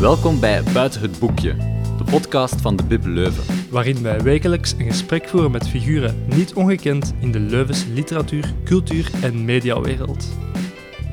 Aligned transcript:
Welkom 0.00 0.40
bij 0.40 0.62
Buiten 0.72 1.00
het 1.00 1.18
Boekje, 1.18 1.54
de 1.98 2.04
podcast 2.10 2.60
van 2.60 2.76
de 2.76 2.84
Bib 2.84 3.04
Leuven. 3.04 3.44
waarin 3.70 4.02
wij 4.02 4.20
wekelijks 4.20 4.72
een 4.78 4.86
gesprek 4.86 5.28
voeren 5.28 5.50
met 5.50 5.68
figuren 5.68 6.24
niet 6.34 6.54
ongekend 6.54 7.14
in 7.20 7.32
de 7.32 7.40
Leuvense 7.40 7.88
literatuur, 7.88 8.54
cultuur 8.64 9.10
en 9.22 9.44
mediawereld. 9.44 10.28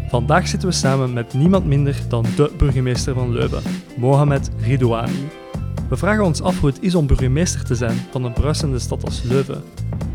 Vandaag 0.10 0.48
zitten 0.48 0.70
we 0.70 0.76
samen 0.76 1.14
met 1.14 1.34
niemand 1.34 1.66
minder 1.66 1.96
dan 2.08 2.26
de 2.36 2.52
burgemeester 2.58 3.14
van 3.14 3.32
Leuven, 3.32 3.64
Mohamed 3.98 4.50
Ridouani. 4.62 5.28
We 5.90 5.98
vragen 5.98 6.24
ons 6.24 6.42
af 6.42 6.60
hoe 6.60 6.70
het 6.70 6.82
is 6.82 6.96
om 6.96 7.08
burgemeester 7.08 7.64
te 7.64 7.76
zijn 7.76 7.98
van 8.12 8.24
een 8.24 8.34
bruisende 8.34 8.80
stad 8.80 9.04
als 9.04 9.24
Leuven, 9.24 9.64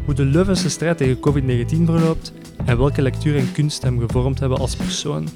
hoe 0.04 0.14
de 0.14 0.24
Leuvense 0.24 0.70
strijd 0.70 0.96
tegen 0.96 1.16
COVID-19 1.16 1.84
verloopt 1.84 2.32
en 2.64 2.78
welke 2.78 3.02
lectuur 3.02 3.36
en 3.36 3.52
kunst 3.52 3.82
hem 3.82 4.00
gevormd 4.00 4.40
hebben 4.40 4.58
als 4.58 4.76
persoon. 4.76 5.28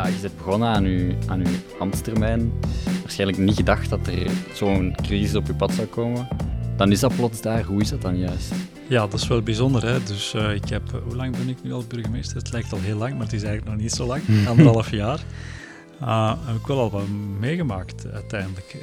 Ja, 0.00 0.06
je 0.06 0.20
bent 0.20 0.36
begonnen 0.36 0.68
aan 0.68 0.84
je, 0.84 1.16
aan 1.26 1.46
uw 1.46 1.54
ambtstermijn. 1.78 2.52
Waarschijnlijk 3.00 3.38
niet 3.38 3.56
gedacht 3.56 3.90
dat 3.90 4.06
er 4.06 4.30
zo'n 4.54 4.94
crisis 5.02 5.34
op 5.34 5.46
je 5.46 5.54
pad 5.54 5.72
zou 5.72 5.86
komen. 5.86 6.28
Dan 6.76 6.92
is 6.92 7.00
dat 7.00 7.16
plots 7.16 7.40
daar. 7.40 7.62
Hoe 7.64 7.80
is 7.80 7.88
dat 7.88 8.02
dan 8.02 8.18
juist? 8.18 8.52
Ja, 8.88 9.00
dat 9.00 9.20
is 9.20 9.26
wel 9.26 9.42
bijzonder. 9.42 9.86
Hè? 9.86 10.02
Dus 10.02 10.34
uh, 10.34 10.54
ik 10.54 10.68
heb, 10.68 10.82
uh, 10.94 11.00
hoe 11.02 11.16
lang 11.16 11.36
ben 11.36 11.48
ik 11.48 11.62
nu 11.62 11.72
al 11.72 11.84
burgemeester? 11.88 12.36
Het 12.36 12.52
lijkt 12.52 12.72
al 12.72 12.78
heel 12.78 12.96
lang, 12.96 13.12
maar 13.12 13.22
het 13.22 13.32
is 13.32 13.42
eigenlijk 13.42 13.72
nog 13.72 13.82
niet 13.82 13.92
zo 13.92 14.06
lang. 14.06 14.22
Anderhalf 14.48 14.90
jaar. 14.90 15.20
Uh, 16.02 16.34
heb 16.46 16.56
ik 16.56 16.66
wel 16.66 16.78
al 16.78 16.90
wat 16.90 17.08
meegemaakt 17.38 18.06
uiteindelijk. 18.12 18.76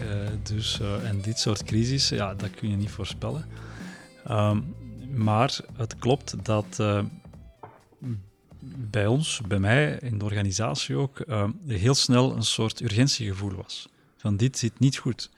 dus, 0.43 0.79
en 1.03 1.21
dit 1.21 1.39
soort 1.39 1.63
crisis, 1.63 2.09
ja, 2.09 2.33
dat 2.33 2.49
kun 2.49 2.69
je 2.69 2.75
niet 2.75 2.89
voorspellen. 2.89 3.45
Um, 4.31 4.75
maar 5.15 5.59
het 5.77 5.97
klopt 5.97 6.35
dat 6.43 6.81
bij 8.75 9.07
ons, 9.07 9.41
bij 9.47 9.59
mij, 9.59 9.97
in 10.01 10.17
de 10.17 10.25
organisatie 10.25 10.95
ook, 10.95 11.23
heel 11.67 11.95
snel 11.95 12.35
een 12.35 12.43
soort 12.43 12.81
urgentiegevoel 12.81 13.51
was. 13.51 13.89
Van 14.17 14.37
dit 14.37 14.57
zit 14.57 14.79
niet 14.79 14.97
goed. 14.97 15.29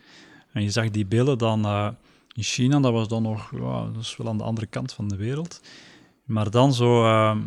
En 0.52 0.64
je 0.64 0.70
zag 0.70 0.90
die 0.90 1.06
beelden 1.06 1.38
dan 1.38 1.66
in 2.36 2.44
China, 2.44 2.80
dat 2.80 2.92
was 2.92 3.08
dan 3.08 3.22
nog, 3.22 3.50
dat 3.94 4.02
is 4.02 4.18
wel 4.18 4.28
aan 4.28 4.38
de 4.38 4.44
andere 4.44 4.68
kant 4.68 4.94
van 4.94 5.08
de 5.08 5.16
wereld. 5.16 5.62
Maar 6.30 6.50
dan 6.50 6.74
zo 6.74 7.04
uh, 7.04 7.38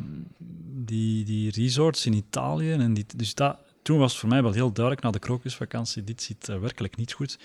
die, 0.69 1.25
die 1.25 1.51
resorts 1.51 2.07
in 2.07 2.13
Italië. 2.13 2.73
En 2.73 2.95
die, 2.95 3.07
dus 3.17 3.35
dat, 3.35 3.57
toen 3.83 3.99
was 3.99 4.11
het 4.11 4.21
voor 4.21 4.29
mij 4.29 4.43
wel 4.43 4.53
heel 4.53 4.73
duidelijk, 4.73 5.05
na 5.05 5.11
de 5.11 5.19
krokusvakantie, 5.19 6.05
dit 6.05 6.23
zit 6.23 6.49
uh, 6.49 6.59
werkelijk 6.59 6.97
niet 6.97 7.13
goed. 7.13 7.39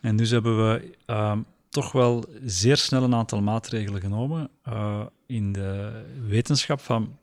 En 0.00 0.16
dus 0.16 0.30
hebben 0.30 0.72
we 0.72 0.96
uh, 1.06 1.38
toch 1.68 1.92
wel 1.92 2.24
zeer 2.44 2.76
snel 2.76 3.02
een 3.02 3.14
aantal 3.14 3.42
maatregelen 3.42 4.00
genomen 4.00 4.50
eh, 4.62 5.06
in 5.26 5.52
de 5.52 6.02
wetenschap 6.26 6.80
van 6.80 7.18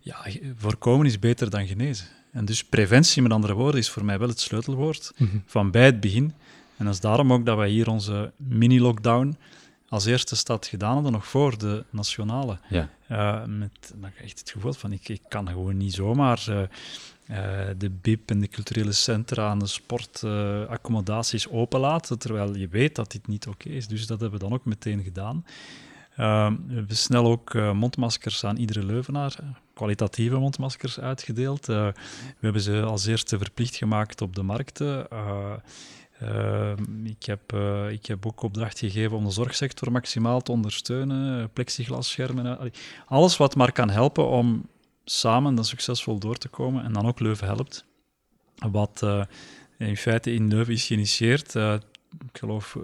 ja, 0.00 0.26
voorkomen 0.56 1.06
is 1.06 1.18
beter 1.18 1.50
dan 1.50 1.66
genezen. 1.66 2.06
En 2.32 2.44
dus 2.44 2.64
preventie, 2.64 3.22
met 3.22 3.32
andere 3.32 3.54
woorden, 3.54 3.80
is 3.80 3.90
voor 3.90 4.04
mij 4.04 4.18
wel 4.18 4.28
het 4.28 4.40
sleutelwoord 4.40 5.12
mm 5.16 5.28
-hmm. 5.30 5.42
van 5.46 5.70
bij 5.70 5.84
het 5.84 6.00
begin. 6.00 6.34
En 6.76 6.84
dat 6.84 6.94
is 6.94 7.00
daarom 7.00 7.32
ook 7.32 7.46
dat 7.46 7.56
wij 7.56 7.68
hier 7.68 7.88
onze 7.88 8.32
mini-lockdown 8.36 9.36
als 9.90 10.04
eerste 10.04 10.36
stad 10.36 10.66
gedaan 10.66 10.94
hadden, 10.94 11.12
nog 11.12 11.26
voor 11.26 11.58
de 11.58 11.84
nationale. 11.90 12.58
Ja. 12.68 12.88
Uh, 13.10 13.44
met 13.44 13.92
dan 13.94 14.10
echt 14.22 14.38
het 14.38 14.50
gevoel 14.50 14.72
van, 14.72 14.92
ik, 14.92 15.08
ik 15.08 15.20
kan 15.28 15.48
gewoon 15.48 15.76
niet 15.76 15.94
zomaar 15.94 16.46
uh, 16.48 16.56
uh, 16.56 16.66
de 17.78 17.90
BIP 17.90 18.30
en 18.30 18.40
de 18.40 18.48
culturele 18.48 18.92
centra 18.92 19.50
en 19.50 19.58
de 19.58 19.66
sportaccommodaties 19.66 21.48
openlaten, 21.48 22.18
terwijl 22.18 22.56
je 22.56 22.68
weet 22.68 22.94
dat 22.94 23.12
dit 23.12 23.26
niet 23.26 23.46
oké 23.46 23.66
okay 23.66 23.76
is. 23.76 23.88
Dus 23.88 24.06
dat 24.06 24.20
hebben 24.20 24.38
we 24.38 24.44
dan 24.44 24.54
ook 24.54 24.64
meteen 24.64 25.02
gedaan. 25.02 25.44
We 26.20 26.74
hebben 26.74 26.96
snel 26.96 27.26
ook 27.26 27.54
mondmaskers 27.54 28.44
aan 28.44 28.56
iedere 28.56 28.84
Leuvenaar, 28.84 29.36
kwalitatieve 29.74 30.38
mondmaskers 30.38 31.00
uitgedeeld. 31.00 31.66
we 31.66 31.94
hebben 32.40 32.62
ze 32.62 32.82
als 32.82 33.06
eerste 33.06 33.38
verplicht 33.38 33.76
gemaakt 33.76 34.20
op 34.20 34.34
de 34.34 34.42
markten. 34.42 35.06
Uh, 35.12 35.52
ik, 37.04 37.24
heb, 37.24 37.52
ik 37.90 38.06
heb 38.06 38.26
ook 38.26 38.42
opdracht 38.42 38.78
gegeven 38.78 39.16
om 39.16 39.24
de 39.24 39.30
zorgsector 39.30 39.92
maximaal 39.92 40.40
te 40.40 40.52
ondersteunen, 40.52 41.50
plexiglasschermen, 41.52 42.72
alles 43.06 43.36
wat 43.36 43.56
maar 43.56 43.72
kan 43.72 43.90
helpen 43.90 44.28
om 44.28 44.68
samen 45.04 45.54
dan 45.54 45.64
succesvol 45.64 46.18
door 46.18 46.36
te 46.36 46.48
komen 46.48 46.84
en 46.84 46.92
dan 46.92 47.06
ook 47.06 47.20
Leuven 47.20 47.46
helpt. 47.46 47.84
Wat 48.70 49.06
in 49.78 49.96
feite 49.96 50.34
in 50.34 50.48
Leuven 50.48 50.72
is 50.72 50.86
geïnitieerd. 50.86 51.52
Ik 52.18 52.38
geloof, 52.38 52.76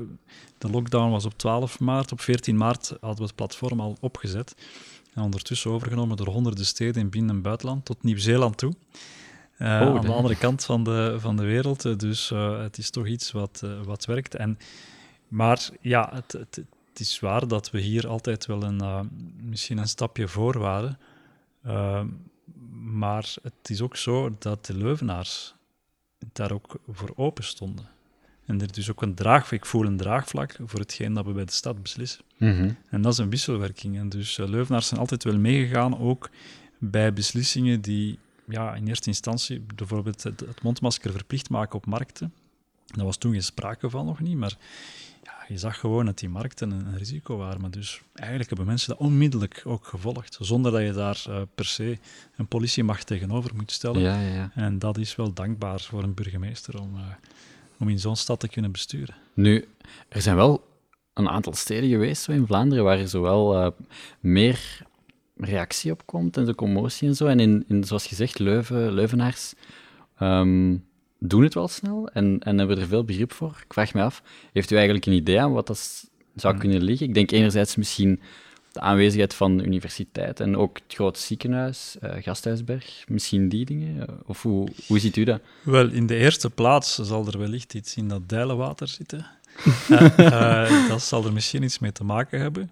de 0.59 0.71
lockdown 0.71 1.11
was 1.11 1.25
op 1.25 1.39
12 1.39 1.81
maart. 1.81 2.13
Op 2.13 2.21
14 2.21 2.57
maart 2.57 2.89
hadden 2.89 3.19
we 3.19 3.25
het 3.25 3.35
platform 3.35 3.81
al 3.81 3.97
opgezet. 4.01 4.55
En 5.15 5.23
ondertussen 5.23 5.71
overgenomen 5.71 6.17
door 6.17 6.27
honderden 6.27 6.67
steden 6.67 7.03
in 7.03 7.11
binnen- 7.11 7.37
en 7.37 7.43
buitenland, 7.43 7.85
tot 7.85 8.03
Nieuw-Zeeland 8.03 8.59
toe. 8.59 8.73
Uh, 9.59 9.69
oh, 9.69 9.97
aan 9.97 10.01
de 10.01 10.13
andere 10.13 10.37
kant 10.37 10.65
van 10.65 10.85
de, 10.85 11.17
van 11.19 11.37
de 11.37 11.45
wereld. 11.45 12.01
Dus 12.01 12.31
uh, 12.31 12.59
het 12.59 12.79
is 12.79 12.91
toch 12.91 13.07
iets 13.07 13.33
wat, 13.33 13.61
uh, 13.65 13.83
wat 13.83 14.05
werkt. 14.05 14.35
En, 14.35 14.59
maar 15.29 15.69
ja, 15.81 16.11
het, 16.13 16.33
het, 16.33 16.57
het, 16.89 17.01
is 17.01 17.21
waar 17.21 17.49
dat 17.49 17.71
we 17.71 17.81
hier 17.81 18.09
altijd 18.09 18.47
wel 18.47 18.63
een, 18.63 19.11
misschien 19.41 19.79
een 19.79 19.89
stapje 19.89 20.29
voor 20.29 20.59
waren. 20.59 20.99
maar 22.83 23.35
het 23.43 23.71
is 23.71 23.83
ook 23.83 23.97
zo 23.97 24.37
dat 24.39 24.67
de 24.67 24.77
Leuvenaars 24.77 25.55
daar 26.33 26.53
ook 26.53 26.79
voor 26.89 27.13
open 27.17 27.45
stonden. 27.45 27.96
En 28.47 28.61
er 28.61 28.73
dus 28.73 28.91
ook 28.91 29.03
een 29.03 29.15
draagvlak, 29.15 29.61
ik 29.61 29.67
voel 29.67 29.87
een 29.87 29.97
draagvlak 29.97 30.57
voor 30.65 30.81
hetgeen 30.81 31.15
dat 31.15 31.25
we 31.25 31.33
bij 31.33 31.45
de 31.45 31.53
stad 31.53 31.83
beslissen. 31.83 32.25
Mm 32.37 32.57
-hmm. 32.59 32.77
En 32.91 33.03
dat 33.03 33.13
is 33.13 33.19
een 33.19 33.31
wisselwerking. 33.31 33.99
En 33.99 34.09
dus 34.09 34.37
Leuvenaars 34.37 34.87
zijn 34.87 35.01
altijd 35.01 35.25
wel 35.25 35.39
meegegaan, 35.39 35.99
ook 35.99 36.31
bij 36.79 37.13
beslissingen 37.13 37.81
die 37.81 38.19
ja, 38.49 38.75
in 38.75 38.87
eerste 38.89 39.09
instantie 39.09 39.61
bijvoorbeeld 39.75 40.23
het, 40.23 40.41
het, 40.41 40.63
mondmasker 40.63 41.13
verplicht 41.13 41.51
maken 41.51 41.77
op 41.77 41.87
markten. 41.87 42.33
Daar 42.87 43.05
was 43.05 43.17
toen 43.17 43.33
geen 43.33 43.43
sprake 43.43 43.91
van 43.91 44.07
nog 44.07 44.21
niet, 44.21 44.37
maar 44.37 44.57
ja, 45.23 45.33
je 45.49 45.59
zag 45.59 45.81
gewoon 45.81 46.07
dat 46.07 46.19
die 46.19 46.29
markten 46.29 46.71
een, 46.71 46.87
een, 46.87 46.99
risico 46.99 47.37
waren. 47.37 47.61
Maar 47.61 47.71
dus 47.71 48.01
eigenlijk 48.15 48.49
hebben 48.49 48.67
mensen 48.67 48.89
dat 48.89 48.99
onmiddellijk 48.99 49.63
ook 49.65 49.87
gevolgd, 49.87 50.39
zonder 50.41 50.73
dat 50.73 50.83
je 50.83 50.93
daar 50.93 51.25
uh, 51.29 51.41
per 51.55 51.65
se 51.65 51.99
een 52.37 52.47
politiemacht 52.47 53.07
tegenover 53.07 53.55
moet 53.55 53.73
stellen. 53.73 54.01
Ja, 54.01 54.21
ja, 54.21 54.35
ja. 54.35 54.51
En 54.55 54.79
dat 54.79 54.99
is 54.99 55.17
wel 55.17 55.33
dankbaar 55.33 55.81
voor 55.81 56.03
een 56.03 56.15
burgemeester 56.15 56.81
om, 56.81 56.97
uh, 56.97 57.03
om 57.79 57.89
in 57.89 57.99
zo'n 57.99 58.17
stad 58.17 58.41
te 58.41 58.49
kunnen 58.49 58.73
besturen. 58.73 59.15
Nu, 59.35 59.65
er 60.09 60.23
zijn 60.23 60.37
wel 60.37 60.65
een 61.15 61.29
aantal 61.29 61.55
steden 61.55 61.89
geweest 61.89 62.23
zo 62.23 62.33
in 62.33 62.47
Vlaanderen 62.47 62.85
waar 62.85 62.99
er 62.99 63.09
zowel 63.09 63.65
uh, 63.65 63.71
meer 64.21 64.83
reactie 65.37 65.93
op 65.93 66.07
komt 66.07 66.37
en 66.37 66.45
de 66.45 66.55
commotie 66.55 67.09
en 67.09 67.17
zo. 67.17 67.27
En 67.27 67.41
in, 67.41 67.65
in 67.69 67.85
zoals 67.85 68.07
gezegd, 68.07 68.39
Leuven, 68.39 68.93
Leuvenaars 68.93 69.55
um, 70.21 70.85
doen 71.19 71.43
het 71.43 71.55
wel 71.55 71.69
snel 71.69 72.09
en, 72.09 72.39
en 72.39 72.59
hebben 72.59 72.79
er 72.79 72.87
veel 72.87 73.05
begrip 73.05 73.33
voor. 73.33 73.63
Ik 73.65 73.73
vraag 73.73 73.95
me 73.95 74.03
af, 74.03 74.23
heeft 74.53 74.71
u 74.71 74.75
eigenlijk 74.75 75.07
een 75.07 75.13
idee 75.13 75.41
aan 75.41 75.53
wat 75.53 75.67
dat 75.67 76.11
zou 76.35 76.53
hmm. 76.53 76.63
kunnen 76.63 76.83
liggen? 76.83 77.07
Ik 77.07 77.15
denk 77.15 77.31
enerzijds 77.31 77.77
misschien 77.77 78.21
de 78.77 78.83
aanwezigheid 78.83 79.35
van 79.35 79.57
de 79.57 79.65
universiteit 79.65 80.41
en 80.41 80.57
ook 80.57 80.77
het 80.77 80.95
grote 80.95 81.21
ziekenhuis, 81.21 81.97
uh, 82.03 82.11
Gasthuisberg, 82.21 83.05
misschien 83.09 83.49
die 83.49 83.65
dingen? 83.65 84.09
Of 84.27 84.43
hoe, 84.43 84.69
hoe 84.87 84.99
ziet 84.99 85.17
u 85.17 85.25
dat? 85.25 85.41
Wel, 85.63 85.89
in 85.89 86.07
de 86.07 86.17
eerste 86.17 86.51
plaats 86.51 86.95
zal 86.95 87.27
er 87.27 87.39
wellicht 87.39 87.75
iets 87.75 87.97
in 87.97 88.09
dat 88.09 88.29
deilenwater 88.29 88.89
zitten. 88.89 89.27
uh, 89.91 90.19
uh, 90.19 90.89
dat 90.89 91.03
zal 91.03 91.25
er 91.25 91.33
misschien 91.33 91.63
iets 91.63 91.79
mee 91.79 91.93
te 91.93 92.05
maken 92.05 92.41
hebben. 92.41 92.71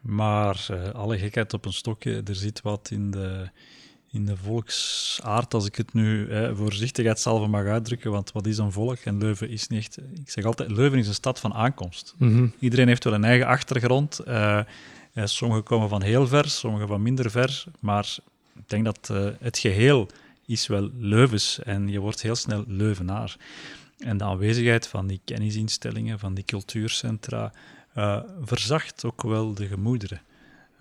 Maar 0.00 0.66
uh, 0.70 0.90
alle 0.90 1.18
gekheid 1.18 1.54
op 1.54 1.64
een 1.64 1.72
stokje, 1.72 2.22
er 2.24 2.34
zit 2.34 2.62
wat 2.62 2.88
in 2.90 3.10
de, 3.10 3.48
in 4.10 4.26
de 4.26 4.36
volksaard, 4.36 5.54
als 5.54 5.66
ik 5.66 5.76
het 5.76 5.92
nu 5.92 6.28
eh, 6.28 6.50
voorzichtigheidshalve 6.54 7.46
mag 7.46 7.66
uitdrukken, 7.66 8.10
want 8.10 8.32
wat 8.32 8.46
is 8.46 8.58
een 8.58 8.72
volk? 8.72 8.98
En 8.98 9.18
Leuven 9.18 9.48
is 9.48 9.68
niet... 9.68 9.98
Ik 10.14 10.30
zeg 10.30 10.44
altijd, 10.44 10.70
Leuven 10.70 10.98
is 10.98 11.08
een 11.08 11.14
stad 11.14 11.40
van 11.40 11.54
aankomst. 11.54 12.14
Mm 12.16 12.34
-hmm. 12.34 12.52
Iedereen 12.58 12.88
heeft 12.88 13.04
wel 13.04 13.14
een 13.14 13.24
eigen 13.24 13.46
achtergrond. 13.46 14.20
Uh, 14.28 14.60
sommigen 15.24 15.64
komen 15.64 15.88
van 15.88 16.02
heel 16.02 16.26
ver, 16.26 16.48
sommigen 16.48 16.88
van 16.88 17.02
minder 17.02 17.30
ver, 17.30 17.64
maar 17.80 18.16
ik 18.56 18.68
denk 18.68 18.84
dat 18.84 19.08
uh, 19.12 19.28
het 19.40 19.58
geheel 19.58 20.08
is 20.46 20.66
wel 20.66 20.90
Leuvens 20.98 21.62
en 21.62 21.88
je 21.88 22.00
wordt 22.00 22.22
heel 22.22 22.34
snel 22.34 22.64
Leuvenaar. 22.66 23.36
En 23.98 24.16
de 24.16 24.24
aanwezigheid 24.24 24.86
van 24.86 25.06
die 25.06 25.20
kennisinstellingen, 25.24 26.18
van 26.18 26.34
die 26.34 26.44
cultuurcentra, 26.44 27.52
uh, 27.96 28.20
verzacht 28.40 29.04
ook 29.04 29.22
wel 29.22 29.54
de 29.54 29.66
gemoederen. 29.66 30.20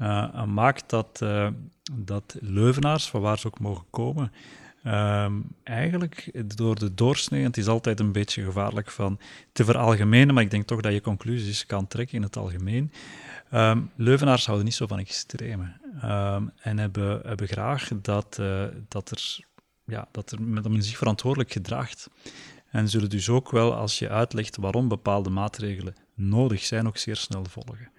Uh, 0.01 0.27
en 0.33 0.54
maakt 0.54 0.89
dat, 0.89 1.25
dat 1.92 2.36
Leuvenaars, 2.39 3.09
van 3.09 3.21
waar 3.21 3.39
ze 3.39 3.48
ook 3.48 3.59
mogen 3.59 3.86
komen, 3.89 4.31
eigenlijk 5.63 6.31
door 6.56 6.80
de 6.80 6.94
doorsnee, 6.94 7.44
het 7.44 7.57
is 7.57 7.68
altijd 7.68 8.00
een 8.00 8.12
beetje 8.12 8.44
gevaarlijk 8.44 8.92
van 8.92 9.19
te 9.51 9.65
veralgemenen, 9.65 10.33
maar 10.33 10.44
ik 10.44 10.51
denk 10.51 10.68
toch 10.68 10.81
dat 10.81 10.94
je 10.94 11.01
conclusies 11.01 11.65
kan 11.65 11.88
trekken 11.88 12.15
in 12.15 12.24
het 12.24 12.38
algemeen. 12.38 12.92
Um, 13.56 13.92
Leuvenaars 13.96 14.46
houden 14.46 14.66
niet 14.66 14.75
zo 14.75 14.88
van 14.88 15.00
extreme 15.00 15.63
um, 16.04 16.52
en 16.56 16.78
hebben, 16.78 17.22
hebben 17.25 17.48
graag 17.48 17.90
dat, 18.02 18.42
dat, 18.88 19.12
er, 19.12 19.40
ja, 19.86 20.07
dat, 20.12 20.31
er, 20.31 20.62
dat 20.62 20.72
men 20.72 20.84
zich 20.84 20.98
verantwoordelijk 20.98 21.52
gedraagt. 21.52 22.10
En 22.69 22.90
zullen 22.90 23.10
dus 23.10 23.30
ook 23.30 23.52
wel, 23.52 23.75
als 23.75 24.00
je 24.00 24.10
uitlegt 24.10 24.57
waarom 24.57 24.88
bepaalde 24.88 25.30
maatregelen 25.30 25.96
nodig 26.13 26.63
zijn, 26.63 26.88
ook 26.88 26.98
zeer 26.98 27.16
snel 27.16 27.46
volgen. 27.46 27.92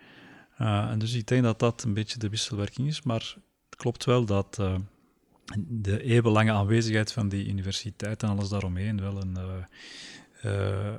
Uh, 0.60 0.90
en 0.90 0.98
dus 0.98 1.14
ik 1.14 1.26
denk 1.26 1.42
dat 1.42 1.58
dat 1.58 1.82
een 1.82 1.94
beetje 1.94 2.18
de 2.18 2.28
wisselwerking 2.28 2.88
is, 2.88 3.02
maar 3.02 3.36
het 3.68 3.78
klopt 3.78 4.04
wel 4.04 4.24
dat, 4.24 4.56
uh, 4.60 4.74
de 5.56 6.02
eeuwenlange 6.02 6.52
aanwezigheid 6.52 7.12
van 7.12 7.28
die 7.28 7.48
universiteit 7.48 8.22
en 8.22 8.28
alles 8.28 8.48
daaromheen 8.48 9.00
wel 9.00 9.20
een, 9.22 9.38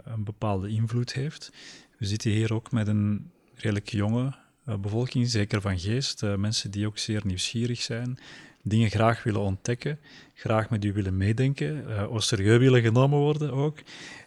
een 0.03 0.23
bepaalde 0.23 0.69
invloed 0.69 1.13
heeft. 1.13 1.51
We 1.97 2.05
zitten 2.05 2.31
hier 2.31 2.53
ook 2.53 2.71
met 2.71 2.87
een 2.87 3.31
redelijk 3.53 3.89
jonge 3.89 4.33
bevolking, 4.81 5.27
zeker 5.27 5.61
van 5.61 5.79
geest. 5.79 6.21
mensen 6.21 6.71
die 6.71 6.87
ook 6.87 6.97
zeer 6.97 7.21
nieuwsgierig 7.23 7.81
zijn, 7.81 8.19
dingen 8.67 8.89
graag 8.89 9.23
willen 9.23 9.41
ontdekken, 9.41 9.99
graag 10.33 10.69
met 10.69 10.85
u 10.85 10.93
willen 10.93 11.17
meedenken, 11.17 11.85
uh, 11.87 12.17
serieus 12.17 12.59
willen 12.59 12.81
genomen 12.81 13.19
worden 13.19 13.51
ook. 13.51 13.77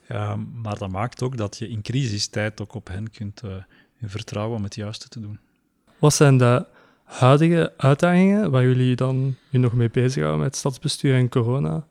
Ehm, 0.09 0.41
maar 0.63 0.79
dat 0.79 0.91
maakt 0.91 1.23
ook 1.23 1.37
dat 1.37 1.59
je 1.59 1.69
in 1.69 1.83
crisistijd 1.83 2.61
ook 2.61 2.75
op 2.75 2.89
hen 2.89 3.11
kunt 3.11 3.43
uh, 3.45 3.51
vertrouwen 4.03 4.57
om 4.57 4.63
het 4.63 4.75
juiste 4.75 5.09
te 5.09 5.21
doen. 5.21 5.39
Wat 5.99 6.15
zijn 6.15 6.39
de 6.39 6.67
huidige 7.05 7.73
uitdagingen 7.77 8.51
waar 8.51 8.63
jullie 8.63 8.97
dan 8.97 9.37
u 9.51 9.59
nog 9.59 9.73
mee 9.73 9.91
bezighouden 9.91 10.43
met 10.43 10.57
stadsbestuur 10.57 11.15
en 11.15 11.29
corona? 11.29 11.87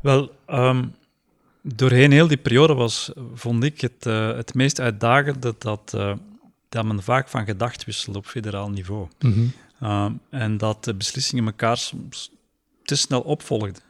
Wel, 0.00 0.30
um, 0.50 0.94
doorheen 1.62 2.12
heel 2.12 2.28
die 2.28 2.36
periode 2.36 2.74
was, 2.74 3.12
vond 3.34 3.64
ik 3.64 3.80
het, 3.80 4.06
uh, 4.06 4.36
het 4.36 4.54
meest 4.54 4.80
uitdagende 4.80 5.54
dat, 5.58 5.96
dat 6.68 6.84
men 6.84 7.02
vaak 7.02 7.28
van 7.28 7.44
gedacht 7.44 7.84
wisselt 7.84 8.16
op 8.16 8.26
federaal 8.26 8.70
niveau. 8.70 9.08
Mm 9.20 9.52
Ehm, 9.80 10.12
en 10.30 10.56
dat 10.56 10.84
de 10.84 10.94
beslissingen 10.94 11.46
elkaar 11.46 11.76
soms 11.76 12.30
te 12.82 12.96
snel 12.96 13.20
opvolgden. 13.20 13.82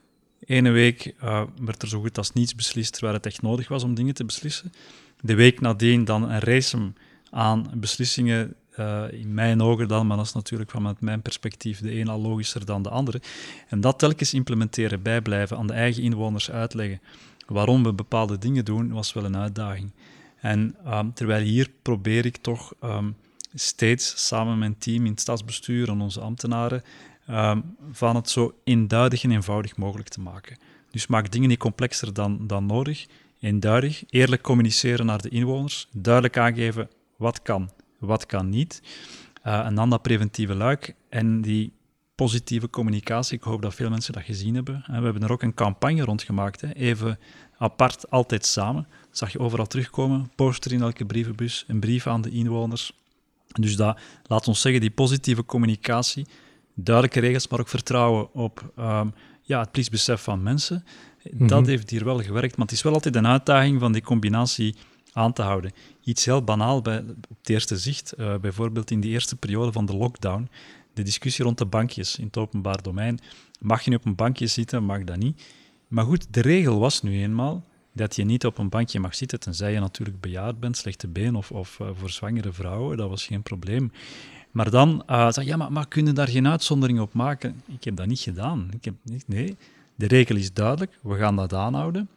Ene 0.47 0.71
week 0.71 1.15
uh, 1.23 1.43
werd 1.61 1.83
er 1.83 1.89
zo 1.89 2.01
goed 2.01 2.19
als 2.19 2.33
niets 2.33 2.55
beslist 2.55 2.93
terwijl 2.93 3.15
het 3.15 3.27
echt 3.27 3.43
nodig 3.43 3.69
was 3.69 3.83
om 3.83 3.95
dingen 3.95 4.15
te 4.15 4.25
beslissen. 4.25 4.73
De 5.21 5.35
week 5.35 5.61
nadien 5.61 6.05
dan 6.05 6.31
een 6.31 6.39
race 6.39 6.93
aan 7.31 7.71
beslissingen, 7.75 8.55
uh, 8.77 9.03
in 9.11 9.35
mijn 9.35 9.63
ogen 9.63 9.89
dan, 9.89 10.07
maar 10.07 10.17
dat 10.17 10.27
is 10.27 10.33
natuurlijk 10.33 10.71
vanuit 10.71 11.01
mijn 11.01 11.23
perspectief 11.23 11.81
de 11.81 11.99
een 11.99 12.09
al 12.09 12.21
logischer 12.21 12.65
dan 12.65 12.83
de 12.83 12.89
andere. 12.89 13.21
En 13.69 13.81
dat 13.81 13.99
telkens 13.99 14.35
implementeren, 14.35 15.03
bijblijven, 15.03 15.57
aan 15.57 15.67
de 15.67 15.73
eigen 15.73 16.03
inwoners 16.03 16.51
uitleggen 16.51 17.01
waarom 17.47 17.83
we 17.83 17.93
bepaalde 17.93 18.39
dingen 18.39 18.65
doen, 18.65 18.93
was 18.93 19.13
wel 19.13 19.25
een 19.25 19.37
uitdaging. 19.37 19.91
En 20.41 20.77
um, 20.87 21.13
terwijl 21.13 21.45
hier 21.45 21.71
probeer 21.83 22.27
ik 22.27 22.37
toch 22.37 22.73
um, 22.85 23.17
steeds 23.55 24.27
samen 24.27 24.49
met 24.49 24.59
mijn 24.59 24.79
team 24.79 25.05
in 25.05 25.11
het 25.11 25.21
stadsbestuur 25.21 25.89
en 25.89 26.01
onze 26.01 26.21
ambtenaren 26.21 26.83
um, 27.31 27.77
van 27.91 28.17
het 28.17 28.31
zo 28.31 28.55
eenduidig 28.65 29.25
en 29.25 29.31
eenvoudig 29.31 29.77
mogelijk 29.77 30.09
te 30.09 30.21
maken. 30.21 30.59
Dus 30.91 31.07
maak 31.07 31.31
dingen 31.31 31.49
niet 31.49 31.59
complexer 31.59 32.13
dan, 32.13 32.47
dan 32.47 32.67
nodig, 32.67 33.07
eenduidig, 33.41 34.05
eerlijk 34.09 34.43
communiceren 34.43 35.07
naar 35.07 35.23
de 35.23 35.29
inwoners, 35.29 35.89
duidelijk 35.93 36.37
aangeven 36.37 36.89
wat 37.17 37.43
kan, 37.43 37.71
wat 37.99 38.27
kan 38.27 38.49
niet. 38.49 38.83
Uh, 39.47 39.67
en 39.67 39.75
dan 39.75 39.91
dat 39.91 40.03
preventieve 40.03 40.55
luik 40.55 40.95
en 41.09 41.41
die 41.41 41.73
positieve 42.15 42.71
communicatie. 42.71 43.37
Ik 43.37 43.43
hoop 43.43 43.63
dat 43.63 43.75
veel 43.75 43.91
mensen 43.91 44.13
dat 44.13 44.23
gezien 44.23 44.55
hebben. 44.55 44.85
We 44.87 44.93
hebben 44.93 45.23
er 45.23 45.33
ook 45.33 45.43
een 45.43 45.55
campagne 45.55 46.05
rond 46.05 46.23
gemaakt, 46.23 46.61
hè. 46.61 46.73
even 46.73 47.19
apart, 47.59 48.11
altijd 48.11 48.47
samen. 48.47 48.87
Zag 49.11 49.33
je 49.33 49.39
overal 49.39 49.67
terugkomen, 49.67 50.31
poster 50.35 50.73
in 50.73 50.83
elke 50.83 51.05
brievenbus, 51.05 51.65
een 51.69 51.81
brief 51.81 52.07
aan 52.07 52.23
de 52.23 52.31
inwoners, 52.31 52.93
dus 53.53 53.77
dat, 53.77 53.99
laat 54.27 54.49
ons 54.49 54.61
zeggen, 54.61 54.81
die 54.81 54.91
positieve 54.91 55.45
communicatie, 55.45 56.27
duidelijke 56.75 57.21
regels, 57.21 57.49
maar 57.49 57.61
ook 57.61 57.69
vertrouwen 57.69 58.35
op 58.35 58.73
um, 58.79 59.13
ja, 59.43 59.61
het 59.61 59.71
plichtsbesef 59.71 60.23
van 60.23 60.43
mensen, 60.43 60.85
dat 61.33 61.61
mhm. 61.61 61.69
heeft 61.69 61.91
hier 61.91 62.05
wel 62.05 62.23
gewerkt. 62.23 62.57
Maar 62.57 62.67
het 62.67 62.75
is 62.75 62.83
wel 62.83 62.93
altijd 62.93 63.17
een 63.17 63.27
uitdaging 63.27 63.81
van 63.81 63.93
die 63.93 64.03
combinatie 64.03 64.75
aan 65.13 65.33
te 65.33 65.43
houden. 65.43 65.73
Iets 66.05 66.25
heel 66.25 66.45
banaal 66.45 66.83
bij, 66.83 66.99
op 67.31 67.37
het 67.39 67.49
eerste 67.49 67.79
zicht, 67.79 68.15
uh, 68.19 68.37
bijvoorbeeld 68.37 68.91
in 68.91 69.01
die 69.01 69.11
eerste 69.11 69.37
periode 69.37 69.73
van 69.73 69.87
de 69.87 69.97
lockdown, 69.97 70.49
de 70.95 71.03
discussie 71.03 71.45
rond 71.45 71.59
de 71.59 71.67
bankjes 71.67 72.19
in 72.19 72.27
het 72.27 72.37
openbaar 72.37 72.83
domein. 72.83 73.19
Mag 73.61 73.83
je 73.83 73.91
nu 73.91 73.97
op 73.97 74.05
een 74.05 74.15
bankje 74.15 74.47
zitten, 74.47 74.85
mag 74.85 75.05
dat 75.05 75.17
niet? 75.17 75.43
Maar 75.89 76.05
goed, 76.05 76.27
de 76.31 76.41
regel 76.41 76.79
was 76.79 77.03
nu 77.03 77.23
eenmaal 77.23 77.65
dat 77.99 78.17
je 78.17 78.25
niet 78.25 78.47
op 78.47 78.59
een 78.59 78.69
bankje 78.69 79.01
mag 79.01 79.15
zitten, 79.15 79.41
tenzij 79.41 79.73
je 79.73 79.81
natuurlijk 79.81 80.21
bejaard 80.21 80.61
bent, 80.61 80.77
slechte 80.77 81.09
been 81.09 81.35
of, 81.35 81.51
of 81.51 81.79
uh, 81.83 81.89
voor 81.93 82.11
zwangere 82.11 82.53
vrouwen, 82.53 82.97
dat 82.97 83.09
was 83.09 83.27
geen 83.27 83.43
probleem. 83.43 83.93
Maar 84.51 84.71
dan 84.71 85.03
uh, 85.11 85.31
zeg 85.31 85.45
ja, 85.45 85.57
maar, 85.57 85.73
maar 85.73 85.89
kunnen 85.89 86.15
daar 86.15 86.29
geen 86.29 86.49
uitzondering 86.49 87.01
op 87.01 87.13
maken? 87.13 87.63
Ik 87.67 87.85
heb 87.85 87.97
dat 87.97 88.07
niet 88.07 88.21
gedaan. 88.21 88.69
Ik 88.73 88.85
heb 88.85 88.95
niet, 89.03 89.29
nee, 89.29 89.57
de 89.95 90.07
regel 90.07 90.37
is 90.37 90.53
duidelijk, 90.53 90.99
we 91.03 91.17
gaan 91.17 91.37
dat 91.37 91.53
aanhouden. 91.55 92.09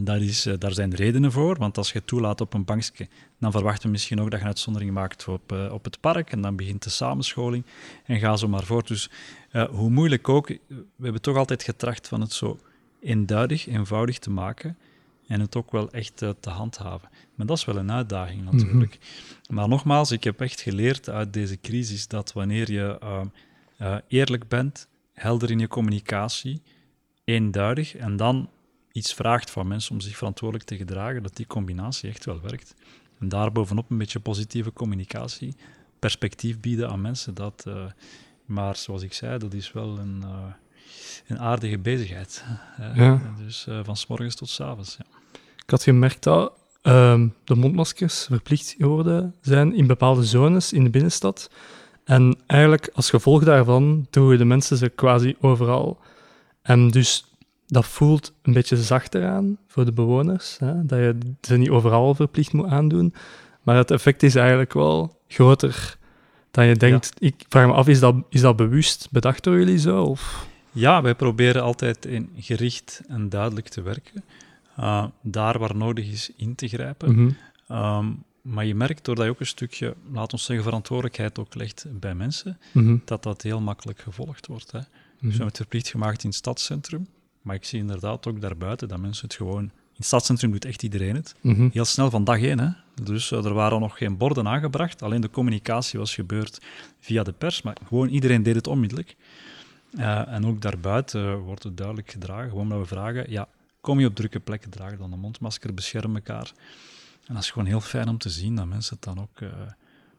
Daar, 0.00 0.22
is, 0.22 0.46
uh, 0.46 0.54
daar 0.58 0.72
zijn 0.72 0.94
redenen 0.94 1.32
voor, 1.32 1.56
want 1.58 1.78
als 1.78 1.92
je 1.92 2.04
toelaat 2.04 2.40
op 2.40 2.54
een 2.54 2.64
bankje, 2.64 3.08
dan 3.38 3.52
verwachten 3.52 3.86
we 3.86 3.90
misschien 3.90 4.20
ook 4.20 4.30
dat 4.30 4.38
je 4.38 4.44
een 4.44 4.50
uitzondering 4.50 4.90
maakt 4.90 5.28
op, 5.28 5.52
op 5.70 5.84
het 5.84 6.00
park 6.00 6.32
en 6.32 6.40
dan 6.40 6.56
begint 6.56 6.82
de 6.82 6.90
samenscholing 6.90 7.64
en 8.04 8.18
ga 8.18 8.36
zo 8.36 8.48
maar 8.48 8.64
voort. 8.64 8.88
Dus 8.88 9.10
hoe 9.70 9.90
moeilijk 9.90 10.28
ook, 10.28 10.48
we 10.68 11.02
hebben 11.02 11.22
toch 11.22 11.36
altijd 11.36 11.62
getracht 11.62 12.08
van 12.08 12.20
het 12.20 12.32
zo 12.32 12.58
eenduidig, 13.00 13.66
eenvoudig 13.66 14.18
te 14.18 14.30
maken 14.30 14.76
en 15.26 15.40
het 15.40 15.56
ook 15.56 15.70
wel 15.70 15.90
echt 15.90 16.22
uh, 16.22 16.30
te 16.40 16.50
handhaven. 16.50 17.08
Maar 17.34 17.46
dat 17.46 17.56
is 17.56 17.64
wel 17.64 17.76
een 17.76 17.92
uitdaging 17.92 18.44
natuurlijk. 18.50 18.98
Mhm. 18.98 19.54
Maar 19.54 19.68
nogmaals, 19.68 20.10
ik 20.10 20.24
heb 20.24 20.40
echt 20.40 20.60
geleerd 20.60 21.08
uit 21.08 21.32
deze 21.32 21.60
crisis 21.60 22.08
dat 22.08 22.32
wanneer 22.32 22.72
je 22.72 22.98
uh, 23.02 23.20
uh, 23.80 23.96
eerlijk 24.08 24.48
bent, 24.48 24.88
helder 25.12 25.50
in 25.50 25.58
je 25.58 25.68
communicatie, 25.68 26.62
eenduidig 27.24 27.96
en 27.96 28.16
dan 28.16 28.50
iets 28.92 29.14
vraagt 29.14 29.50
van 29.50 29.68
mensen 29.68 29.92
om 29.92 30.00
zich 30.00 30.16
verantwoordelijk 30.16 30.68
te 30.68 30.76
gedragen, 30.76 31.22
dat 31.22 31.36
die 31.36 31.46
combinatie 31.46 32.08
echt 32.08 32.24
wel 32.24 32.40
werkt. 32.40 32.74
En 33.18 33.28
daarbovenop 33.28 33.90
een 33.90 33.98
beetje 33.98 34.20
positieve 34.20 34.72
communicatie, 34.72 35.56
perspectief 35.98 36.60
bieden 36.60 36.88
aan 36.88 37.00
mensen. 37.00 37.34
Dat, 37.34 37.66
maar 38.44 38.76
zoals 38.76 39.02
ik 39.02 39.12
zei, 39.12 39.38
dat 39.38 39.54
is 39.54 39.72
wel 39.72 39.98
een 39.98 40.24
een 41.26 41.38
aardige 41.38 41.78
bezigheid. 41.78 42.44
Ja. 42.94 43.20
Dus 43.44 43.66
uh, 43.68 43.78
van 43.82 43.96
s 43.96 44.06
morgens 44.06 44.34
tot 44.34 44.48
s 44.48 44.60
avonds. 44.60 44.96
Ja. 44.98 45.04
Ik 45.64 45.70
had 45.70 45.82
gemerkt 45.82 46.22
dat 46.22 46.52
uh, 46.82 47.22
de 47.44 47.54
mondmaskers 47.54 48.24
verplicht 48.24 48.74
geworden 48.78 49.34
zijn 49.40 49.74
in 49.74 49.86
bepaalde 49.86 50.24
zones 50.24 50.72
in 50.72 50.84
de 50.84 50.90
binnenstad. 50.90 51.50
En 52.04 52.38
eigenlijk 52.46 52.90
als 52.94 53.10
gevolg 53.10 53.44
daarvan 53.44 54.06
droegen 54.10 54.38
de 54.38 54.44
mensen 54.44 54.76
ze 54.76 54.88
quasi 54.88 55.36
overal. 55.40 55.98
En 56.62 56.88
dus 56.88 57.24
dat 57.66 57.86
voelt 57.86 58.32
een 58.42 58.52
beetje 58.52 58.76
zachter 58.76 59.26
aan 59.26 59.58
voor 59.66 59.84
de 59.84 59.92
bewoners, 59.92 60.56
hè? 60.58 60.86
dat 60.86 60.98
je 60.98 61.18
ze 61.40 61.56
niet 61.56 61.68
overal 61.68 62.14
verplicht 62.14 62.52
moet 62.52 62.66
aandoen. 62.66 63.14
Maar 63.62 63.76
het 63.76 63.90
effect 63.90 64.22
is 64.22 64.34
eigenlijk 64.34 64.72
wel 64.72 65.20
groter 65.28 65.96
dan 66.50 66.66
je 66.66 66.76
denkt. 66.76 67.12
Ik 67.18 67.34
vraag 67.48 67.66
me 67.66 67.72
af, 67.72 67.88
is 67.88 68.00
dat, 68.00 68.14
is 68.28 68.40
dat 68.40 68.56
bewust 68.56 69.08
bedacht 69.10 69.44
door 69.44 69.58
jullie 69.58 69.78
zo? 69.78 70.02
Of? 70.02 70.46
Ja, 70.76 71.02
wij 71.02 71.14
proberen 71.14 71.62
altijd 71.62 72.06
in 72.06 72.30
gericht 72.36 73.02
en 73.08 73.28
duidelijk 73.28 73.68
te 73.68 73.82
werken. 73.82 74.24
Uh, 74.80 75.06
daar 75.22 75.58
waar 75.58 75.76
nodig 75.76 76.06
is 76.06 76.30
in 76.36 76.54
te 76.54 76.68
grijpen. 76.68 77.14
Mhm. 77.14 77.30
Ehm, 77.68 78.06
maar 78.42 78.64
je 78.64 78.74
merkt 78.74 79.04
doordat 79.04 79.24
je 79.24 79.30
ook 79.30 79.40
een 79.40 79.46
stukje, 79.46 79.94
laat 80.12 80.32
ons 80.32 80.44
zeggen, 80.44 80.64
verantwoordelijkheid 80.64 81.38
ook 81.38 81.54
legt 81.54 81.86
bij 81.90 82.14
mensen, 82.14 82.58
mhm. 82.72 82.96
dat 83.04 83.22
dat 83.22 83.42
heel 83.42 83.60
makkelijk 83.60 84.00
gevolgd 84.00 84.46
wordt. 84.46 84.72
Hè. 84.72 84.78
Dus 84.78 84.88
we 85.20 85.28
hebben 85.28 85.46
het 85.46 85.56
verplicht 85.56 85.88
gemaakt 85.88 86.22
in 86.22 86.28
het 86.28 86.38
stadscentrum, 86.38 87.06
maar 87.42 87.54
ik 87.54 87.64
zie 87.64 87.78
inderdaad 87.78 88.26
ook 88.26 88.40
daarbuiten 88.40 88.88
dat 88.88 88.98
mensen 88.98 89.24
het 89.24 89.36
gewoon... 89.36 89.62
In 89.62 90.02
het 90.02 90.06
stadscentrum 90.06 90.50
doet 90.50 90.64
echt 90.64 90.82
iedereen 90.82 91.14
het. 91.14 91.34
Mhm. 91.40 91.68
Heel 91.72 91.84
snel 91.84 92.10
van 92.10 92.24
dag 92.24 92.42
één. 92.42 92.58
Hè. 92.58 92.68
Dus 93.02 93.30
uh, 93.30 93.44
er 93.44 93.54
waren 93.54 93.80
nog 93.80 93.98
geen 93.98 94.16
borden 94.16 94.48
aangebracht, 94.48 95.02
alleen 95.02 95.20
de 95.20 95.30
communicatie 95.30 95.98
was 95.98 96.14
gebeurd 96.14 96.60
via 97.00 97.22
de 97.22 97.32
pers, 97.32 97.62
maar 97.62 97.76
gewoon 97.86 98.08
iedereen 98.08 98.42
deed 98.42 98.54
het 98.54 98.66
onmiddellijk. 98.66 99.16
Uh, 99.96 100.28
en 100.28 100.46
ook 100.46 100.60
daarbuiten 100.60 101.38
wordt 101.38 101.62
het 101.62 101.76
duidelijk 101.76 102.10
gedragen. 102.10 102.50
Gewoon 102.50 102.68
dat 102.68 102.78
we 102.78 102.86
vragen, 102.86 103.30
ja, 103.30 103.48
kom 103.80 104.00
je 104.00 104.06
op 104.06 104.14
drukke 104.14 104.40
plekken, 104.40 104.70
draag 104.70 104.96
dan 104.96 105.12
een 105.12 105.18
mondmasker, 105.18 105.74
bescherm 105.74 106.14
elkaar. 106.14 106.52
En 107.26 107.34
dat 107.34 107.42
is 107.42 107.50
gewoon 107.50 107.68
heel 107.68 107.80
fijn 107.80 108.08
om 108.08 108.18
te 108.18 108.30
zien 108.30 108.54
dat 108.54 108.66
mensen 108.66 108.94
het 108.94 109.04
dan 109.04 109.20
ook 109.20 109.40
uh, 109.40 109.48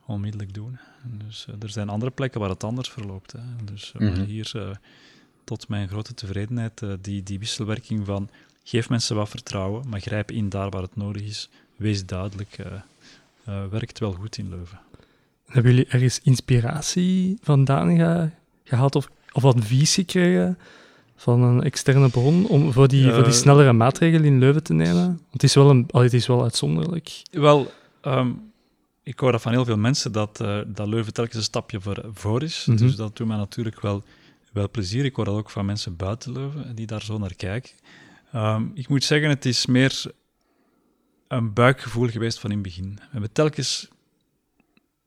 onmiddellijk 0.06 0.54
doen. 0.54 0.80
dus 1.04 1.48
uh, 1.50 1.56
er 1.60 1.70
zijn 1.70 1.90
andere 1.90 2.12
plekken 2.12 2.40
waar 2.40 2.50
het 2.50 2.64
anders 2.64 2.90
verloopt. 2.90 3.32
Hè. 3.32 3.40
Dus 3.64 3.94
mm 3.98 4.08
-hmm. 4.08 4.24
hier, 4.24 4.78
tot 5.44 5.68
mijn 5.68 5.88
grote 5.88 6.14
tevredenheid, 6.14 6.84
die, 7.02 7.24
die 7.24 7.40
wisselwerking 7.40 8.06
van 8.06 8.30
geef 8.64 8.90
mensen 8.90 9.16
wat 9.16 9.30
vertrouwen, 9.30 9.90
maar 9.90 10.00
grijp 10.00 10.32
in 10.32 10.50
daar 10.50 10.70
waar 10.70 10.82
het 10.82 10.96
nodig 10.96 11.22
is. 11.22 11.50
Wees 11.76 12.06
duidelijk, 12.06 12.58
werkt 13.70 14.00
wel 14.00 14.14
goed 14.14 14.38
in 14.38 14.50
Leuven. 14.50 14.80
Hebben 15.46 15.72
jullie 15.72 15.88
ergens 15.88 16.20
inspiratie 16.22 17.38
vandaan 17.42 18.32
gehaald 18.64 18.96
of 18.96 19.10
of 19.38 19.46
advies 19.46 19.94
gekregen 19.94 20.58
van 21.16 21.42
een 21.42 21.64
externe 21.64 22.10
bron 22.10 22.48
om 22.48 22.72
voor 22.72 22.88
die, 22.88 23.04
voor 23.04 23.24
die 23.24 23.32
eh, 23.32 23.40
snellere 23.40 23.74
maatregelen 23.74 24.26
in 24.26 24.40
Leuven 24.40 24.64
te 24.64 24.74
nemen? 24.74 25.06
Want 25.06 25.32
het 25.32 25.44
is 25.44 25.54
wel, 25.54 25.70
een, 25.70 25.90
het 25.92 26.14
is 26.14 26.28
wel 26.28 26.44
uitzonderlijk. 26.44 27.22
Wel, 27.32 27.72
um, 28.02 28.52
ik 29.04 29.20
hoor 29.20 29.32
dat 29.32 29.42
van 29.42 29.52
heel 29.52 29.66
veel 29.66 29.78
mensen 29.78 30.12
dat, 30.12 30.40
uh, 30.42 30.60
dat 30.68 30.88
Leuven 30.88 31.14
telkens 31.14 31.38
een 31.38 31.44
stapje 31.44 31.82
voor, 31.82 32.06
voor 32.14 32.44
is. 32.44 32.66
Mhm. 32.66 32.78
Dus 32.78 32.96
dat 32.96 33.18
doet 33.18 33.28
mij 33.28 33.38
natuurlijk 33.38 33.82
wel, 33.82 34.04
wel 34.52 34.70
plezier. 34.70 35.06
Ik 35.06 35.16
hoor 35.16 35.26
dat 35.26 35.36
ook 35.36 35.50
van 35.50 35.66
mensen 35.66 35.96
buiten 35.96 36.32
Leuven 36.32 36.76
die 36.76 36.86
daar 36.86 37.04
zo 37.04 37.18
naar 37.18 37.36
kijken. 37.36 37.72
Um, 38.36 38.72
ik 38.74 38.88
moet 38.88 39.04
zeggen, 39.04 39.30
het 39.30 39.46
is 39.46 39.66
meer 39.66 40.04
een 41.28 41.54
buikgevoel 41.54 42.08
geweest 42.08 42.40
van 42.40 42.50
in 42.50 42.58
het 42.58 42.66
begin. 42.66 42.94
We 42.96 43.08
hebben 43.12 43.32
telkens 43.32 43.88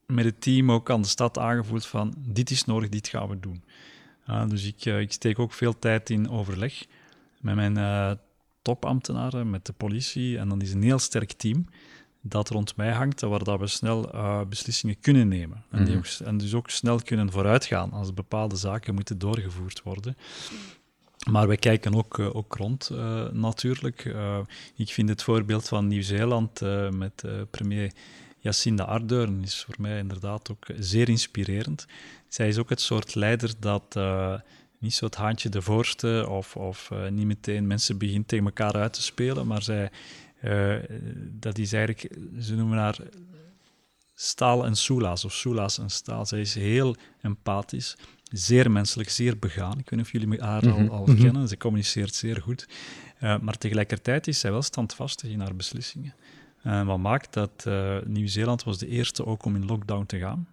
met 0.06 0.24
het 0.24 0.40
team 0.40 0.72
ook 0.72 0.90
aan 0.90 1.02
de 1.02 1.08
stad 1.08 1.38
aangevoeld 1.38 1.86
van 1.86 2.14
dit 2.18 2.50
is 2.50 2.64
nodig, 2.64 2.88
dit 2.88 3.08
gaan 3.08 3.28
we 3.28 3.40
doen. 3.40 3.62
Dus 4.48 4.66
ik, 4.66 4.84
ik 4.84 5.12
steek 5.12 5.38
ook 5.38 5.52
veel 5.52 5.78
tijd 5.78 6.10
in 6.10 6.30
overleg 6.30 6.86
met 7.40 7.54
mijn 7.54 8.18
topambtenaren, 8.62 9.50
met 9.50 9.66
de 9.66 9.72
politie. 9.72 10.38
En 10.38 10.48
dan 10.48 10.60
is 10.60 10.72
een 10.72 10.82
heel 10.82 10.98
sterk 10.98 11.32
team 11.32 11.66
dat 12.20 12.48
rond 12.48 12.76
mij 12.76 12.92
hangt, 12.92 13.20
waar 13.20 13.44
dat 13.44 13.60
we 13.60 13.66
snel 13.66 14.10
beslissingen 14.48 15.00
kunnen 15.00 15.28
nemen. 15.28 15.64
En, 15.70 15.84
die 15.84 15.96
mhm. 15.96 16.04
ook, 16.04 16.26
en 16.26 16.38
dus 16.38 16.54
ook 16.54 16.70
snel 16.70 17.00
kunnen 17.02 17.32
vooruitgaan 17.32 17.92
als 17.92 18.14
bepaalde 18.14 18.56
zaken 18.56 18.94
moeten 18.94 19.18
doorgevoerd 19.18 19.82
worden. 19.82 20.16
Maar 21.28 21.46
wij 21.46 21.56
kijken 21.56 21.94
ook, 21.94 22.18
uh, 22.18 22.36
ook 22.36 22.56
rond, 22.56 22.90
uh, 22.92 23.28
natuurlijk. 23.28 24.04
Uh, 24.04 24.38
ik 24.76 24.88
vind 24.88 25.08
het 25.08 25.22
voorbeeld 25.22 25.68
van 25.68 25.86
Nieuw-Zeeland 25.86 26.60
met 26.90 27.24
premier 27.50 27.92
Jacinda 28.40 28.84
Ardern 28.84 29.42
is 29.42 29.64
voor 29.64 29.74
mij 29.78 29.98
inderdaad 29.98 30.50
ook 30.50 30.66
zeer 30.78 31.08
inspirerend. 31.08 31.86
Zij 32.28 32.48
is 32.48 32.58
ook 32.58 32.68
het 32.68 32.80
soort 32.80 33.14
leider 33.14 33.52
dat 33.58 33.98
niet 34.78 34.94
zo 34.94 35.04
het 35.04 35.16
haantje 35.16 35.48
de 35.48 35.62
voorste 35.62 36.26
of, 36.28 36.56
of 36.56 36.90
niet 37.10 37.26
meteen 37.26 37.66
mensen 37.66 37.98
begint 37.98 38.28
tegen 38.28 38.44
elkaar 38.44 38.72
uit 38.72 38.92
te 38.92 39.02
spelen, 39.02 39.46
maar 39.46 39.62
zij, 39.62 39.90
dat 41.30 41.58
is 41.58 41.72
eigenlijk, 41.72 42.16
ze 42.40 42.54
noemen 42.54 42.78
haar 42.78 42.98
staal 44.14 44.64
en 44.64 44.76
soelaas, 44.76 45.24
of 45.24 45.32
soelaas 45.32 45.78
en 45.78 45.90
staal. 45.90 46.26
Zij 46.26 46.40
is 46.40 46.54
heel 46.54 46.96
empathisch 47.20 47.96
zeer 48.32 48.70
menselijk, 48.70 49.10
zeer 49.10 49.38
begaan. 49.38 49.78
Ik 49.78 49.90
weet 49.90 49.98
niet 49.98 50.00
of 50.00 50.12
jullie 50.12 50.40
haar 50.40 50.72
al, 50.72 50.78
mhm. 50.78 50.88
al 50.88 51.06
mhm. 51.06 51.22
kennen. 51.22 51.48
Ze 51.48 51.56
communiceert 51.56 52.14
zeer 52.14 52.40
goed. 52.40 52.68
Maar 53.20 53.58
tegelijkertijd 53.58 54.26
is 54.26 54.40
zij 54.40 54.50
wel 54.50 54.62
standvastig 54.62 55.30
in 55.30 55.40
haar 55.40 55.56
beslissingen. 55.56 56.14
Uh, 56.66 56.86
wat 56.86 56.98
maakt 56.98 57.32
dat 57.32 57.64
uh, 57.68 57.96
Nieuw-Zeeland 58.04 58.64
was 58.64 58.78
de 58.78 58.88
eerste 58.88 59.26
ook 59.26 59.44
om 59.44 59.54
in 59.54 59.66
lockdown 59.66 60.06
te 60.06 60.18
gaan. 60.18 60.48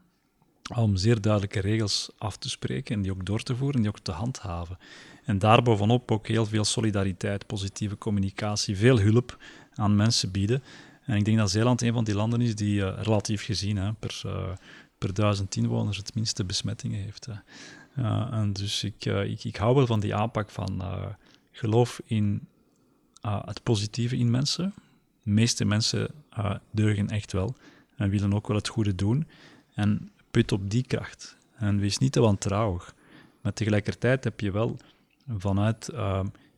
Om 0.75 0.95
zeer 0.95 1.21
duidelijke 1.21 1.59
regels 1.59 2.09
af 2.17 2.37
te 2.37 2.49
spreken 2.49 2.95
en 2.95 3.01
die 3.01 3.11
ook 3.11 3.25
door 3.25 3.43
te 3.43 3.55
voeren 3.55 3.75
en 3.75 3.81
die 3.81 3.89
ook 3.89 3.99
te 3.99 4.11
handhaven. 4.11 4.77
En 5.25 5.39
daarbovenop 5.39 6.11
ook 6.11 6.27
heel 6.27 6.45
veel 6.45 6.63
solidariteit, 6.63 7.47
positieve 7.47 7.97
communicatie, 7.97 8.77
veel 8.77 8.99
hulp 8.99 9.37
aan 9.73 9.95
mensen 9.95 10.31
bieden. 10.31 10.63
En 11.03 11.17
ik 11.17 11.25
denk 11.25 11.37
dat 11.37 11.51
Zeeland 11.51 11.81
een 11.81 11.93
van 11.93 12.03
die 12.03 12.15
landen 12.15 12.41
is 12.41 12.55
die 12.55 12.89
relatief 12.89 13.43
gezien 13.43 13.77
hè, 13.77 13.93
per 13.93 14.21
per 14.97 15.13
duizend 15.13 15.55
inwoners 15.55 15.97
het 15.97 16.15
minste 16.15 16.45
besmettingen 16.45 16.99
heeft. 17.01 17.27
en 18.31 18.53
dus 18.53 18.83
ik, 18.83 19.05
ik, 19.05 19.43
ik 19.43 19.55
hou 19.55 19.75
wel 19.75 19.85
van 19.85 19.99
die 19.99 20.15
aanpak 20.15 20.49
van 20.49 20.83
geloof 21.51 22.01
in 22.05 22.47
het 23.21 23.63
positieve 23.63 24.17
in 24.17 24.31
mensen. 24.31 24.73
De 25.27 25.33
meeste 25.33 25.65
mensen 25.65 26.09
deugen 26.71 27.09
echt 27.09 27.31
wel 27.31 27.55
en 27.95 28.09
willen 28.09 28.33
ook 28.33 28.47
wel 28.47 28.57
het 28.57 28.67
goede 28.67 28.95
doen. 28.95 29.27
En 29.73 30.11
put 30.31 30.51
op 30.51 30.69
die 30.69 30.83
kracht. 30.83 31.37
En 31.55 31.79
wees 31.79 31.97
niet 31.97 32.11
te 32.11 32.19
wantrouwig. 32.19 32.95
Maar 33.41 33.53
tegelijkertijd 33.53 34.23
heb 34.23 34.39
je 34.39 34.51
wel 34.51 34.77
vanuit 35.37 35.85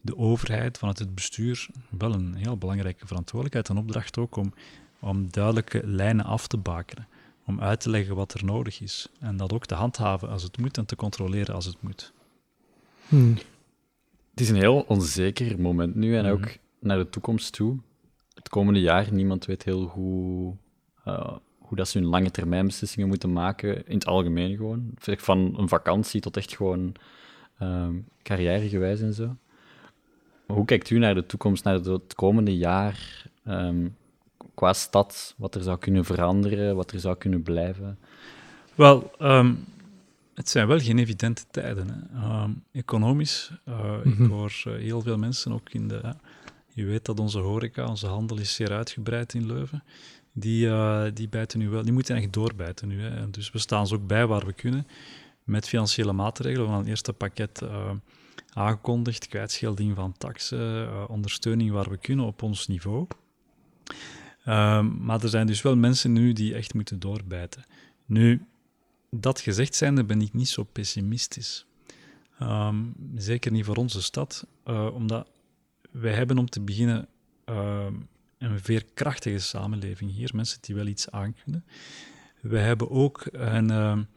de 0.01 0.17
overheid, 0.17 0.77
vanuit 0.77 0.99
het 0.99 1.15
bestuur, 1.15 1.67
wel 1.89 2.13
een 2.13 2.35
heel 2.35 2.57
belangrijke 2.57 3.07
verantwoordelijkheid 3.07 3.69
en 3.69 3.77
opdracht 3.77 4.17
ook 4.17 4.35
om, 4.35 4.53
om 4.99 5.27
duidelijke 5.31 5.81
lijnen 5.85 6.25
af 6.25 6.47
te 6.47 6.57
bakenen 6.57 7.07
om 7.45 7.61
uit 7.61 7.79
te 7.79 7.89
leggen 7.89 8.15
wat 8.15 8.33
er 8.33 8.45
nodig 8.45 8.81
is. 8.81 9.09
En 9.19 9.37
dat 9.37 9.53
ook 9.53 9.65
te 9.65 9.75
handhaven 9.75 10.29
als 10.29 10.43
het 10.43 10.57
moet 10.57 10.77
en 10.77 10.85
te 10.85 10.95
controleren 10.95 11.55
als 11.55 11.65
het 11.65 11.81
moet. 11.81 12.13
Hmm. 13.07 13.37
Het 14.29 14.39
is 14.39 14.49
een 14.49 14.55
heel 14.55 14.79
onzeker 14.79 15.61
moment 15.61 15.95
nu 15.95 16.17
en 16.17 16.25
ook 16.25 16.39
mhm. 16.39 16.49
naar 16.79 16.97
de 16.97 17.09
toekomst 17.09 17.53
toe. 17.53 17.77
Het 18.49 18.57
komende 18.57 18.81
jaar, 18.81 19.13
niemand 19.13 19.45
weet 19.45 19.63
heel 19.63 19.87
goed 19.87 20.55
uh, 21.07 21.37
hoe 21.57 21.77
dat 21.77 21.87
ze 21.87 21.97
hun 21.97 22.07
lange 22.07 22.31
termijn 22.31 22.65
beslissingen 22.65 23.07
moeten 23.07 23.33
maken, 23.33 23.87
in 23.87 23.93
het 23.93 24.05
algemeen 24.05 24.57
gewoon. 24.57 24.91
Van 24.97 25.53
een 25.57 25.67
vakantie 25.67 26.21
tot 26.21 26.37
echt 26.37 26.55
gewoon 26.55 26.93
uh, 27.61 27.87
carrièregewijs 28.23 29.01
en 29.01 29.13
zo. 29.13 29.35
hoe 30.45 30.65
kijkt 30.65 30.89
u 30.89 30.97
naar 30.97 31.13
de 31.15 31.25
toekomst, 31.25 31.63
naar 31.63 31.73
het 31.73 32.15
komende 32.15 32.57
jaar? 32.57 33.25
Um, 33.47 33.95
qua 34.55 34.73
stad, 34.73 35.33
wat 35.37 35.55
er 35.55 35.61
zou 35.61 35.77
kunnen 35.77 36.05
veranderen, 36.05 36.75
wat 36.75 36.91
er 36.91 36.99
zou 36.99 37.17
kunnen 37.17 37.41
blijven? 37.41 37.99
Wel, 38.75 39.11
ehm, 39.17 39.53
het 40.33 40.49
zijn 40.49 40.67
wel 40.67 40.79
geen 40.79 40.99
evidente 40.99 41.43
tijden. 41.51 41.87
Hè. 41.89 42.19
Ehm, 42.21 42.51
economisch, 42.71 43.51
uh, 43.67 43.95
ik 44.03 44.17
mhm. 44.17 44.29
hoor 44.29 44.63
uh, 44.67 44.73
heel 44.73 45.01
veel 45.01 45.17
mensen 45.17 45.51
ook 45.53 45.69
in 45.69 45.87
de... 45.87 46.15
je 46.79 46.85
weet 46.85 47.05
dat 47.05 47.19
onze 47.19 47.39
horeca, 47.39 47.87
onze 47.87 48.07
handel 48.07 48.37
is 48.37 48.53
zeer 48.53 48.71
uitgebreid 48.71 49.33
in 49.33 49.45
Leuven. 49.45 49.83
Die, 50.33 50.65
uh, 50.65 51.05
die 51.13 51.29
bijten 51.29 51.59
nu 51.59 51.69
wel, 51.69 51.83
die 51.83 51.93
moeten 51.93 52.15
echt 52.15 52.33
doorbijten 52.33 52.87
nu. 52.87 53.01
Hè. 53.01 53.29
Dus 53.29 53.51
we 53.51 53.59
staan 53.59 53.87
ze 53.87 53.95
ook 53.95 54.07
bij 54.07 54.27
waar 54.27 54.45
we 54.45 54.53
kunnen 54.53 54.87
met 55.43 55.67
financiële 55.67 56.13
maatregelen. 56.13 56.61
We 56.61 56.67
hebben 56.67 56.85
een 56.85 56.91
eerste 56.91 57.13
pakket 57.13 57.61
aangekondigd, 58.53 59.27
kwijtschelding 59.27 59.95
van 59.95 60.13
taxen, 60.17 61.09
ondersteuning 61.09 61.71
waar 61.71 61.89
we 61.89 61.97
kunnen 61.97 62.25
op 62.25 62.41
ons 62.41 62.67
niveau. 62.67 63.07
Ehm, 64.43 65.05
maar 65.05 65.23
er 65.23 65.29
zijn 65.29 65.47
dus 65.47 65.61
wel 65.61 65.75
mensen 65.75 66.13
nu 66.13 66.33
die 66.33 66.53
echt 66.53 66.73
moeten 66.73 66.99
doorbijten. 66.99 67.65
Nu, 68.05 68.45
dat 69.11 69.39
gezegd 69.39 69.75
zijnde 69.75 70.03
ben 70.03 70.21
ik 70.21 70.33
niet 70.33 70.49
zo 70.49 70.63
pessimistisch. 70.63 71.65
Ehm, 72.39 72.75
zeker 73.15 73.51
niet 73.51 73.65
voor 73.65 73.75
onze 73.75 74.01
stad, 74.01 74.45
omdat 74.93 75.27
wij 75.91 76.13
hebben 76.13 76.37
om 76.37 76.49
te 76.49 76.61
beginnen 76.61 77.07
uh, 77.49 77.85
een 78.37 78.59
veerkrachtige 78.59 79.39
samenleving 79.39 80.11
hier, 80.11 80.31
mensen 80.33 80.57
die 80.61 80.75
wel 80.75 80.87
iets 80.87 81.11
aankunnen. 81.11 81.65
We 82.41 82.57
hebben 82.57 82.89
ook 82.89 83.27
een 83.31 84.07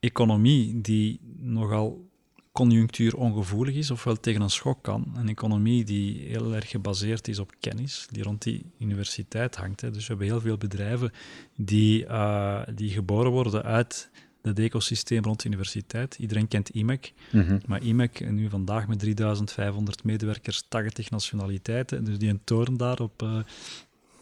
economie 0.00 0.80
die 0.80 1.20
nogal 1.36 2.08
conjunctuurongevoelig 2.56 3.74
is, 3.74 3.90
ofwel 3.90 4.20
tegen 4.20 4.40
een 4.40 4.50
schok 4.50 4.82
kan. 4.82 5.12
Een 5.16 5.28
economie 5.28 5.84
die 5.84 6.26
heel 6.28 6.54
erg 6.54 6.68
gebaseerd 6.70 7.28
is 7.28 7.38
op 7.38 7.54
kennis, 7.60 8.06
die 8.10 8.22
rond 8.22 8.42
die 8.42 8.72
universiteit 8.78 9.56
hangt. 9.56 9.80
Hè. 9.80 9.90
Dus 9.90 10.02
we 10.02 10.08
hebben 10.08 10.26
heel 10.26 10.40
veel 10.40 10.56
bedrijven 10.56 11.12
die, 11.56 12.04
uh, 12.04 12.62
die 12.74 12.90
geboren 12.90 13.30
worden 13.30 13.62
uit 13.62 14.10
het 14.46 14.58
ecosysteem 14.58 15.22
rond 15.22 15.42
de 15.42 15.48
universiteit. 15.48 16.16
Iedereen 16.18 16.48
kent 16.48 16.68
IMEC, 16.68 17.12
mm 17.30 17.60
maar 17.66 17.82
IMEC, 17.82 18.30
nu 18.30 18.48
vandaag 18.48 18.88
met 18.88 18.98
3500 18.98 20.04
medewerkers, 20.04 20.62
80 20.68 21.10
nationaliteiten, 21.10 22.04
dus 22.04 22.18
die 22.18 22.30
een 22.30 22.40
toren 22.44 22.76
daar 22.76 23.00
op 23.00 23.22
uh, 23.22 23.38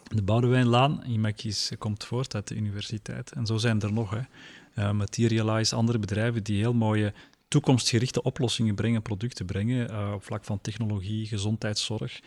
de 0.09 0.23
Boudewijnlaan. 0.23 1.04
IMEC 1.07 1.43
is, 1.43 1.73
komt 1.78 2.04
voort 2.04 2.35
uit 2.35 2.49
de 2.49 2.54
universiteit. 2.54 3.33
En 3.33 3.47
zo 3.47 3.57
zijn 3.57 3.81
er 3.81 3.93
nog. 3.93 4.11
Hè. 4.11 4.21
Uh, 4.78 4.90
Materialize, 4.90 5.75
andere 5.75 5.99
bedrijven 5.99 6.45
die 6.45 6.59
heel 6.59 6.75
mooie 6.75 7.12
toekomstgerichte 7.49 8.23
oplossingen 8.23 8.75
brengen, 8.75 9.02
producten 9.02 9.47
brengen 9.47 9.90
uh, 9.90 10.12
op 10.14 10.25
vlak 10.25 10.45
van 10.45 10.61
technologie, 10.61 11.26
gezondheidszorg. 11.26 12.21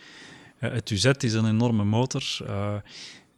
Uh, 0.60 0.72
het 0.72 0.90
UZ 0.90 1.10
is 1.18 1.32
een 1.32 1.48
enorme 1.48 1.84
motor. 1.84 2.22
Uh, 2.42 2.74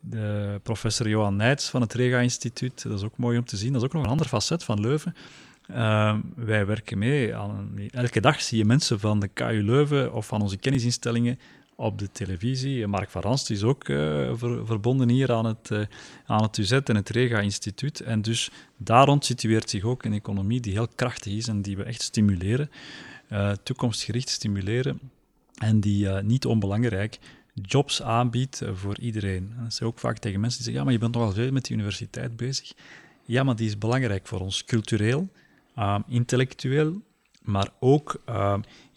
de 0.01 0.61
professor 0.63 1.09
Johan 1.09 1.37
Nijts 1.37 1.69
van 1.69 1.81
het 1.81 1.95
Rega-instituut, 1.95 2.83
dat 2.83 2.99
is 2.99 3.05
ook 3.05 3.17
mooi 3.17 3.39
om 3.39 3.45
te 3.45 3.57
zien. 3.57 3.73
Dat 3.73 3.83
is 3.83 3.87
ook 3.87 3.95
nog 3.95 4.05
een 4.05 4.11
ander 4.11 4.27
facet 4.27 4.65
van 4.65 4.81
Leuven. 4.81 5.15
wij 6.37 6.67
werken 6.67 6.99
mee. 6.99 7.33
Elke 7.91 8.21
dag 8.21 8.43
zie 8.43 8.59
je 8.59 8.65
mensen 8.65 9.01
van 9.01 9.21
de 9.21 9.29
KU 9.29 9.63
Leuven 9.63 10.13
of 10.13 10.27
van 10.27 10.43
onze 10.43 10.57
kennisinstellingen 10.57 11.39
op 11.81 11.99
de 11.99 12.11
televisie. 12.13 12.87
Mark 12.87 13.11
van 13.11 13.23
Ranst 13.23 13.51
is 13.51 13.63
ook 13.63 13.89
uh, 13.89 14.33
verbonden 14.65 15.09
hier 15.09 15.33
aan 15.33 15.45
het, 15.45 15.71
uh, 15.73 15.81
aan 16.27 16.43
het 16.43 16.57
UZ 16.57 16.73
en 16.73 16.97
het 16.97 17.09
Rega-instituut. 17.09 18.01
En 18.01 18.23
dus 18.23 18.51
daar 18.77 19.07
rond 19.07 19.25
situeert 19.25 19.71
zich 19.71 19.85
ook 19.85 20.05
een 20.05 20.13
economie 20.13 20.61
die 20.61 20.73
heel 20.73 20.89
krachtig 20.95 21.33
is 21.33 21.49
en 21.49 21.63
die 21.63 21.77
we 21.77 21.83
echt 21.83 22.03
stimuleren, 22.03 22.71
uh, 23.33 23.53
toekomstgericht 23.63 24.29
stimuleren 24.29 25.01
en 25.55 25.81
die 25.81 26.09
niet 26.09 26.47
onbelangrijk 26.47 27.19
jobs 27.55 28.03
aanbiedt 28.03 28.63
voor 28.73 28.99
iedereen. 28.99 29.53
En 29.57 29.63
dat 29.63 29.73
is 29.73 29.83
ook 29.83 29.99
vaak 29.99 30.19
tegen 30.19 30.41
mensen 30.41 30.63
die 30.63 30.73
zeggen, 30.73 30.75
ja, 30.75 30.85
maar 30.85 30.93
je 30.93 30.99
bent 30.99 31.15
nogal 31.15 31.45
veel 31.45 31.53
met 31.53 31.65
die 31.65 31.77
universiteit 31.77 32.37
bezig. 32.37 32.73
Ja, 33.25 33.43
maar 33.43 33.57
die 33.57 33.67
is 33.67 33.79
belangrijk 33.79 34.27
voor 34.27 34.41
ons, 34.41 34.65
cultureel, 34.65 35.29
intellectueel, 36.09 37.03
maar 37.43 37.69
ook 37.81 38.21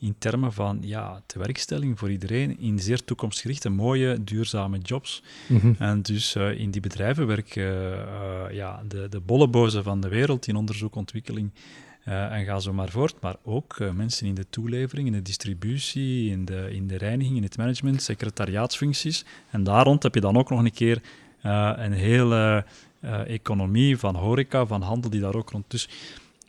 in 0.03 0.15
termen 0.17 0.53
van 0.53 0.77
ja, 0.81 1.21
tewerkstelling 1.25 1.99
voor 1.99 2.11
iedereen 2.11 2.59
in 2.59 2.79
zeer 2.79 3.03
toekomstgerichte, 3.03 3.69
mooie, 3.69 4.23
duurzame 4.23 4.77
jobs. 4.77 5.23
Mhm. 5.47 5.73
En 5.77 6.01
dus 6.01 6.35
uh, 6.35 6.59
in 6.59 6.71
die 6.71 6.81
bedrijven 6.81 7.27
werken 7.27 7.63
uh, 7.63 8.43
ja, 8.51 8.83
de, 8.87 9.09
de 9.09 9.19
bollebozen 9.19 9.83
van 9.83 10.01
de 10.01 10.07
wereld 10.07 10.47
in 10.47 10.55
onderzoek, 10.55 10.95
ontwikkeling 10.95 11.51
uh, 12.07 12.31
en 12.31 12.45
ga 12.45 12.59
zo 12.59 12.73
maar 12.73 12.89
voort. 12.89 13.15
Maar 13.21 13.35
ook 13.43 13.77
mensen 13.93 14.27
in 14.27 14.35
de 14.35 14.49
toelevering, 14.49 15.07
in 15.07 15.13
de 15.13 15.21
distributie, 15.21 16.31
in 16.31 16.45
de, 16.45 16.67
in 16.71 16.87
de 16.87 16.97
reiniging, 16.97 17.37
in 17.37 17.43
het 17.43 17.57
management, 17.57 18.01
secretariaatsfuncties. 18.01 19.25
En 19.49 19.63
daar 19.63 19.83
rond 19.83 20.03
heb 20.03 20.13
je 20.13 20.21
dan 20.21 20.37
ook 20.37 20.49
nog 20.49 20.59
een 20.59 20.71
keer 20.71 21.01
een 21.41 21.91
hele 21.91 22.65
economie 23.27 23.97
van 23.97 24.15
horeca, 24.15 24.65
van 24.65 24.81
handel 24.81 25.09
die 25.09 25.21
daar 25.21 25.35
ook 25.35 25.49
rond. 25.49 25.65
Dus 25.67 25.89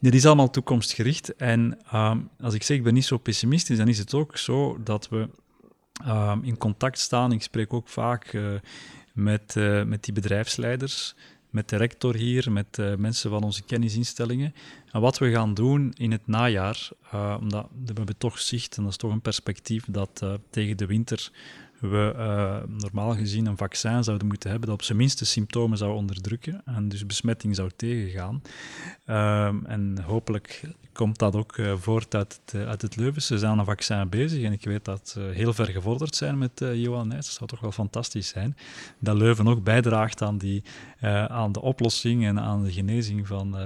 dit 0.00 0.14
is 0.14 0.26
allemaal 0.26 0.50
toekomstgericht. 0.50 1.36
En 1.36 1.78
ehm, 1.90 2.18
als 2.40 2.54
ik 2.54 2.62
zeg, 2.62 2.76
ik 2.76 2.82
ben 2.82 2.94
niet 2.94 3.04
zo 3.04 3.18
pessimistisch, 3.18 3.76
dan 3.76 3.88
is 3.88 3.98
het 3.98 4.14
ook 4.14 4.36
zo 4.36 4.78
dat 4.84 5.08
we 5.08 5.28
ehm, 6.04 6.38
in 6.42 6.58
contact 6.58 6.98
staan. 6.98 7.32
Ik 7.32 7.42
spreek 7.42 7.72
ook 7.72 7.88
vaak 7.88 8.38
met, 9.12 9.54
met 9.86 10.04
die 10.04 10.14
bedrijfsleiders, 10.14 11.14
met 11.54 11.68
de 11.68 11.76
rector 11.76 12.14
hier, 12.14 12.52
met 12.52 12.78
uh, 12.78 12.94
mensen 12.94 13.30
van 13.30 13.42
onze 13.42 13.62
kennisinstellingen. 13.62 14.54
En 14.92 15.00
wat 15.00 15.18
we 15.18 15.30
gaan 15.30 15.54
doen 15.54 15.92
in 15.96 16.12
het 16.12 16.26
najaar, 16.26 16.88
uh, 17.14 17.36
omdat 17.40 17.68
we 17.84 17.92
hebben 17.94 18.16
toch 18.18 18.38
zicht, 18.38 18.76
en 18.76 18.82
dat 18.82 18.92
is 18.92 18.98
toch 18.98 19.12
een 19.12 19.20
perspectief, 19.20 19.84
dat 19.88 20.20
uh, 20.24 20.34
tegen 20.50 20.76
de 20.76 20.86
winter 20.86 21.30
we 21.90 22.14
uh, 22.16 22.56
normaal 22.80 23.14
gezien 23.14 23.46
een 23.46 23.56
vaccin 23.56 24.04
zouden 24.04 24.26
moeten 24.26 24.50
hebben 24.50 24.68
dat 24.68 24.78
op 24.78 24.84
zijn 24.84 24.98
minste 24.98 25.24
symptomen 25.24 25.78
zou 25.78 25.94
onderdrukken 25.94 26.62
en 26.64 26.88
dus 26.88 27.06
besmetting 27.06 27.54
zou 27.54 27.70
tegengaan. 27.76 28.42
Um, 29.06 29.66
en 29.66 30.02
hopelijk 30.02 30.62
komt 30.92 31.18
dat 31.18 31.36
ook 31.36 31.56
uh, 31.56 31.72
voort 31.76 32.14
uit 32.14 32.40
het, 32.44 32.54
uh, 32.54 32.68
uit 32.68 32.82
het 32.82 32.96
Leuven. 32.96 33.22
Ze 33.22 33.38
zijn 33.38 33.52
aan 33.52 33.58
een 33.58 33.64
vaccin 33.64 34.08
bezig 34.08 34.42
en 34.42 34.52
ik 34.52 34.64
weet 34.64 34.84
dat 34.84 35.08
ze 35.08 35.20
heel 35.20 35.52
ver 35.52 35.66
gevorderd 35.66 36.14
zijn 36.16 36.38
met 36.38 36.64
Johan 36.74 37.08
Nijs. 37.08 37.24
Dat 37.24 37.34
zou 37.34 37.48
toch 37.48 37.60
wel 37.60 37.72
fantastisch 37.72 38.28
zijn. 38.28 38.56
Dat 38.98 39.16
Leuven 39.16 39.48
ook 39.48 39.64
bijdraagt 39.64 40.22
aan, 40.22 40.38
die, 40.38 40.64
aan 41.28 41.52
de 41.52 41.60
oplossing 41.60 42.26
en 42.26 42.40
aan 42.40 42.62
de 42.62 42.72
genezing 42.72 43.26
van 43.26 43.56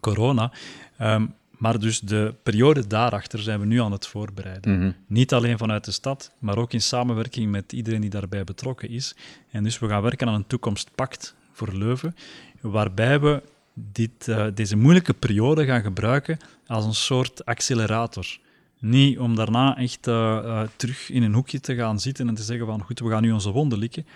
corona. 0.00 0.52
Um, 1.00 1.34
maar 1.64 1.78
dus 1.78 2.00
de 2.00 2.34
periode 2.42 2.86
daarachter 2.86 3.38
zijn 3.38 3.60
we 3.60 3.66
nu 3.66 3.80
aan 3.80 3.92
het 3.92 4.06
voorbereiden. 4.06 4.78
Mhm. 4.78 4.90
Niet 5.06 5.32
alleen 5.32 5.58
vanuit 5.58 5.84
de 5.84 5.90
stad, 5.90 6.30
maar 6.38 6.58
ook 6.58 6.72
in 6.72 6.80
samenwerking 6.80 7.50
met 7.50 7.72
iedereen 7.72 8.00
die 8.00 8.10
daarbij 8.10 8.44
betrokken 8.44 8.90
is. 8.90 9.16
En 9.50 9.64
dus 9.64 9.78
we 9.78 9.88
gaan 9.88 10.02
werken 10.02 10.28
aan 10.28 10.34
een 10.34 10.46
toekomstpact 10.46 11.34
voor 11.52 11.72
Leuven, 11.72 12.16
waarbij 12.60 13.20
we 13.20 13.42
dit, 13.74 14.26
uh, 14.26 14.46
deze 14.54 14.76
moeilijke 14.76 15.14
periode 15.14 15.64
gaan 15.64 15.82
gebruiken 15.82 16.38
als 16.66 16.84
een 16.84 16.94
soort 16.94 17.44
accelerator. 17.44 18.38
Niet 18.78 19.18
om 19.18 19.34
daarna 19.34 19.76
echt 19.76 20.06
uh, 20.06 20.14
uh, 20.14 20.62
terug 20.76 21.10
in 21.10 21.22
een 21.22 21.34
hoekje 21.34 21.60
te 21.60 21.74
gaan 21.74 22.00
zitten 22.00 22.28
en 22.28 22.34
te 22.34 22.42
zeggen 22.42 22.66
van 22.66 22.82
goed, 22.82 23.00
we 23.00 23.10
gaan 23.10 23.22
nu 23.22 23.32
onze 23.32 23.50
wonden 23.50 23.78
likken. 23.78 24.06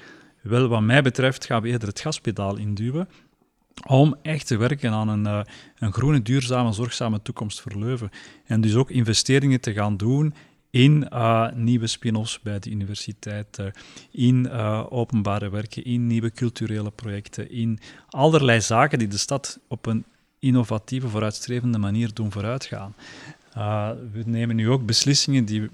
Wel, 0.42 0.68
wat 0.68 0.82
mij 0.82 1.02
betreft 1.02 1.46
gaan 1.46 1.62
we 1.62 1.68
eerder 1.68 1.88
het 1.88 2.00
gaspedaal 2.00 2.56
induwen 2.56 3.08
om 3.86 4.16
echt 4.22 4.46
te 4.46 4.56
werken 4.56 4.92
aan 4.92 5.08
een, 5.08 5.24
uh, 5.24 5.40
een 5.78 5.92
groene, 5.92 6.22
duurzame, 6.22 6.72
zorgzame 6.72 7.22
toekomst 7.22 7.60
voor 7.60 7.78
Leuven. 7.78 8.10
En 8.44 8.60
dus 8.60 8.74
ook 8.74 8.90
investeringen 8.90 9.60
te 9.60 9.72
gaan 9.72 9.96
doen 9.96 10.34
in 10.70 11.08
uh, 11.12 11.52
nieuwe 11.52 11.86
spin-offs 11.86 12.40
bij 12.40 12.58
de 12.58 12.70
universiteit, 12.70 13.58
uh, 13.58 13.66
in 14.10 14.50
openbare 14.90 15.50
werken, 15.50 15.84
in 15.84 16.06
nieuwe 16.06 16.32
culturele 16.32 16.90
projecten, 16.90 17.50
in 17.50 17.78
allerlei 18.08 18.60
zaken 18.60 18.98
die 18.98 19.08
de 19.08 19.18
stad 19.18 19.58
op 19.68 19.86
een 19.86 20.04
innovatieve, 20.38 21.08
vooruitstrevende 21.08 21.78
manier 21.78 22.14
doen 22.14 22.32
vooruitgaan. 22.32 22.94
we 24.12 24.22
nemen 24.24 24.56
nu 24.56 24.70
ook 24.70 24.86
beslissingen 24.86 25.44
die 25.44 25.68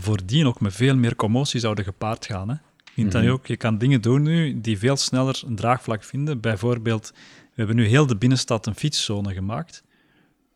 voordien 0.00 0.46
ook 0.46 0.60
met 0.60 0.74
veel 0.74 0.96
meer 0.96 1.16
commotie 1.16 1.60
zouden 1.60 1.84
gepaard 1.84 2.26
gaan. 2.26 2.48
Hè? 2.48 2.56
Vind 2.94 3.12
dat 3.12 3.26
ook, 3.26 3.46
je 3.46 3.56
kan 3.56 3.78
dingen 3.78 4.00
doen 4.00 4.22
nu 4.22 4.60
die 4.60 4.78
veel 4.78 4.96
sneller 4.96 5.42
een 5.46 5.56
draagvlak 5.56 6.04
vinden. 6.04 6.40
Bijvoorbeeld, 6.40 7.12
we 7.14 7.54
hebben 7.54 7.76
nu 7.76 7.86
heel 7.86 8.06
de 8.06 8.16
binnenstad 8.16 8.66
een 8.66 8.74
fietszone 8.74 9.34
gemaakt. 9.34 9.82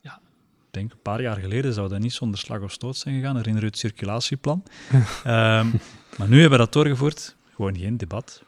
Ja, 0.00 0.20
ik 0.66 0.66
denk 0.70 0.92
een 0.92 1.02
paar 1.02 1.22
jaar 1.22 1.36
geleden 1.36 1.72
zou 1.72 1.88
dat 1.88 1.98
niet 1.98 2.12
zonder 2.12 2.38
slag 2.38 2.60
of 2.60 2.72
stoot 2.72 2.96
zijn 2.96 3.14
gegaan. 3.14 3.36
Herinner 3.36 3.62
je 3.62 3.68
het 3.68 3.78
circulatieplan? 3.78 4.62
um, 4.92 5.02
maar 6.18 6.28
nu 6.28 6.40
hebben 6.40 6.58
we 6.58 6.64
dat 6.64 6.72
doorgevoerd. 6.72 7.36
Gewoon 7.54 7.76
geen 7.76 7.96
debat. 7.96 8.42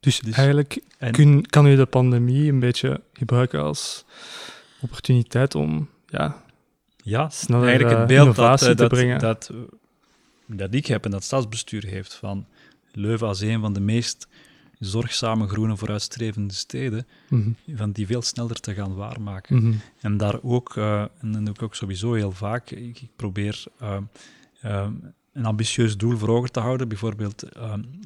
Dus, 0.00 0.20
dus 0.20 0.34
eigenlijk 0.34 0.80
en, 0.98 1.12
kun, 1.12 1.46
kan 1.46 1.66
u 1.66 1.76
de 1.76 1.86
pandemie 1.86 2.52
een 2.52 2.60
beetje 2.60 3.02
gebruiken 3.12 3.62
als 3.62 4.04
opportuniteit 4.80 5.54
om 5.54 5.88
ja, 6.06 6.42
ja 6.96 7.28
sneller 7.28 7.68
eigenlijk 7.68 7.98
het 7.98 8.10
uh, 8.10 8.16
beeld 8.16 8.26
innovatie 8.26 8.66
dat, 8.66 8.76
te 8.76 8.82
dat, 8.82 8.92
brengen. 8.92 9.18
Dat, 9.18 9.50
dat 10.46 10.74
ik 10.74 10.86
heb 10.86 11.04
en 11.04 11.10
dat 11.10 11.24
stadsbestuur 11.24 11.84
heeft 11.84 12.14
van 12.14 12.46
Leuven 12.92 13.26
als 13.26 13.40
een 13.40 13.60
van 13.60 13.72
de 13.72 13.80
meest 13.80 14.28
zorgzame, 14.78 15.48
groene, 15.48 15.76
vooruitstrevende 15.76 16.54
steden, 16.54 17.06
Mhm. 17.28 17.50
van 17.74 17.92
die 17.92 18.06
veel 18.06 18.22
sneller 18.22 18.60
te 18.60 18.74
gaan 18.74 18.94
waarmaken. 18.94 19.56
Mhm. 19.56 19.72
En 20.00 20.16
daar 20.16 20.42
ook, 20.42 20.74
uh, 20.76 21.00
en 21.00 21.32
dat 21.32 21.44
doe 21.44 21.54
ik 21.54 21.62
ook 21.62 21.74
sowieso 21.74 22.12
heel 22.12 22.32
vaak, 22.32 22.70
ik, 22.70 23.00
ik 23.00 23.10
probeer 23.16 23.64
uh, 23.82 23.96
uh, 24.64 24.88
een 25.32 25.44
ambitieus 25.44 25.96
doel 25.96 26.16
voor 26.16 26.28
ogen 26.28 26.52
te 26.52 26.60
houden, 26.60 26.88
bijvoorbeeld 26.88 27.44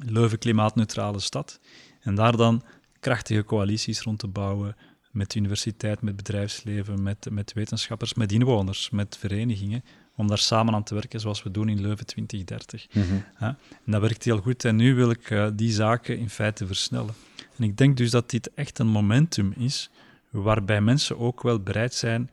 Leuven 0.05 0.37
klimaatneutrale 0.37 1.19
stad, 1.19 1.59
en 2.01 2.15
daar 2.15 2.37
dan 2.37 2.63
krachtige 2.99 3.43
coalities 3.43 4.01
rond 4.01 4.19
te 4.19 4.27
bouwen 4.27 4.75
met 5.11 5.31
de 5.31 5.39
universiteit, 5.39 6.01
met 6.01 6.15
bedrijfsleven, 6.15 7.03
met, 7.03 7.27
met 7.31 7.53
wetenschappers, 7.53 8.13
met 8.13 8.31
inwoners, 8.31 8.89
met 8.89 9.17
verenigingen, 9.17 9.83
om 10.15 10.27
daar 10.27 10.37
samen 10.37 10.73
aan 10.73 10.83
te 10.83 10.93
werken, 10.93 11.19
zoals 11.19 11.43
we 11.43 11.51
doen 11.51 11.69
in 11.69 11.81
Leuven 11.81 12.05
2030. 12.05 12.87
Mhm. 12.93 13.03
En 13.39 13.57
dat 13.85 14.01
werkt 14.01 14.23
heel 14.23 14.37
goed 14.37 14.65
en 14.65 14.75
nu 14.75 14.95
wil 14.95 15.09
ik 15.09 15.29
uh, 15.29 15.47
die 15.53 15.71
zaken 15.71 16.17
in 16.17 16.29
feite 16.29 16.67
versnellen. 16.67 17.13
En 17.57 17.63
ik 17.63 17.77
denk 17.77 17.97
dus 17.97 18.11
dat 18.11 18.29
dit 18.29 18.53
echt 18.53 18.79
een 18.79 18.87
momentum 18.87 19.53
is 19.57 19.89
waarbij 20.29 20.81
mensen 20.81 21.19
ook 21.19 21.41
wel 21.41 21.59
bereid 21.59 21.93
zijn 21.93 22.29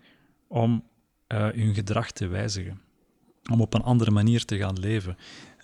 om 0.48 0.84
uh, 1.28 1.38
hun 1.38 1.74
gedrag 1.74 2.10
te 2.10 2.26
wijzigen, 2.26 2.80
om 3.50 3.60
op 3.60 3.74
een 3.74 3.82
andere 3.82 4.10
manier 4.10 4.44
te 4.44 4.56
gaan 4.56 4.78
leven. 4.78 5.16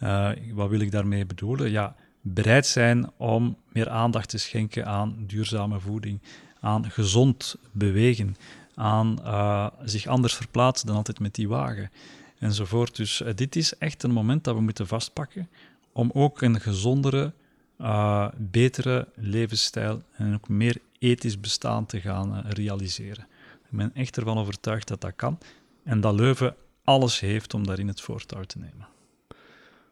Uh, 0.03 0.31
wat 0.53 0.69
wil 0.69 0.81
ik 0.81 0.91
daarmee 0.91 1.27
bedoelen? 1.27 1.71
Ja, 1.71 1.97
bereid 2.21 2.67
zijn 2.67 3.11
om 3.17 3.57
meer 3.73 3.89
aandacht 3.89 4.29
te 4.29 4.39
schenken 4.39 4.87
aan 4.87 5.25
duurzame 5.27 5.81
voeding, 5.81 6.21
aan 6.61 6.91
gezond 6.91 7.57
bewegen, 7.73 8.37
aan 8.79 9.19
uh, 9.25 9.67
zich 9.85 10.07
anders 10.07 10.35
verplaatsen 10.35 10.87
dan 10.87 10.97
altijd 10.97 11.21
met 11.21 11.35
die 11.35 11.49
wagen, 11.49 11.91
enzovoort. 12.39 12.97
Dus 12.97 13.21
uh, 13.21 13.29
dit 13.35 13.57
is 13.57 13.79
echt 13.79 14.03
een 14.03 14.11
moment 14.11 14.45
dat 14.45 14.55
we 14.55 14.61
moeten 14.61 14.87
vastpakken 14.87 15.49
om 15.93 16.11
ook 16.15 16.43
een 16.43 16.61
gezondere, 16.61 17.33
uh, 17.81 18.29
betere 18.37 19.09
levensstijl 19.15 20.03
en 20.13 20.35
ook 20.35 20.49
meer 20.49 20.77
ethisch 20.99 21.41
bestaan 21.41 21.87
te 21.87 22.01
gaan 22.01 22.41
realiseren. 22.41 23.27
Ik 23.71 23.77
ben 23.77 23.95
echt 23.95 24.17
ervan 24.17 24.39
overtuigd 24.39 24.89
dat 24.89 25.01
dat 25.01 25.13
kan 25.17 25.39
en 25.85 26.01
dat 26.01 26.15
Leuven 26.15 26.55
alles 26.85 27.21
heeft 27.21 27.55
om 27.55 27.67
daarin 27.67 27.89
het 27.89 28.01
voortouw 28.01 28.43
te 28.43 28.59
nemen. 28.59 28.89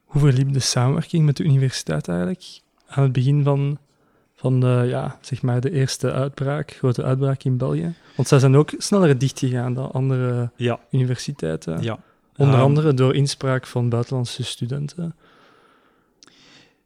Hoe 0.05 0.20
verliep 0.20 0.53
de 0.53 0.61
samenwerking 0.61 1.25
met 1.25 1.37
de 1.37 1.44
universiteit 1.44 2.09
eigenlijk 2.09 2.61
aan 2.87 3.03
het 3.03 3.12
begin 3.12 3.44
van 3.44 3.79
van 4.47 4.61
de, 4.61 4.85
ja, 4.89 5.19
zeg 5.21 5.43
maar 5.43 5.61
de 5.61 5.71
eerste 5.71 6.13
uitbraak, 6.13 6.71
grote 6.71 7.03
uitbraak 7.03 7.43
in 7.43 7.57
België. 7.57 7.95
Want 8.17 8.29
zij 8.29 8.39
zijn 8.39 8.57
ook 8.57 8.75
sneller 8.79 9.19
dichtgegaan 9.19 9.75
dan 9.75 9.93
andere 9.93 10.51
ja. 10.57 10.81
universiteiten. 10.91 11.83
Ja. 11.83 11.99
Onder 12.37 12.59
Um, 12.59 12.65
andere 12.65 12.95
door 12.95 13.15
inspraak 13.15 13.67
van 13.67 13.89
buitenlandse 13.89 14.45
studenten. 14.45 15.15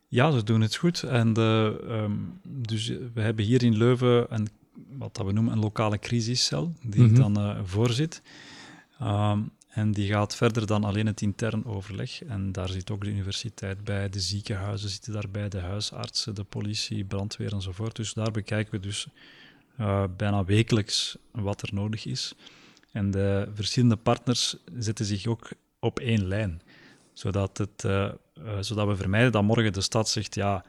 Ja, 0.09 0.31
ze 0.31 0.42
doen 0.44 0.61
het 0.61 0.77
goed. 0.77 1.03
En 1.03 1.33
de, 1.33 1.81
um, 1.88 2.40
dus 2.44 2.88
we 3.14 3.20
hebben 3.20 3.44
hier 3.44 3.62
in 3.62 3.77
Leuven 3.77 4.27
een, 4.29 4.49
wat 4.99 5.16
dat 5.16 5.27
we 5.27 5.33
noemen 5.33 5.53
een 5.53 5.61
lokale 5.61 5.99
crisiscel, 5.99 6.73
die 6.83 7.03
Mhm. 7.03 7.14
dan 7.14 7.38
uh, 7.38 7.59
voorzit. 7.64 8.23
Um, 9.03 9.51
en 9.70 9.92
die 9.92 10.09
gaat 10.09 10.37
verder 10.37 10.66
dan 10.66 10.85
alleen 10.85 11.06
het 11.06 11.20
intern 11.20 11.64
overleg. 11.64 12.24
En 12.24 12.52
daar 12.52 12.68
zit 12.68 12.90
ook 12.90 13.04
de 13.04 13.11
universiteit 13.11 13.85
bij, 13.85 14.09
de 14.09 14.20
ziekenhuizen 14.20 14.88
zitten 14.88 15.12
daarbij, 15.12 15.48
de 15.48 15.61
huisartsen, 15.61 16.35
de 16.35 16.44
politie, 16.44 17.04
brandweer 17.04 17.52
enzovoort. 17.52 17.96
Dus 17.96 18.12
daar 18.12 18.30
bekijken 18.30 18.72
we 18.72 18.80
dus 18.80 19.06
uh, 19.80 20.04
bijna 20.16 20.44
wekelijks 20.44 21.16
wat 21.30 21.62
er 21.62 21.68
nodig 21.72 22.06
is. 22.06 22.35
En 22.92 23.11
de 23.11 23.48
verschillende 23.54 23.96
partners 23.96 24.56
zetten 24.78 25.04
zich 25.04 25.26
ook 25.26 25.50
op 25.78 25.98
één 26.00 26.26
lijn. 26.26 26.62
Zodat, 27.12 27.59
het, 27.59 27.85
uh, 27.85 28.09
uh, 28.38 28.52
zodat 28.61 28.87
we 28.87 28.96
vermijden 28.96 29.33
dat 29.33 29.42
morgen 29.42 29.72
de 29.72 29.80
stad 29.80 30.09
zegt, 30.09 30.35
ja, 30.35 30.64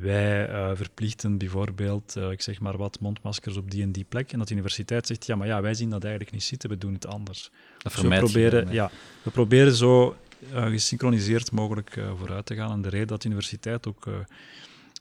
wij 0.00 0.48
uh, 0.48 0.70
verplichten 0.74 1.38
bijvoorbeeld, 1.38 2.14
uh, 2.18 2.30
ik 2.30 2.42
zeg 2.42 2.60
maar 2.60 2.76
wat, 2.76 3.00
mondmaskers 3.00 3.56
op 3.56 3.70
die 3.70 3.82
en 3.82 3.92
die 3.92 4.04
plek. 4.08 4.32
En 4.32 4.38
dat 4.38 4.46
de 4.46 4.52
universiteit 4.52 5.06
zegt, 5.06 5.26
ja, 5.26 5.36
maar 5.36 5.46
ja, 5.46 5.60
wij 5.62 5.74
zien 5.74 5.90
dat 5.90 6.02
eigenlijk 6.02 6.32
niet 6.32 6.42
zitten, 6.42 6.70
we 6.70 6.78
doen 6.78 6.92
het 6.92 7.06
anders. 7.06 7.50
Dat 7.78 7.92
Dus 7.92 8.02
we, 8.02 8.08
proberen, 8.08 8.72
ja, 8.72 8.90
we 9.22 9.30
proberen 9.30 9.72
zo 9.74 10.16
uh, 10.52 10.66
gesynchroniseerd 10.66 11.50
mogelijk 11.50 12.00
vooruit 12.18 12.46
te 12.46 12.54
gaan. 12.54 12.70
En 12.70 12.82
de 12.82 12.88
reden 12.88 13.06
dat 13.06 13.22
de 13.22 13.28
universiteit 13.28 13.86
ook 13.86 14.08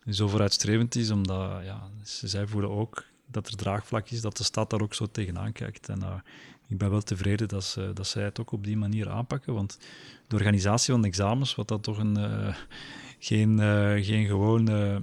zo 0.09 0.27
vooruitstrevend 0.27 0.95
is, 0.95 1.09
omdat 1.09 1.63
ja, 1.63 1.89
zij 2.03 2.47
voelen 2.47 2.69
ook 2.69 3.03
dat 3.25 3.47
er 3.47 3.55
draagvlak 3.55 4.09
is, 4.09 4.21
dat 4.21 4.37
de 4.37 4.43
stad 4.43 4.69
daar 4.69 4.81
ook 4.81 4.93
zo 4.93 5.05
tegenaan 5.11 5.51
kijkt. 5.51 5.89
En 5.89 6.23
ik 6.67 6.77
ben 6.77 6.89
wel 6.89 7.01
tevreden 7.01 7.47
dat, 7.47 7.63
ze, 7.63 7.91
dat 7.93 8.07
zij 8.07 8.23
het 8.23 8.39
ook 8.39 8.51
op 8.51 8.63
die 8.63 8.77
manier 8.77 9.09
aanpakken, 9.09 9.53
want 9.53 9.79
de 10.27 10.35
organisatie 10.35 10.93
van 10.93 11.01
de 11.01 11.07
examens, 11.07 11.55
wat 11.55 11.67
dat 11.67 11.83
toch 11.83 11.97
een 11.97 12.17
geen, 13.19 13.59
uh, 13.59 14.03
geen 14.05 14.25
gewone 14.25 15.01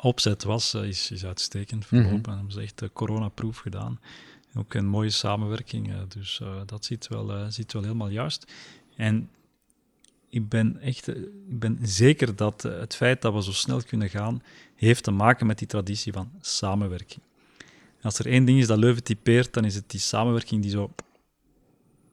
opzet 0.00 0.42
was, 0.42 0.74
is, 0.74 1.10
is 1.10 1.24
uitstekend 1.24 1.86
verlopen. 1.86 2.32
Mm 2.32 2.38
-hmm. 2.38 2.48
Hebben 2.48 2.62
echt 2.62 2.92
coronaproof 2.92 3.58
gedaan. 3.58 4.00
Ook 4.54 4.74
een 4.74 4.86
mooie 4.86 5.10
samenwerking, 5.10 6.06
dus 6.08 6.40
dat 6.66 6.84
ziet 6.84 7.08
wel, 7.08 7.50
ziet 7.50 7.72
wel 7.72 7.82
helemaal 7.82 8.08
juist. 8.08 8.52
En 8.96 9.30
ik 10.28 10.48
ben 10.48 10.80
echt 10.80 11.08
ik 11.08 11.58
ben 11.58 11.78
zeker 11.82 12.36
dat 12.36 12.62
het 12.62 12.96
feit 12.96 13.22
dat 13.22 13.34
we 13.34 13.42
zo 13.42 13.52
snel 13.52 13.82
kunnen 13.82 14.08
gaan, 14.08 14.42
heeft 14.74 15.04
te 15.04 15.10
maken 15.10 15.46
met 15.46 15.58
die 15.58 15.68
traditie 15.68 16.12
van 16.12 16.30
samenwerking. 16.40 17.22
Als 18.02 18.18
er 18.18 18.26
één 18.26 18.44
ding 18.44 18.58
is 18.58 18.66
dat 18.66 18.78
Leuven 18.78 19.02
typeert, 19.02 19.54
dan 19.54 19.64
is 19.64 19.74
het 19.74 19.90
die 19.90 20.00
samenwerking 20.00 20.62
die 20.62 20.70
zo 20.70 20.90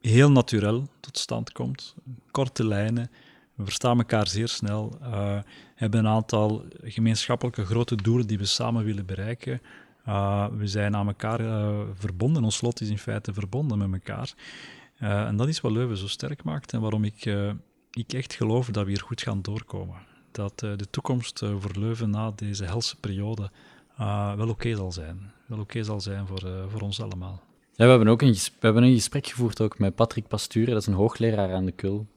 heel 0.01 0.31
natuurlijk 0.31 0.85
tot 0.99 1.17
stand 1.17 1.51
komt. 1.51 1.95
Korte 2.31 2.67
lijnen, 2.67 3.11
we 3.55 3.63
verstaan 3.63 3.97
elkaar 3.97 4.27
zeer 4.27 4.47
snel. 4.47 4.97
Uh, 5.01 5.39
hebben 5.75 5.99
een 5.99 6.11
aantal 6.11 6.65
gemeenschappelijke 6.83 7.65
grote 7.65 7.95
doelen 7.95 8.27
die 8.27 8.37
we 8.37 8.45
samen 8.45 8.83
willen 8.83 9.05
bereiken. 9.05 9.61
Uh, 10.07 10.47
we 10.57 10.67
zijn 10.67 10.95
aan 10.95 11.07
elkaar 11.07 11.41
uh, 11.41 11.79
verbonden. 11.93 12.43
Ons 12.43 12.55
slot 12.55 12.81
is 12.81 12.89
in 12.89 12.97
feite 12.97 13.33
verbonden 13.33 13.77
met 13.77 13.89
elkaar. 13.93 14.33
En 14.97 15.35
dat 15.35 15.47
is 15.47 15.61
wat 15.61 15.71
Leuven 15.71 15.97
zo 15.97 16.07
sterk 16.07 16.43
maakt 16.43 16.73
en 16.73 16.81
waarom 16.81 17.03
ik, 17.03 17.25
ik 17.91 18.13
echt 18.13 18.33
geloof 18.33 18.67
dat 18.67 18.83
we 18.85 18.89
hier 18.91 19.01
goed 19.01 19.21
gaan 19.21 19.41
doorkomen. 19.41 19.95
Dat 20.31 20.59
de 20.59 20.87
toekomst 20.89 21.39
voor 21.39 21.71
Leuven 21.79 22.09
na 22.09 22.31
deze 22.35 22.65
helse 22.65 22.95
periode 22.95 23.51
wel 24.37 24.49
oké 24.49 24.75
zal 24.75 24.91
zijn. 24.91 25.31
Wel 25.45 25.59
oké 25.59 25.83
zal 25.83 26.01
zijn 26.01 26.27
voor, 26.27 26.47
voor 26.67 26.81
ons 26.81 27.01
allemaal. 27.01 27.41
Ja, 27.73 27.83
we 27.83 27.89
hebben 27.89 28.07
ook 28.07 28.21
een, 28.21 28.33
we 28.33 28.51
hebben 28.59 28.83
een 28.83 28.93
gesprek 28.93 29.27
gevoerd 29.27 29.61
ook 29.61 29.79
met 29.79 29.95
Patrick 29.95 30.27
Pasture, 30.27 30.71
dat 30.71 30.81
is 30.81 30.87
een 30.87 30.93
hoogleraar 30.93 31.53
aan 31.53 31.65
de 31.65 31.71
KUL 31.71 32.07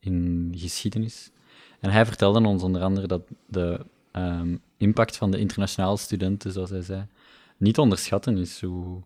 in 0.00 0.52
geschiedenis. 0.56 1.30
En 1.80 1.90
hij 1.90 2.06
vertelde 2.06 2.46
ons 2.46 2.62
onder 2.62 2.82
andere 2.82 3.06
dat 3.06 3.22
de 3.46 3.80
um, 4.12 4.60
impact 4.76 5.16
van 5.16 5.30
de 5.30 5.38
internationale 5.38 5.96
studenten, 5.96 6.52
zoals 6.52 6.70
hij 6.70 6.82
zei, 6.82 7.06
niet 7.56 7.78
onderschatten 7.78 8.36
is. 8.36 8.60
Hoe, 8.60 9.02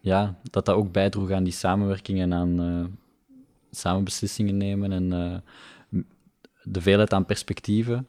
ja, 0.00 0.38
dat 0.50 0.66
dat 0.66 0.76
ook 0.76 0.92
bijdroeg 0.92 1.30
aan 1.30 1.44
die 1.44 1.52
samenwerking 1.52 2.20
en 2.20 2.34
aan 2.34 2.60
uh, 2.60 2.84
samen 3.70 4.04
beslissingen 4.04 4.56
nemen 4.56 4.92
en 4.92 5.42
de 6.62 6.80
veelheid 6.80 7.12
aan 7.12 7.26
perspectieven. 7.26 8.08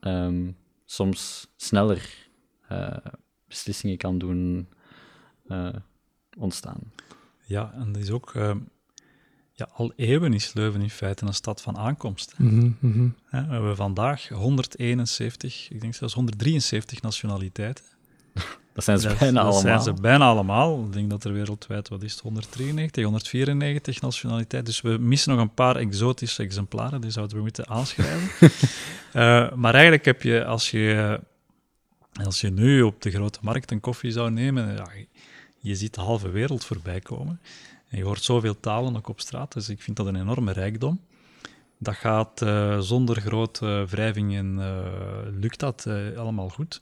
Um, 0.00 0.56
soms 0.86 1.48
sneller 1.56 2.26
uh, 2.72 2.96
beslissingen 3.48 3.96
kan 3.96 4.18
doen 4.18 4.68
ontstaan. 6.38 6.92
Ja, 7.44 7.72
en 7.72 7.92
dat 7.92 8.02
is 8.02 8.10
ook 8.10 8.32
ja, 9.52 9.68
al 9.72 9.92
eeuwen 9.96 10.32
is 10.32 10.52
Leuven 10.54 10.80
in 10.80 10.90
feite 10.90 11.26
een 11.26 11.34
stad 11.34 11.60
van 11.62 11.76
aankomst. 11.76 12.34
Mm 12.38 12.76
-hmm. 12.80 13.14
we 13.30 13.36
hebben 13.36 13.76
vandaag 13.76 14.28
171, 14.28 15.70
ik 15.70 15.80
denk 15.80 15.94
zelfs 15.94 16.14
173 16.14 17.02
nationaliteiten. 17.02 17.84
Dat 18.76 18.84
zijn 18.84 18.98
ze 18.98 19.16
bijna 19.18 19.40
allemaal. 19.40 19.52
Dat 19.52 19.60
zijn 19.60 19.82
ze 19.82 20.02
bijna 20.02 20.24
allemaal. 20.24 20.84
Ik 20.84 20.92
denk 20.92 21.10
dat 21.10 21.24
er 21.24 21.32
wereldwijd, 21.32 21.88
wat 21.88 22.02
is 22.02 22.12
het, 22.12 22.20
193, 22.20 23.04
194 23.04 24.00
nationaliteiten. 24.00 24.72
Dus 24.72 24.80
we 24.80 24.98
missen 24.98 25.32
nog 25.32 25.40
een 25.40 25.54
paar 25.54 25.76
exotische 25.76 26.42
exemplaren, 26.42 27.00
die 27.00 27.10
zouden 27.10 27.36
we 27.36 27.42
moeten 27.42 27.68
aanschrijven. 27.68 28.50
uh, 29.14 29.52
maar 29.62 29.72
eigenlijk 29.72 30.04
heb 30.04 30.22
je, 30.22 30.44
als 30.44 30.70
je, 30.70 31.20
als 32.24 32.40
je 32.40 32.50
nu 32.50 32.82
op 32.82 33.02
de 33.02 33.10
grote 33.10 33.38
markt 33.42 33.70
een 33.70 33.80
koffie 33.80 34.10
zou 34.10 34.30
nemen, 34.30 34.74
ja, 34.74 34.88
je 35.58 35.74
ziet 35.74 35.94
de 35.94 36.00
halve 36.00 36.30
wereld 36.30 36.64
voorbij 36.64 37.00
komen. 37.00 37.40
En 37.88 37.98
je 37.98 38.04
hoort 38.04 38.22
zoveel 38.22 38.60
talen 38.60 38.96
ook 38.96 39.08
op 39.08 39.20
straat, 39.20 39.52
dus 39.52 39.68
ik 39.68 39.82
vind 39.82 39.96
dat 39.96 40.06
een 40.06 40.20
enorme 40.20 40.52
rijkdom. 40.52 41.00
Dat 41.78 41.94
gaat 41.94 42.42
uh, 42.42 42.78
zonder 42.78 43.20
grote 43.20 43.86
wrijvingen, 43.90 44.58
uh, 44.58 45.40
lukt 45.40 45.60
dat 45.60 45.86
allemaal 46.16 46.48
goed. 46.48 46.80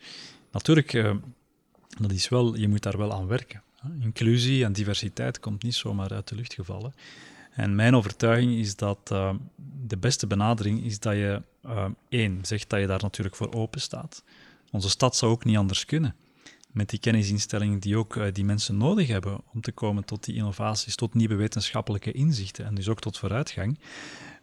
Natuurlijk, 0.51 0.93
dat 2.01 2.13
is 2.13 2.29
wel, 2.29 2.57
je 2.57 2.69
moet 2.69 2.83
daar 2.83 2.99
wel 2.99 3.13
aan 3.13 3.27
werken. 3.27 3.63
Inclusie 4.01 4.65
en 4.65 4.73
diversiteit 4.73 5.41
komt 5.41 5.63
niet 5.63 5.75
zomaar 5.75 6.13
uit 6.13 6.29
de 6.29 6.35
lucht 6.35 6.55
gevallen. 6.55 6.95
En 7.51 7.75
mijn 7.75 7.95
overtuiging 7.95 8.53
is 8.53 8.77
dat 8.77 9.09
de 9.87 9.97
beste 10.01 10.27
benadering 10.27 10.85
is 10.85 10.99
dat 10.99 11.15
je, 11.15 11.43
één, 12.09 12.39
zegt 12.43 12.71
dat 12.71 12.81
je 12.81 12.87
daar 12.87 13.03
natuurlijk 13.03 13.37
voor 13.37 13.55
open 13.55 13.81
staat. 13.81 14.25
Onze 14.71 14.91
stad 14.91 15.17
zou 15.17 15.33
ook 15.33 15.45
niet 15.45 15.57
anders 15.57 15.85
kunnen 15.85 16.15
met 16.75 16.89
die 16.89 16.99
kennisinstellingen 16.99 17.79
die 17.79 17.97
ook 17.97 18.17
uh, 18.17 18.25
die 18.33 18.45
mensen 18.45 18.77
nodig 18.77 19.09
hebben 19.09 19.41
om 19.53 19.61
te 19.61 19.73
komen 19.73 20.05
tot 20.05 20.25
die 20.25 20.35
innovaties, 20.35 20.95
tot 20.95 21.15
nieuwe 21.15 21.35
wetenschappelijke 21.35 22.13
inzichten 22.13 22.67
en 22.67 22.75
dus 22.75 22.89
ook 22.89 23.01
tot 23.01 23.19
vooruitgang. 23.19 23.79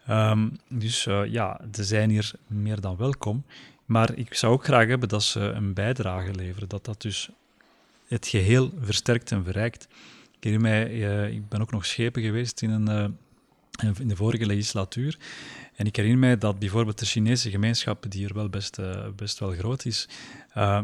Um, 0.10 0.58
dus 0.70 1.04
ja, 1.28 1.62
ze 1.74 1.84
zijn 1.84 2.10
hier 2.10 2.32
meer 2.48 2.82
dan 2.82 2.98
welkom. 2.98 3.46
Maar 3.86 4.16
ik 4.16 4.34
zou 4.34 4.54
ook 4.54 4.64
graag 4.64 4.88
hebben 4.88 5.10
dat 5.10 5.24
ze 5.24 5.40
een 5.40 5.74
bijdrage 5.74 6.34
leveren, 6.34 6.70
dat 6.70 6.86
dat 6.86 7.02
dus 7.02 7.30
het 8.13 8.28
geheel 8.28 8.71
versterkt 8.82 9.32
en 9.32 9.43
verrijkt. 9.43 9.88
Ik 10.38 10.43
herinner 10.43 10.69
mij, 10.69 10.91
uh, 10.91 11.34
ik 11.34 11.50
ben 11.50 11.62
ook 11.62 11.71
nog 11.71 11.86
schepen 11.86 12.21
geweest 12.21 12.62
in, 12.62 12.69
een, 12.69 13.17
in 14.00 14.08
de 14.08 14.15
vorige 14.15 14.45
legislatuur. 14.45 15.17
En 15.76 15.86
ik 15.86 15.95
herinner 15.95 16.19
mij 16.19 16.38
dat 16.38 16.60
bijvoorbeeld 16.60 17.00
de 17.00 17.06
Chinese 17.06 17.50
gemeenschap, 17.50 18.06
die 18.10 18.19
hier 18.19 18.34
wel 18.34 18.50
best, 18.50 18.78
uh, 18.80 19.06
best 19.15 19.39
wel 19.39 19.52
groot 19.52 19.86
is, 19.86 20.08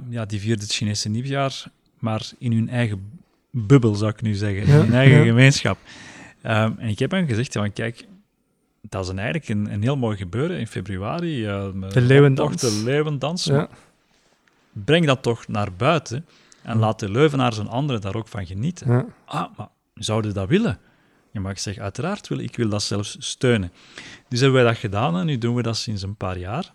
ja, 0.09 0.25
die 0.27 0.39
vierde 0.39 0.61
het 0.61 0.71
Chinese 0.71 1.09
nieuwjaar, 1.09 1.63
maar 1.99 2.29
in 2.37 2.51
hun 2.51 2.69
eigen 2.69 3.19
bubbel, 3.51 3.95
zou 3.95 4.11
ik 4.11 4.21
nu 4.21 4.33
zeggen, 4.33 4.61
in 4.61 4.69
hun 4.69 4.93
eigen 4.93 5.25
gemeenschap. 5.25 5.77
Um, 6.43 6.75
en 6.77 6.87
ik 6.87 6.99
heb 6.99 7.11
hem 7.11 7.27
gezegd, 7.27 7.53
ja, 7.53 7.67
kijk, 7.67 8.05
dat 8.81 9.03
is 9.03 9.09
een, 9.09 9.19
eigenlijk 9.19 9.49
een, 9.49 9.73
een 9.73 9.81
heel 9.81 9.97
mooi 9.97 10.17
gebeuren 10.17 10.59
in 10.59 10.67
februari. 10.67 11.41
De 11.41 12.01
leeuwendans. 12.01 12.61
De 12.61 12.81
leeuwendans. 12.83 13.43
Ja. 13.43 13.69
Breng 14.71 15.05
dat 15.05 15.21
toch 15.21 15.47
naar 15.47 15.73
buiten 15.73 16.25
en 16.67 16.77
laat 16.77 16.99
de 16.99 17.12
Leuvenaars 17.12 17.60
en 17.60 17.67
anderen 17.67 18.01
daar 18.01 18.15
ook 18.15 18.27
van 18.27 18.45
genieten. 18.45 18.91
Ja. 18.91 19.06
Ah, 19.25 19.58
maar 19.58 19.67
zouden 19.93 20.34
dat 20.34 20.47
willen? 20.47 20.80
Ja, 21.32 21.39
maar 21.39 21.51
ik 21.51 21.58
zeg, 21.58 21.77
uiteraard 21.77 22.27
wil 22.27 22.39
ik 22.39 22.56
wil 22.56 22.69
dat 22.69 22.84
zelfs 22.84 23.15
steunen. 23.19 23.71
Dus 24.27 24.39
hebben 24.39 24.63
wij 24.63 24.71
dat 24.71 24.80
gedaan 24.80 25.17
en 25.17 25.25
nu 25.25 25.38
doen 25.38 25.56
we 25.56 25.62
dat 25.62 25.77
sinds 25.77 26.01
een 26.01 26.15
paar 26.15 26.38
jaar. 26.38 26.73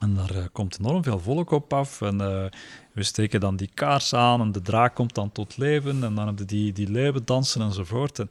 En 0.00 0.14
daar 0.14 0.36
uh, 0.36 0.44
komt 0.52 0.78
enorm 0.78 1.02
veel 1.02 1.18
volk 1.18 1.50
op 1.50 1.72
af. 1.72 2.00
En 2.02 2.14
uh, 2.14 2.44
we 2.92 3.02
steken 3.02 3.40
dan 3.40 3.56
die 3.56 3.70
kaars 3.74 4.14
aan 4.14 4.40
en 4.40 4.52
de 4.52 4.62
draak 4.62 4.94
komt 4.94 5.14
dan 5.14 5.32
tot 5.32 5.56
leven. 5.56 6.04
En 6.04 6.14
dan 6.14 6.26
hebben 6.26 6.46
die, 6.46 6.72
die 6.72 6.90
leeuwen 6.90 7.24
dansen 7.24 7.60
enzovoort. 7.60 8.18
En 8.18 8.30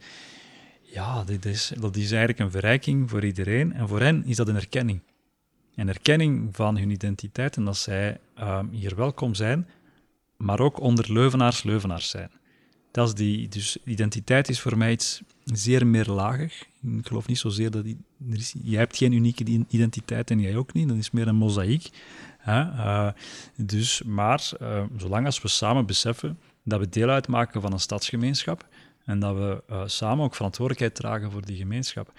ja, 0.81 1.23
dit 1.23 1.45
is, 1.45 1.73
dat 1.79 1.95
is 1.95 2.11
eigenlijk 2.11 2.39
een 2.39 2.51
verrijking 2.51 3.09
voor 3.09 3.25
iedereen. 3.25 3.73
En 3.73 3.87
voor 3.87 4.01
hen 4.01 4.25
is 4.25 4.35
dat 4.35 4.47
een 4.47 4.55
erkenning. 4.55 5.01
Een 5.75 5.87
erkenning 5.87 6.55
van 6.55 6.77
hun 6.77 6.89
identiteit 6.89 7.57
en 7.57 7.65
dat 7.65 7.77
zij 7.77 8.19
uh, 8.39 8.59
hier 8.71 8.95
welkom 8.95 9.33
zijn, 9.35 9.67
maar 10.43 10.59
ook 10.59 10.79
onder 10.79 11.13
leuvenaars 11.13 11.63
leuvenaars 11.63 12.09
zijn. 12.09 12.31
Dat 12.91 13.07
is 13.07 13.13
die, 13.13 13.47
dus 13.47 13.77
identiteit 13.83 14.49
is 14.49 14.59
voor 14.59 14.77
mij 14.77 14.91
iets 14.91 15.21
zeer 15.43 15.87
meerlagig. 15.87 16.65
Ik 16.97 17.07
geloof 17.07 17.27
niet 17.27 17.37
zozeer 17.37 17.71
dat... 17.71 17.83
Die, 17.83 17.97
er 18.31 18.37
is, 18.37 18.55
jij 18.63 18.79
hebt 18.79 18.97
geen 18.97 19.11
unieke 19.11 19.65
identiteit 19.67 20.31
en 20.31 20.39
jij 20.39 20.55
ook 20.55 20.73
niet. 20.73 20.87
Dat 20.87 20.97
is 20.97 21.11
meer 21.11 21.27
een 21.27 21.35
mozaïek. 21.35 21.89
Uh, 22.47 23.09
dus, 23.55 24.03
maar 24.03 24.51
uh, 24.61 24.83
zolang 24.97 25.25
als 25.25 25.41
we 25.41 25.47
samen 25.47 25.85
beseffen 25.85 26.39
dat 26.63 26.79
we 26.79 26.89
deel 26.89 27.09
uitmaken 27.09 27.61
van 27.61 27.73
een 27.73 27.79
stadsgemeenschap 27.79 28.67
en 29.05 29.19
dat 29.19 29.35
we 29.35 29.63
uh, 29.69 29.81
samen 29.85 30.25
ook 30.25 30.35
verantwoordelijkheid 30.35 30.95
dragen 30.95 31.31
voor 31.31 31.45
die 31.45 31.57
gemeenschap. 31.57 32.11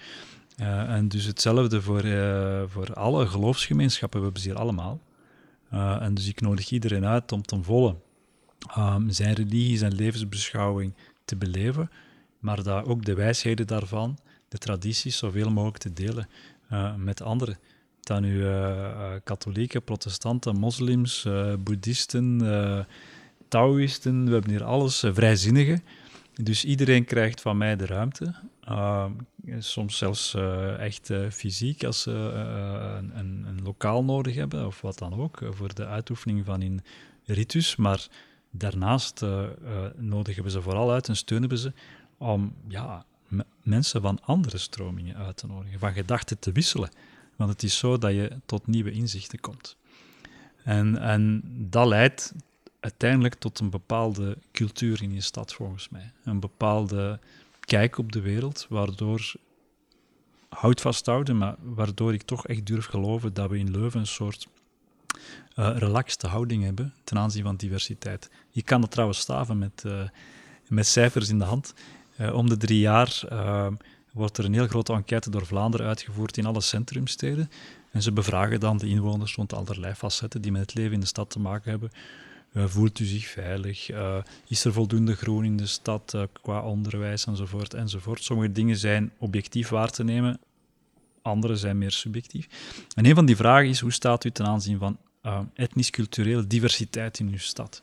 en 0.57 1.07
dus 1.07 1.25
hetzelfde 1.25 1.81
voor, 1.81 2.03
voor 2.69 2.93
alle 2.93 3.27
geloofsgemeenschappen, 3.27 4.19
we 4.19 4.25
hebben 4.25 4.43
ze 4.43 4.49
hier 4.49 4.59
allemaal. 4.59 4.99
en 5.99 6.13
dus 6.13 6.27
ik 6.27 6.41
nodig 6.41 6.69
iedereen 6.69 7.05
uit 7.05 7.31
om 7.31 7.41
ten 7.41 7.63
volle 7.63 7.95
um, 8.77 9.09
zijn 9.09 9.33
religie, 9.33 9.77
zijn 9.77 9.95
levensbeschouwing 9.95 10.93
te 11.25 11.35
beleven, 11.35 11.89
maar 12.39 12.63
dat 12.63 12.85
ook 12.85 13.05
de 13.05 13.13
wijsheden 13.13 13.67
daarvan, 13.67 14.17
de 14.47 14.57
tradities, 14.57 15.17
zoveel 15.17 15.51
mogelijk 15.51 15.77
te 15.77 15.93
delen 15.93 16.27
uh, 16.71 16.95
met 16.95 17.21
anderen. 17.21 17.57
Dan 17.99 18.21
nu 18.21 18.35
uh, 18.37 19.13
katholieken, 19.23 19.83
protestanten, 19.83 20.55
moslims, 20.55 21.27
boeddhisten, 21.59 22.41
taoïsten, 23.47 24.25
we 24.25 24.31
hebben 24.31 24.49
hier 24.49 24.63
alles, 24.63 25.03
vrijzinnigen. 25.07 25.83
Dus 26.33 26.65
iedereen 26.65 27.05
krijgt 27.05 27.41
van 27.41 27.57
mij 27.57 27.75
de 27.75 27.85
ruimte. 27.85 28.33
Uh, 28.69 29.05
soms 29.59 29.97
zelfs 29.97 30.35
echt 30.79 31.11
fysiek 31.31 31.83
als 31.83 32.01
ze 32.01 32.11
een, 32.11 33.17
een, 33.17 33.45
een, 33.47 33.61
lokaal 33.63 34.03
nodig 34.03 34.35
hebben 34.35 34.65
of 34.65 34.81
wat 34.81 34.97
dan 34.97 35.13
ook, 35.13 35.39
voor 35.49 35.73
de 35.73 35.85
uitoefening 35.85 36.45
van 36.45 36.61
hun 36.61 36.81
ritus. 37.25 37.75
Maar 37.75 38.07
Daarnaast 38.57 39.21
uh, 39.21 39.29
uh, 39.29 39.85
nodigen 39.95 40.43
we 40.43 40.49
ze 40.49 40.61
vooral 40.61 40.91
uit 40.91 41.07
en 41.07 41.15
steunen 41.15 41.49
we 41.49 41.57
ze 41.57 41.73
om 42.17 42.53
ja, 42.67 43.05
mensen 43.63 44.01
van 44.01 44.19
andere 44.23 44.57
stromingen 44.57 45.15
uit 45.15 45.37
te 45.37 45.47
nodigen, 45.47 45.79
van 45.79 45.93
gedachten 45.93 46.39
te 46.39 46.51
wisselen. 46.51 46.89
Want 47.35 47.49
het 47.49 47.63
is 47.63 47.77
zo 47.77 47.97
dat 47.97 48.11
je 48.11 48.31
tot 48.45 48.67
nieuwe 48.67 48.91
inzichten 48.91 49.39
komt. 49.39 49.77
En, 50.63 50.97
en 50.97 51.41
dat 51.69 51.87
leidt 51.87 52.33
uiteindelijk 52.79 53.35
tot 53.35 53.59
een 53.59 53.69
bepaalde 53.69 54.37
cultuur 54.51 55.01
in 55.01 55.13
je 55.13 55.21
stad, 55.21 55.53
volgens 55.53 55.89
mij. 55.89 56.11
Een 56.23 56.39
bepaalde 56.39 57.19
kijk 57.59 57.97
op 57.97 58.11
de 58.11 58.21
wereld, 58.21 58.65
waardoor 58.69 59.33
houd 60.49 60.81
vasthouden, 60.81 61.37
maar 61.37 61.55
waardoor 61.61 62.13
ik 62.13 62.21
toch 62.21 62.47
echt 62.47 62.65
durf 62.65 62.85
geloven 62.85 63.33
dat 63.33 63.49
we 63.49 63.57
in 63.57 63.71
Leuven 63.71 63.99
een 63.99 64.07
soort 64.07 64.47
uh, 65.55 65.77
relaxte 65.77 66.27
houding 66.27 66.63
hebben 66.63 66.93
ten 67.03 67.17
aanzien 67.17 67.43
van 67.43 67.55
diversiteit. 67.55 68.29
Je 68.49 68.61
kan 68.61 68.81
dat 68.81 68.91
trouwens 68.91 69.19
staven 69.19 69.57
met, 69.57 69.83
uh, 69.85 70.01
met 70.67 70.87
cijfers 70.87 71.29
in 71.29 71.39
de 71.39 71.45
hand. 71.45 71.73
Uh, 72.19 72.33
om 72.33 72.49
de 72.49 72.57
drie 72.57 72.79
jaar 72.79 73.23
wordt 74.11 74.37
er 74.37 74.45
een 74.45 74.53
heel 74.53 74.67
grote 74.67 74.93
enquête 74.93 75.29
door 75.29 75.45
Vlaanderen 75.45 75.87
uitgevoerd 75.87 76.37
in 76.37 76.45
alle 76.45 76.61
centrumsteden. 76.61 77.49
En 77.91 78.01
ze 78.01 78.11
bevragen 78.11 78.59
dan 78.59 78.77
de 78.77 78.87
inwoners 78.87 79.35
rond 79.35 79.53
allerlei 79.53 79.93
facetten 79.93 80.41
die 80.41 80.51
met 80.51 80.61
het 80.61 80.73
leven 80.73 80.93
in 80.93 80.99
de 80.99 81.05
stad 81.05 81.29
te 81.29 81.39
maken 81.39 81.69
hebben. 81.71 81.91
voelt 82.69 82.99
u 82.99 83.05
zich 83.05 83.25
veilig? 83.27 83.89
is 84.47 84.65
er 84.65 84.73
voldoende 84.73 85.15
groen 85.15 85.45
in 85.45 85.57
de 85.57 85.65
stad 85.65 86.17
qua 86.41 86.61
onderwijs 86.61 87.25
enzovoort, 87.25 87.73
enzovoort? 87.73 88.23
Sommige 88.23 88.51
dingen 88.51 88.77
zijn 88.77 89.11
objectief 89.17 89.69
waar 89.69 89.89
te 89.89 90.03
nemen, 90.03 90.39
andere 91.25 91.55
zijn 91.55 91.77
meer 91.77 91.91
subjectief. 91.91 92.47
En 92.95 93.05
een 93.05 93.15
van 93.15 93.25
die 93.25 93.35
vragen 93.35 93.69
is, 93.69 93.79
hoe 93.79 93.91
staat 93.91 94.23
u 94.23 94.31
ten 94.31 94.45
aanzien 94.45 94.77
van 94.77 94.97
uh, 95.23 95.39
etnisch-culturele 95.53 96.47
diversiteit 96.47 97.19
in 97.19 97.27
uw 97.27 97.37
stad? 97.37 97.81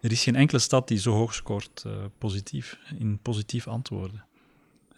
Er 0.00 0.12
is 0.12 0.22
geen 0.22 0.36
enkele 0.36 0.58
stad 0.58 0.88
die 0.88 0.98
zo 0.98 1.12
hoog 1.12 1.34
scoort 1.34 1.84
uh, 1.86 1.92
positief, 2.18 2.78
in 2.98 3.18
positief 3.22 3.66
antwoorden. 3.66 4.24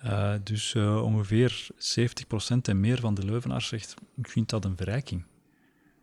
Uh, 0.05 0.35
dus 0.45 0.75
ongeveer 0.77 1.69
70% 1.75 1.77
en 2.63 2.81
meer 2.81 3.01
van 3.01 3.15
de 3.15 3.25
Leuvenaars 3.25 3.69
zegt, 3.69 3.95
ik 4.17 4.29
vind 4.29 4.49
dat 4.49 4.65
een 4.65 4.77
verrijking. 4.77 5.25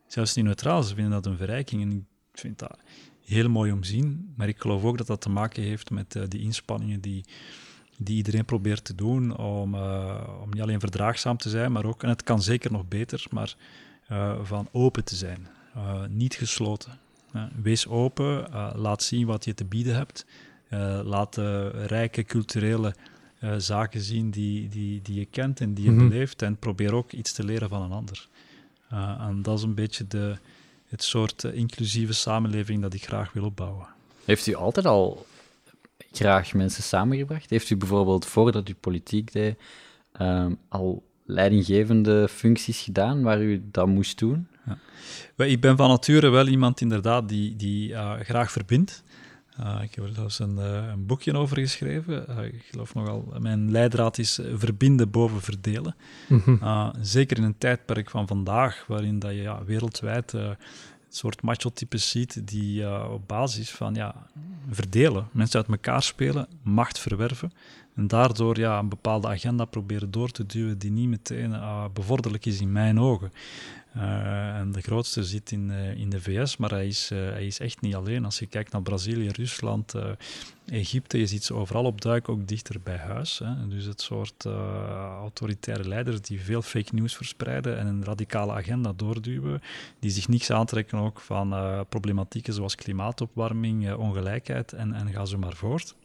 Zelfs 0.07 0.33
die 0.33 0.43
neutraal, 0.43 0.83
ze 0.83 0.95
vinden 0.95 1.13
dat 1.13 1.25
een 1.25 1.37
verrijking. 1.37 1.81
En 1.81 2.07
ik 2.31 2.39
vind 2.39 2.59
dat 2.59 2.77
heel 3.25 3.49
mooi 3.49 3.71
om 3.71 3.81
te 3.81 3.87
zien. 3.87 4.33
Maar 4.35 4.47
ik 4.47 4.59
geloof 4.59 4.83
ook 4.83 4.97
dat 4.97 5.07
dat 5.07 5.21
te 5.21 5.29
maken 5.29 5.63
heeft 5.63 5.89
met 5.89 6.19
die 6.27 6.41
inspanningen 6.41 7.01
die, 7.01 7.25
die 7.97 8.15
iedereen 8.15 8.45
probeert 8.45 8.83
te 8.83 8.95
doen 8.95 9.37
om, 9.37 9.75
om 10.41 10.49
niet 10.49 10.61
alleen 10.61 10.79
verdraagzaam 10.79 11.37
te 11.37 11.49
zijn, 11.49 11.71
maar 11.71 11.85
ook, 11.85 12.03
en 12.03 12.09
het 12.09 12.23
kan 12.23 12.41
zeker 12.41 12.71
nog 12.71 12.87
beter, 12.87 13.25
maar 13.29 13.55
van 14.43 14.67
open 14.71 15.03
te 15.03 15.15
zijn. 15.15 15.47
niet 16.09 16.35
gesloten. 16.35 16.91
wees 17.61 17.87
open, 17.87 18.49
laat 18.75 19.03
zien 19.03 19.25
wat 19.25 19.45
je 19.45 19.53
te 19.53 19.65
bieden 19.65 19.95
hebt. 19.95 20.25
laat 21.03 21.33
de 21.33 21.69
rijke 21.69 22.23
culturele 22.23 22.93
uh, 23.43 23.53
zaken 23.57 24.01
zien 24.01 24.29
die, 24.29 24.69
die, 24.69 25.01
die 25.01 25.19
je 25.19 25.25
kent 25.25 25.61
en 25.61 25.73
die 25.73 25.85
je 25.85 25.91
mm 25.91 26.09
beleeft. 26.09 26.41
En 26.41 26.57
probeer 26.57 26.93
ook 26.93 27.11
iets 27.11 27.31
te 27.31 27.43
leren 27.43 27.69
van 27.69 27.81
een 27.81 27.91
ander. 27.91 28.27
Uh, 28.93 29.21
en 29.27 29.41
dat 29.41 29.57
is 29.57 29.63
een 29.63 29.73
beetje 29.73 30.07
de, 30.07 30.37
het 30.87 31.03
soort 31.03 31.43
uh, 31.43 31.53
inclusieve 31.53 32.13
samenleving 32.13 32.81
dat 32.81 32.93
ik 32.93 33.05
graag 33.05 33.33
wil 33.33 33.43
opbouwen. 33.43 33.87
Heeft 34.25 34.47
u 34.47 34.53
altijd 34.53 34.85
al 34.85 35.25
graag 36.17 36.53
mensen 36.53 36.83
samengebracht? 36.83 37.49
Heeft 37.49 37.69
u 37.69 37.77
bijvoorbeeld 37.77 38.25
voordat 38.25 38.69
u 38.69 38.73
politiek 38.73 39.31
deed 39.31 39.59
ehm, 40.11 40.53
al 40.69 41.03
leidinggevende 41.25 42.27
functies 42.27 42.81
gedaan 42.81 43.21
waar 43.21 43.41
u 43.41 43.61
dat 43.71 43.87
moest 43.87 44.19
doen? 44.19 44.47
Ja. 45.35 45.45
Ik 45.45 45.61
ben 45.61 45.77
van 45.77 45.89
nature 45.89 46.29
wel 46.29 46.47
iemand 46.47 46.81
inderdaad 46.81 47.29
die, 47.29 47.55
die 47.55 47.95
graag 48.23 48.51
verbindt. 48.51 49.03
Uh, 49.59 49.79
ik 49.81 49.95
heb 49.95 50.05
er 50.05 50.13
zelfs 50.13 50.39
een, 50.39 50.55
uh, 50.57 50.87
een, 50.91 51.05
boekje 51.05 51.33
over 51.33 51.57
geschreven. 51.57 52.25
Uh, 52.29 52.43
ik 52.43 52.65
geloof 52.71 52.93
nogal, 52.93 53.33
mijn 53.39 53.71
leidraad 53.71 54.17
is 54.17 54.39
verbinden 54.53 55.09
boven 55.11 55.41
verdelen. 55.41 55.95
Mm 56.27 56.55
zeker 57.01 57.37
in 57.37 57.43
een 57.43 57.57
tijdperk 57.57 58.09
van 58.09 58.27
vandaag, 58.27 58.85
waarin 58.87 59.19
dat 59.19 59.31
je 59.31 59.41
ja, 59.41 59.63
wereldwijd 59.65 60.33
soort 61.17 61.41
macho-types 61.41 62.09
ziet 62.09 62.47
die 62.47 62.89
op 63.09 63.27
basis 63.27 63.71
van 63.71 63.93
ja, 63.95 64.15
verdelen, 64.69 65.27
mensen 65.31 65.59
uit 65.59 65.69
elkaar 65.69 66.03
spelen, 66.03 66.47
macht 66.61 66.99
verwerven 66.99 67.51
en 67.95 68.07
daardoor 68.07 68.59
ja, 68.59 68.79
een 68.79 68.89
bepaalde 68.89 69.27
agenda 69.27 69.65
proberen 69.65 70.11
door 70.11 70.31
te 70.31 70.45
duwen 70.45 70.77
die 70.77 70.91
niet 70.91 71.09
meteen 71.09 71.55
bevorderlijk 71.93 72.45
is 72.45 72.61
in 72.61 72.71
mijn 72.71 72.99
ogen. 72.99 73.31
Uh, 73.95 74.57
en 74.57 74.71
de 74.71 74.81
grootste 74.81 75.23
zit 75.23 75.51
in, 75.51 75.69
uh, 75.69 75.99
in 75.99 76.09
de 76.09 76.21
VS, 76.21 76.57
maar 76.57 76.69
hij 76.69 76.87
is, 76.87 77.09
uh, 77.11 77.19
hij 77.19 77.45
is 77.45 77.59
echt 77.59 77.81
niet 77.81 77.95
alleen. 77.95 78.25
Als 78.25 78.39
je 78.39 78.45
kijkt 78.45 78.71
naar 78.71 78.81
Brazilië, 78.81 79.29
Rusland, 79.29 79.93
Egypte, 80.65 81.17
je 81.17 81.27
ziet 81.27 81.43
ze 81.43 81.53
overal 81.53 81.83
opduiken, 81.83 82.33
ook 82.33 82.47
dichter 82.47 82.81
bij 82.83 82.97
huis. 82.97 83.39
Hè. 83.39 83.67
Dus 83.67 83.85
het 83.85 84.01
soort 84.01 84.45
autoritaire 85.19 85.87
leiders 85.87 86.21
die 86.21 86.41
veel 86.41 86.61
fake 86.61 86.95
news 86.95 87.15
verspreiden 87.15 87.77
en 87.77 87.87
een 87.87 88.03
radicale 88.03 88.51
agenda 88.51 88.93
doorduwen, 88.95 89.61
die 89.99 90.11
zich 90.11 90.27
niks 90.27 90.51
aantrekken 90.51 90.97
ook 90.97 91.19
van 91.19 91.55
problematieken 91.89 92.53
zoals 92.53 92.75
klimaatopwarming, 92.75 93.93
ongelijkheid 93.93 94.73
en, 94.73 94.93
en 94.93 95.11
ga 95.11 95.25
zo 95.25 95.37
maar 95.37 95.55
voort. 95.55 95.95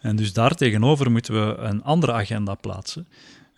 En 0.00 0.16
dus 0.16 0.32
daartegenover 0.32 1.10
moeten 1.10 1.34
we 1.34 1.54
een 1.54 1.82
andere 1.82 2.12
agenda 2.12 2.54
plaatsen. 2.54 3.06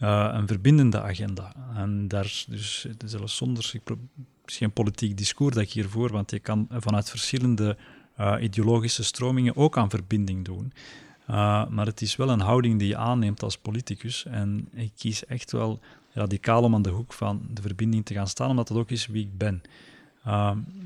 Uh, 0.02 0.30
een 0.32 0.46
verbindende 0.46 1.00
agenda. 1.00 1.52
En 1.74 2.08
daar, 2.08 2.44
dus, 2.48 2.86
zelfs 3.04 3.36
zonder, 3.36 3.70
ik, 3.72 3.96
geen 4.44 4.72
politiek 4.72 5.16
discours 5.16 5.54
dat 5.54 5.62
ik 5.62 5.70
hier 5.70 5.88
voer, 5.88 6.12
want 6.12 6.30
je 6.30 6.38
kan 6.38 6.66
vanuit 6.70 7.10
verschillende 7.10 7.76
uh, 8.20 8.34
ideologische 8.40 9.04
stromingen 9.04 9.56
ook 9.56 9.78
aan 9.78 9.90
verbinding 9.90 10.44
doen. 10.44 10.72
Uh, 11.30 11.66
maar 11.68 11.86
het 11.86 12.00
is 12.00 12.16
wel 12.16 12.28
een 12.28 12.40
houding 12.40 12.78
die 12.78 12.88
je 12.88 12.96
aanneemt 12.96 13.42
als 13.42 13.58
politicus. 13.58 14.24
En 14.24 14.68
ik 14.74 14.92
kies 14.96 15.26
echt 15.26 15.52
wel 15.52 15.80
radicaal 16.12 16.62
om 16.62 16.74
aan 16.74 16.82
de 16.82 16.90
hoek 16.90 17.12
van 17.12 17.46
de 17.50 17.62
verbinding 17.62 18.04
te 18.04 18.14
gaan 18.14 18.28
staan, 18.28 18.50
omdat 18.50 18.68
dat 18.68 18.76
ook 18.76 18.90
is 18.90 19.06
wie 19.06 19.24
ik 19.24 19.38
ben. 19.38 19.62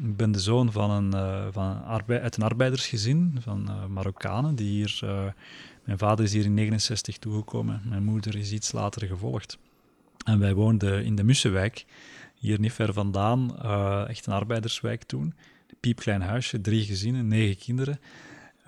ik 0.04 0.16
ben 0.16 0.32
de 0.32 0.40
zoon 0.40 0.72
van 0.72 0.90
een, 0.90 1.12
van 1.52 1.82
uit 2.08 2.36
een 2.36 2.42
arbeidersgezin 2.42 3.36
van 3.40 3.70
Marokkanen 3.88 4.54
die 4.54 4.68
hier 4.68 5.04
mijn 5.86 5.98
vader 5.98 6.24
is 6.24 6.32
hier 6.32 6.44
in 6.44 6.54
69 6.54 7.18
toegekomen, 7.18 7.82
mijn 7.84 8.04
moeder 8.04 8.36
is 8.36 8.52
iets 8.52 8.72
later 8.72 9.06
gevolgd. 9.06 9.58
En 10.24 10.38
wij 10.38 10.54
woonden 10.54 11.04
in 11.04 11.14
de 11.14 11.24
Mussenwijk, 11.24 11.84
hier 12.34 12.60
niet 12.60 12.72
ver 12.72 12.92
vandaan, 12.92 13.56
uh, 13.62 14.08
echt 14.08 14.26
een 14.26 14.32
arbeiderswijk 14.32 15.02
toen. 15.02 15.34
Piepklein 15.80 16.22
huisje, 16.22 16.60
drie 16.60 16.84
gezinnen, 16.84 17.28
negen 17.28 17.58
kinderen. 17.58 18.00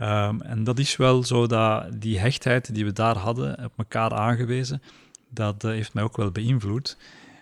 Um, 0.01 0.43
en 0.43 0.65
dat 0.65 0.79
is 0.79 0.97
wel 0.97 1.25
zo 1.25 1.47
dat 1.47 2.01
die 2.01 2.19
hechtheid 2.19 2.75
die 2.75 2.85
we 2.85 2.93
daar 2.93 3.17
hadden, 3.17 3.65
op 3.65 3.73
elkaar 3.77 4.13
aangewezen, 4.13 4.83
dat 5.31 5.65
uh, 5.65 5.71
heeft 5.71 5.95
mij 5.95 6.03
ook 6.03 6.17
wel 6.17 6.31
beïnvloed. 6.31 6.97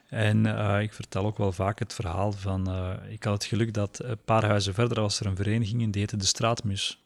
En 0.09 0.47
uh, 0.47 0.81
ik 0.81 0.93
vertel 0.93 1.27
ook 1.27 1.39
wel 1.39 1.53
vaak 1.53 1.79
het 1.79 1.95
verhaal 1.95 2.33
van, 2.33 2.71
ik 3.09 3.25
had 3.25 3.33
het 3.33 3.45
geluk 3.45 3.75
dat 3.75 4.01
een 4.03 4.19
paar 4.25 4.45
huizen 4.45 4.75
verder 4.75 5.01
was 5.01 5.21
er 5.21 5.27
een 5.27 5.37
vereniging 5.37 5.83
en 5.83 5.91
die 5.91 6.01
heette 6.01 6.17
de 6.17 6.25
Straatmus. 6.25 7.01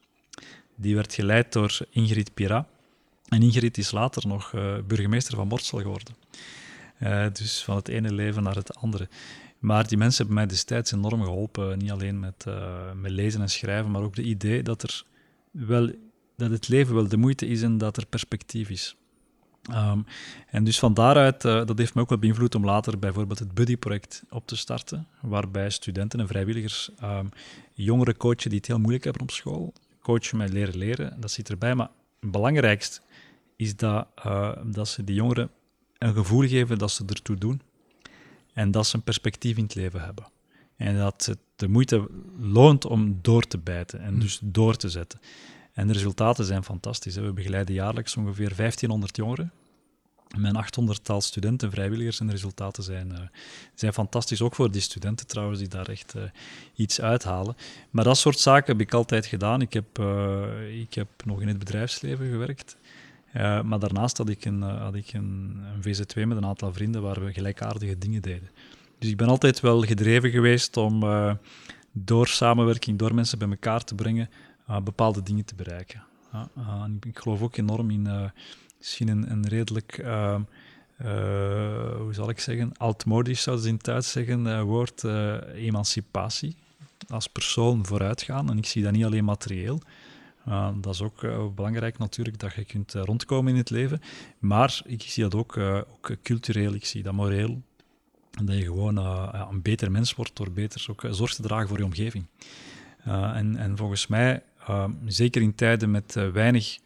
Die 0.81 0.95
werd 0.95 1.15
geleid 1.15 1.53
door 1.53 1.79
Ingrid 1.91 2.35
Pira. 2.35 2.67
En 3.29 3.43
Ingrid 3.43 3.79
is 3.79 3.91
later 3.91 4.27
nog 4.27 4.53
uh, 4.53 4.75
burgemeester 4.87 5.37
van 5.37 5.49
Mortsel 5.49 5.79
geworden. 5.79 6.15
Uh, 7.03 7.27
dus 7.33 7.65
van 7.65 7.77
het 7.77 7.89
ene 7.89 8.13
leven 8.13 8.43
naar 8.43 8.55
het 8.55 8.77
andere. 8.77 9.09
Maar 9.59 9.89
die 9.89 9.99
mensen 9.99 10.19
hebben 10.19 10.35
mij 10.35 10.47
destijds 10.47 10.93
enorm 10.93 11.23
geholpen. 11.23 11.79
Niet 11.79 11.91
alleen 11.91 12.21
met, 12.21 12.45
met 12.95 13.11
lezen 13.11 13.41
en 13.41 13.51
schrijven, 13.51 13.91
maar 13.91 14.03
ook 14.03 14.15
de 14.15 14.23
idee 14.23 14.63
dat, 14.63 14.83
er 14.83 15.05
wel, 15.51 15.91
dat 16.37 16.51
het 16.51 16.69
leven 16.69 16.95
wel 16.95 17.09
de 17.09 17.17
moeite 17.17 17.47
is 17.47 17.63
en 17.63 17.79
dat 17.79 17.97
er 17.97 18.07
perspectief 18.07 18.71
is. 18.71 18.97
Um, 19.73 20.05
en 20.51 20.65
dus 20.65 20.79
van 20.79 20.95
daaruit, 20.95 21.41
dat 21.41 21.79
heeft 21.79 21.95
me 21.95 22.01
ook 22.01 22.09
wel 22.09 22.19
beïnvloed 22.19 22.55
om 22.55 22.65
later 22.65 22.99
bijvoorbeeld 22.99 23.39
het 23.39 23.55
Buddy-project 23.55 24.23
op 24.31 24.47
te 24.47 24.57
starten, 24.57 25.07
waarbij 25.21 25.71
studenten 25.71 26.21
en 26.21 26.27
vrijwilligers 26.27 26.91
um, 27.03 27.29
jongeren 27.73 28.17
coachen 28.17 28.51
die 28.51 28.59
het 28.59 28.67
heel 28.67 28.79
moeilijk 28.79 29.05
hebben 29.05 29.23
op 29.23 29.31
school, 29.31 29.73
coachen 30.03 30.37
met 30.37 30.53
leren 30.53 30.77
leren, 30.77 31.21
dat 31.21 31.31
zit 31.31 31.51
erbij. 31.51 31.75
Maar 31.75 31.91
het 32.21 32.31
belangrijkste 32.31 33.01
is 33.57 33.77
dat, 33.77 34.07
uh, 34.27 34.53
dat 34.65 34.89
ze 34.89 35.05
die 35.05 35.15
jongeren 35.15 35.51
een 35.99 36.15
gevoel 36.15 36.49
geven 36.49 36.79
dat 36.79 36.91
ze 36.91 37.05
ertoe 37.07 37.37
doen 37.37 37.61
en 38.53 38.71
dat 38.71 38.87
ze 38.87 38.97
een 38.97 39.03
perspectief 39.03 39.57
in 39.57 39.63
het 39.63 39.75
leven 39.75 40.01
hebben. 40.01 40.27
En 40.77 40.97
dat 40.97 41.27
het 41.27 41.39
de 41.57 41.69
moeite 41.69 42.09
loont 42.39 42.85
om 42.85 43.19
door 43.23 43.43
te 43.43 43.59
bijten 43.59 44.01
en 44.01 44.19
dus 44.19 44.41
door 44.43 44.77
te 44.77 44.89
zetten. 44.89 45.21
En 45.73 45.87
de 45.87 45.93
resultaten 45.93 46.45
zijn 46.45 46.65
fantastisch. 46.65 47.17
We 47.17 47.33
begeleiden 47.33 47.75
jaarlijks 47.75 48.17
ongeveer 48.17 48.57
1500 48.57 49.17
jongeren 49.17 49.53
een 50.31 50.65
800-tal 50.91 51.21
studenten, 51.21 51.71
vrijwilligers 51.71 52.21
en 52.21 52.27
de 52.27 52.33
resultaten 52.33 52.83
zijn, 52.83 53.09
uh, 53.13 53.19
zijn 53.75 53.93
fantastisch. 53.93 54.43
Ook 54.43 54.55
voor 54.55 54.71
die 54.71 54.81
studenten 54.81 55.27
trouwens, 55.27 55.59
die 55.59 55.69
daar 55.69 55.89
echt 55.89 56.15
uh, 56.17 56.23
iets 56.75 57.01
uithalen. 57.01 57.57
Maar 57.91 58.05
dat 58.05 58.19
soort 58.19 58.39
zaken 58.39 58.73
heb 58.73 58.87
ik 58.87 58.95
altijd 58.95 59.27
gedaan. 59.27 59.61
Ik 59.61 59.73
heb, 59.73 59.99
uh, 59.99 60.81
ik 60.81 60.95
heb 60.95 61.09
nog 61.25 61.41
in 61.41 61.49
het 61.49 61.59
bedrijfsleven 61.59 62.31
gewerkt. 62.31 62.77
maar 63.65 63.79
daarnaast 63.79 64.17
had 64.17 64.29
ik, 64.29 64.45
een, 64.45 64.63
had 64.63 64.95
ik 64.95 65.13
een, 65.13 65.61
een, 65.75 65.83
VZ2 65.83 66.27
met 66.27 66.37
een 66.37 66.47
aantal 66.47 66.73
vrienden 66.73 67.03
waar 67.03 67.25
we 67.25 67.33
gelijkaardige 67.33 67.99
dingen 67.99 68.23
deden. 68.23 68.51
Dus 68.99 69.11
ik 69.11 69.17
ben 69.17 69.29
altijd 69.29 69.61
wel 69.61 69.83
gedreven 69.83 70.31
geweest 70.31 70.77
om 70.77 71.01
door 71.93 72.29
samenwerking, 72.29 72.99
door 72.99 73.15
mensen 73.15 73.39
bij 73.39 73.49
elkaar 73.49 73.85
te 73.85 73.95
brengen, 73.95 74.31
bepaalde 74.85 75.23
dingen 75.23 75.45
te 75.45 75.55
bereiken. 75.55 76.03
ik 77.01 77.19
geloof 77.19 77.43
ook 77.43 77.57
enorm 77.57 77.91
in 77.91 78.33
misschien 78.81 79.31
een, 79.31 79.49
redelijk, 79.49 79.99
uh, 79.99 80.37
uh, 81.03 81.97
hoe 81.97 82.13
zal 82.13 82.29
ik 82.29 82.41
zeggen, 82.41 82.77
altmodisch 82.77 83.43
zouden 83.43 83.65
ze 83.65 83.71
in 83.71 83.79
Duits 83.83 84.11
zeggen, 84.11 84.47
uh, 84.47 84.63
woord 84.63 85.05
emancipatie. 85.55 86.57
Als 87.09 87.27
persoon 87.27 87.87
vooruitgaan. 87.87 88.51
En 88.51 88.59
ik 88.59 88.67
zie 88.67 88.83
dat 88.83 88.93
niet 88.93 89.05
alleen 89.05 89.25
materieel. 89.25 89.81
dat 90.81 90.95
is 90.95 91.03
ook 91.03 91.21
belangrijk 91.55 91.99
natuurlijk, 91.99 92.39
dat 92.39 92.55
je 92.55 92.65
kunt 92.65 92.93
rondkomen 92.93 93.53
in 93.53 93.59
het 93.59 93.71
leven. 93.71 94.01
Maar 94.39 94.83
ik 94.85 95.03
zie 95.03 95.23
dat 95.23 95.35
ook, 95.35 95.57
ook 95.57 96.17
cultureel, 96.23 96.75
ik 96.75 96.85
zie 96.85 97.03
dat 97.03 97.13
moreel. 97.13 97.63
Dat 98.45 98.57
je 98.57 98.65
gewoon 98.65 98.97
een 99.51 99.63
beter 99.63 99.91
mens 99.91 100.15
wordt 100.15 100.37
door 100.37 100.51
beter 100.51 100.87
ook 100.91 101.07
zorg 101.11 101.35
te 101.35 101.43
dragen 101.43 101.69
voor 101.69 101.79
je 101.79 101.85
omgeving. 101.85 102.27
en, 103.05 103.57
en 103.57 103.77
volgens 103.77 104.07
mij, 104.07 104.43
zeker 105.07 105.43
in 105.43 105.55
tijden 105.55 105.91
met 105.91 106.15
weinig 106.33 106.79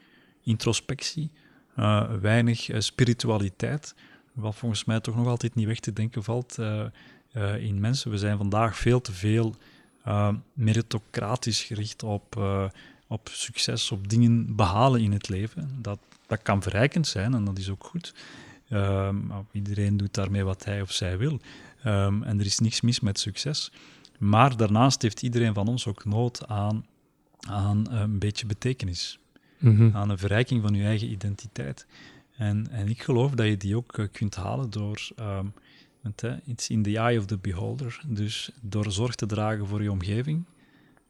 introspectie, 0.43 1.31
uh, 1.79 2.11
weinig 2.21 2.69
uh, 2.69 2.81
spiritualiteit, 2.81 3.95
wat 4.33 4.55
volgens 4.55 4.85
mij 4.85 5.01
toch 5.01 5.17
nog 5.17 5.27
altijd 5.27 5.55
niet 5.55 5.67
weg 5.67 5.81
te 5.81 5.93
denken 5.93 6.23
valt 6.23 6.57
uh, 6.59 6.85
in 7.59 7.81
mensen. 7.81 8.11
We 8.11 8.19
zijn 8.19 8.37
vandaag 8.37 8.77
veel 8.77 9.01
te 9.01 9.13
veel 9.13 9.55
meritocratisch 10.53 11.63
gericht 11.63 12.03
op, 12.03 12.43
op 13.07 13.29
succes, 13.33 13.93
op 13.93 14.09
dingen 14.09 14.57
behalen 14.57 15.01
in 15.01 15.13
het 15.13 15.29
leven. 15.29 15.79
Dat, 15.81 15.99
dat 16.27 16.43
kan 16.43 16.63
verrijkend 16.63 17.07
zijn 17.07 17.35
en 17.35 17.45
dat 17.45 17.59
is 17.59 17.71
ook 17.71 17.85
goed. 17.85 18.15
Ehm, 18.69 19.17
iedereen 19.53 19.97
doet 19.97 20.15
daarmee 20.15 20.45
wat 20.45 20.65
hij 20.65 20.81
of 20.81 20.93
zij 20.93 21.19
wil. 21.19 21.41
Ehm, 21.83 22.23
en 22.23 22.39
er 22.39 22.47
is 22.47 22.59
niks 22.59 22.81
mis 22.81 23.01
met 23.01 23.19
succes. 23.19 23.73
Maar 24.19 24.57
daarnaast 24.57 25.03
heeft 25.03 25.23
iedereen 25.23 25.55
van 25.55 25.69
ons 25.69 25.87
ook 25.87 26.05
nood 26.05 26.47
aan, 26.49 26.87
aan 27.41 27.93
een 27.93 28.19
beetje 28.19 28.47
betekenis. 28.47 29.19
Mhm. 29.65 29.91
Aan 29.93 30.11
een 30.11 30.19
verrijking 30.19 30.63
van 30.63 30.75
je 30.75 30.85
eigen 30.85 31.11
identiteit. 31.11 31.87
En, 32.37 32.71
en 32.71 32.89
ik 32.89 33.03
geloof 33.03 33.31
dat 33.31 33.47
je 33.47 33.57
die 33.57 33.77
ook 33.77 33.99
eh, 33.99 34.07
kunt 34.13 34.35
halen 34.35 34.71
door. 34.71 35.09
Hè, 36.17 36.37
it's 36.45 36.69
in 36.69 36.83
the 36.83 36.99
eye 36.99 37.19
of 37.19 37.27
the 37.27 37.39
beholder. 37.39 38.01
Dus 38.07 38.51
door 38.61 38.93
zorg 38.93 39.15
te 39.15 39.27
dragen 39.27 39.67
voor 39.67 39.83
je 39.83 39.91
omgeving, 39.91 40.45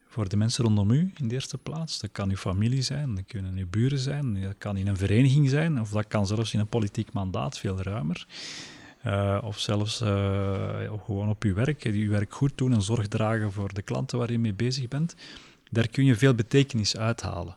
voor 0.07 0.29
de 0.29 0.37
mensen 0.37 0.64
rondom 0.64 0.90
u 0.90 1.12
in 1.17 1.29
de 1.29 1.35
eerste 1.35 1.59
plaats. 1.59 2.01
Dat 2.01 2.12
kan 2.12 2.31
uw 2.31 2.37
familie 2.37 2.83
zijn, 2.83 3.14
dat 3.14 3.25
kunnen 3.27 3.57
uw 3.57 3.67
buren 3.71 3.99
zijn, 3.99 4.43
dat 4.43 4.55
kan 4.59 4.77
in 4.77 4.87
een 4.87 4.97
vereniging 4.97 5.49
zijn, 5.49 5.81
of 5.81 5.90
dat 5.90 6.07
kan 6.07 6.27
zelfs 6.27 6.55
in 6.55 6.61
een 6.61 6.67
politiek 6.67 7.12
mandaat 7.12 7.59
veel 7.59 7.83
ruimer. 7.83 8.27
Uh, 9.07 9.38
of 9.43 9.59
zelfs 9.59 10.03
uh, 10.03 10.93
gewoon 11.05 11.29
op 11.29 11.43
uw 11.43 11.55
werk, 11.55 11.83
uw 11.83 12.11
werk 12.11 12.35
goed 12.35 12.53
doen 12.55 12.73
en 12.73 12.83
zorg 12.83 13.09
dragen 13.09 13.53
voor 13.53 13.75
de 13.75 13.83
klanten 13.83 14.19
waar 14.19 14.33
je 14.33 14.38
mee 14.38 14.55
bezig 14.55 14.88
bent. 14.88 15.14
Daar 15.71 15.88
kun 15.88 16.05
je 16.05 16.17
veel 16.17 16.35
betekenis 16.35 16.97
uithalen. 16.97 17.57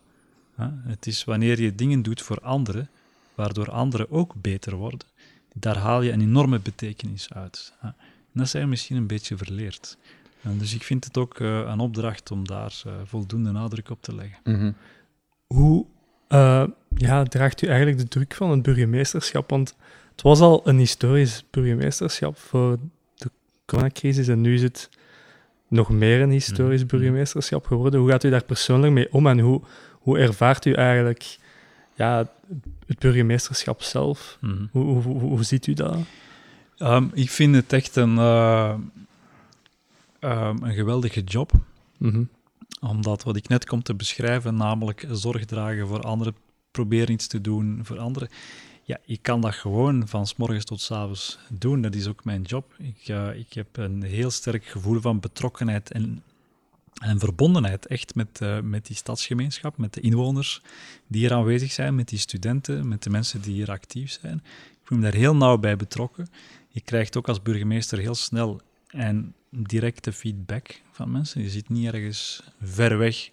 Het 0.66 1.08
is 1.08 1.24
wanneer 1.24 1.62
je 1.62 1.76
dingen 1.76 2.02
doet 2.02 2.22
voor 2.22 2.40
anderen, 2.40 2.90
waardoor 3.36 3.72
anderen 3.72 4.12
ook 4.12 4.34
beter 4.42 4.76
worden, 4.76 5.08
daar 5.54 5.78
haal 5.78 6.02
je 6.02 6.12
een 6.12 6.22
enorme 6.22 6.60
betekenis 6.60 7.34
uit. 7.34 7.74
En 7.82 7.96
dat 8.34 8.50
zijn 8.50 8.64
we 8.64 8.70
misschien 8.70 8.98
een 8.98 9.08
beetje 9.08 9.38
verleerd. 9.38 9.98
En 10.42 10.58
dus 10.58 10.74
ik 10.74 10.84
vind 10.84 11.04
het 11.04 11.18
ook 11.18 11.40
uh, 11.40 11.58
een 11.60 11.80
opdracht 11.80 12.32
om 12.32 12.48
daar 12.48 12.84
voldoende 13.04 13.52
nadruk 13.52 13.90
op 13.90 14.02
te 14.02 14.16
leggen. 14.16 14.38
Mm 14.44 14.56
-hmm. 14.56 14.76
Hoe 15.48 15.86
ja, 16.96 17.24
draagt 17.24 17.62
u 17.62 17.68
eigenlijk 17.68 17.98
de 17.98 18.08
druk 18.08 18.34
van 18.34 18.52
het 18.52 18.62
burgemeesterschap? 18.62 19.50
Want 19.50 19.76
het 20.12 20.22
was 20.22 20.40
al 20.40 20.68
een 20.68 20.78
historisch 20.78 21.46
burgemeesterschap 21.50 22.38
voor 22.38 22.78
de 23.16 23.32
coronacrisis 23.66 24.28
en 24.28 24.42
nu 24.42 24.54
is 24.54 24.62
het 24.62 24.90
nog 25.68 25.90
meer 25.90 26.22
een 26.22 26.30
historisch 26.30 26.84
Mhm. 26.84 26.90
burgemeesterschap 26.90 27.66
geworden. 27.66 28.00
Hoe 28.00 28.10
gaat 28.10 28.24
u 28.24 28.30
daar 28.30 28.44
persoonlijk 28.44 28.94
mee 28.94 29.14
om 29.14 29.28
en 29.28 29.40
hoe, 29.40 29.62
hoe 30.08 30.18
ervaart 30.18 30.66
u 30.66 30.74
eigenlijk 30.74 31.38
ja, 31.96 32.30
het 32.86 33.00
burgemeesterschap 33.00 33.82
zelf? 33.82 34.38
Mm 34.42 34.50
-hmm. 34.50 34.70
Hoe, 34.72 34.84
hoe, 34.84 35.02
hoe, 35.02 35.20
hoe, 35.20 35.44
ziet 35.44 35.68
u 35.68 35.74
dat? 35.74 35.98
Um, 36.80 37.12
ik 37.14 37.30
vind 37.30 37.56
het 37.56 37.74
echt 37.74 37.96
een, 37.96 38.16
uh, 38.16 38.74
um, 40.20 40.64
een 40.64 40.74
geweldige 40.74 41.22
job. 41.22 41.52
Mm 41.98 42.12
-hmm. 42.12 42.30
Omdat 42.80 43.24
wat 43.24 43.36
ik 43.36 43.48
net 43.48 43.66
kom 43.66 43.84
te 43.84 43.96
beschrijven, 43.96 44.56
namelijk 44.56 45.08
zorg 45.12 45.46
dragen 45.46 45.88
voor 45.88 46.02
anderen, 46.02 46.36
proberen 46.72 47.14
iets 47.14 47.28
te 47.28 47.42
doen 47.42 47.80
voor 47.84 48.00
anderen. 48.00 48.30
Ja, 48.84 48.98
ik 49.06 49.22
kan 49.22 49.42
dat 49.42 49.56
gewoon 49.56 50.08
van 50.08 50.28
s 50.28 50.36
morgens 50.36 50.66
tot 50.66 50.82
s 50.82 50.92
avonds 50.92 51.40
doen. 51.50 51.82
Dat 51.82 51.96
is 51.96 52.08
ook 52.08 52.24
mijn 52.24 52.42
job. 52.42 52.74
Ik, 52.78 53.08
uh, 53.08 53.36
ik 53.36 53.54
heb 53.54 53.78
een 53.78 54.04
heel 54.04 54.30
sterk 54.30 54.66
gevoel 54.66 55.02
van 55.02 55.20
betrokkenheid 55.20 55.92
en, 55.92 56.24
en 56.98 57.20
verbondenheid 57.20 57.86
echt 57.86 58.16
met, 58.16 58.40
uh, 58.44 58.60
met 58.60 58.86
die 58.88 58.96
stadsgemeenschap, 58.96 59.78
met 59.78 59.94
de 59.94 60.02
inwoners 60.02 60.62
die 61.08 61.22
hier 61.22 61.34
aanwezig 61.34 61.72
zijn, 61.72 61.96
met 61.96 62.10
die 62.10 62.20
studenten, 62.20 62.88
met 62.88 63.04
de 63.04 63.10
mensen 63.10 63.42
die 63.42 63.54
hier 63.54 63.72
actief 63.72 64.18
zijn. 64.22 64.38
Ik 64.82 64.84
voel 64.84 64.98
me 64.98 65.04
daar 65.04 65.20
heel 65.20 65.36
nauw 65.36 65.58
bij 65.58 65.76
betrokken. 65.76 66.28
Je 66.70 66.82
krijgt 66.82 67.18
ook 67.18 67.28
als 67.28 67.42
burgemeester 67.42 67.98
heel 67.98 68.16
snel 68.16 68.62
en 68.88 69.34
directe 69.50 70.14
feedback 70.14 70.82
van 70.92 71.12
mensen. 71.12 71.42
Je 71.42 71.50
zit 71.50 71.70
niet 71.70 71.94
ergens 71.94 72.44
ver 72.62 72.98
weg 72.98 73.30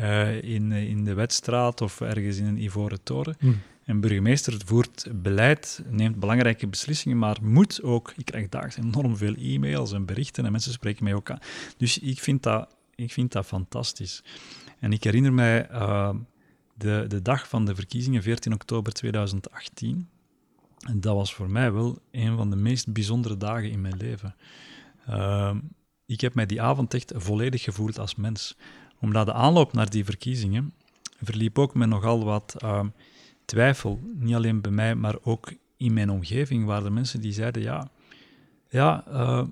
uh, 0.00 0.42
in, 0.42 0.72
in 0.72 1.04
de 1.04 1.14
wedstraat 1.14 1.80
of 1.80 2.00
ergens 2.00 2.36
in 2.36 2.46
een 2.46 2.62
ivoren 2.62 3.02
toren. 3.02 3.36
Mm. 3.40 3.60
Een 3.84 4.00
burgemeester 4.00 4.56
voert 4.64 5.06
beleid, 5.12 5.82
neemt 5.90 6.20
belangrijke 6.20 6.66
beslissingen, 6.66 7.18
maar 7.18 7.36
moet 7.42 7.82
ook. 7.82 8.12
Ik 8.16 8.24
krijg 8.24 8.48
dagelijks 8.48 8.76
enorm 8.76 9.16
veel 9.16 9.34
e-mails 9.34 9.92
en 9.92 10.04
berichten 10.04 10.44
en 10.44 10.52
mensen 10.52 10.72
spreken 10.72 11.04
mij 11.04 11.14
ook 11.14 11.30
aan. 11.30 11.38
Dus 11.76 11.98
ik 11.98 12.20
vind 12.20 12.42
dat, 12.42 12.68
ik 12.94 13.12
vind 13.12 13.32
dat 13.32 13.46
fantastisch. 13.46 14.22
En 14.78 14.92
ik 14.92 15.04
herinner 15.04 15.32
mij 15.32 15.70
uh, 15.70 16.14
de, 16.74 17.04
de 17.08 17.22
dag 17.22 17.48
van 17.48 17.64
de 17.64 17.74
verkiezingen, 17.74 18.22
14 18.22 18.52
oktober 18.52 18.92
2018. 18.92 20.08
En 20.86 21.00
dat 21.00 21.14
was 21.14 21.34
voor 21.34 21.50
mij 21.50 21.72
wel 21.72 21.98
een 22.10 22.36
van 22.36 22.50
de 22.50 22.56
meest 22.56 22.92
bijzondere 22.92 23.36
dagen 23.36 23.70
in 23.70 23.80
mijn 23.80 23.96
leven. 23.96 24.34
Uh, 25.08 25.54
ik 26.06 26.20
heb 26.20 26.34
mij 26.34 26.46
die 26.46 26.62
avond 26.62 26.94
echt 26.94 27.12
volledig 27.16 27.62
gevoeld 27.62 27.98
als 27.98 28.14
mens. 28.14 28.56
Omdat 29.00 29.26
de 29.26 29.32
aanloop 29.32 29.72
naar 29.72 29.90
die 29.90 30.04
verkiezingen 30.04 30.74
verliep 31.22 31.58
ook 31.58 31.74
met 31.74 31.88
nogal 31.88 32.24
wat 32.24 32.56
uh, 32.64 32.84
twijfel. 33.44 34.00
Niet 34.14 34.34
alleen 34.34 34.60
bij 34.60 34.70
mij, 34.70 34.94
maar 34.94 35.16
ook 35.22 35.52
in 35.76 35.92
mijn 35.92 36.10
omgeving 36.10 36.64
waren 36.64 36.84
er 36.84 36.92
mensen 36.92 37.20
die 37.20 37.32
zeiden, 37.32 37.62
ja, 37.62 37.90
ja 38.68 39.04
uh, 39.08 39.42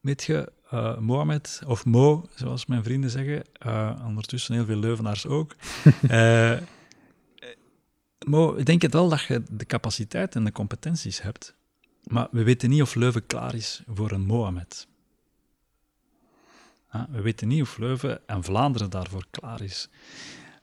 weet 0.00 0.22
je, 0.22 0.52
uh, 0.74 0.98
Mohamed, 0.98 1.62
of 1.66 1.84
Mo, 1.84 2.28
zoals 2.34 2.66
mijn 2.66 2.82
vrienden 2.82 3.10
zeggen, 3.10 3.42
uh, 3.66 4.02
ondertussen 4.06 4.54
heel 4.54 4.64
veel 4.64 4.76
Leuvenaars 4.76 5.26
ook. 5.26 5.56
uh, 6.10 6.58
Mo, 8.26 8.54
ik 8.54 8.66
denk 8.66 8.82
het 8.82 8.92
wel 8.92 9.08
dat 9.08 9.22
je 9.22 9.42
de 9.50 9.66
capaciteit 9.66 10.34
en 10.34 10.44
de 10.44 10.52
competenties 10.52 11.22
hebt, 11.22 11.54
maar 12.04 12.28
we 12.30 12.42
weten 12.42 12.70
niet 12.70 12.82
of 12.82 12.94
Leuven 12.94 13.26
klaar 13.26 13.54
is 13.54 13.82
voor 13.86 14.10
een 14.10 14.26
Mohamed. 14.26 14.88
Ja, 16.92 17.08
we 17.10 17.20
weten 17.20 17.48
niet 17.48 17.62
of 17.62 17.78
Leuven 17.78 18.28
en 18.28 18.44
Vlaanderen 18.44 18.90
daarvoor 18.90 19.26
klaar 19.30 19.62
is. 19.62 19.88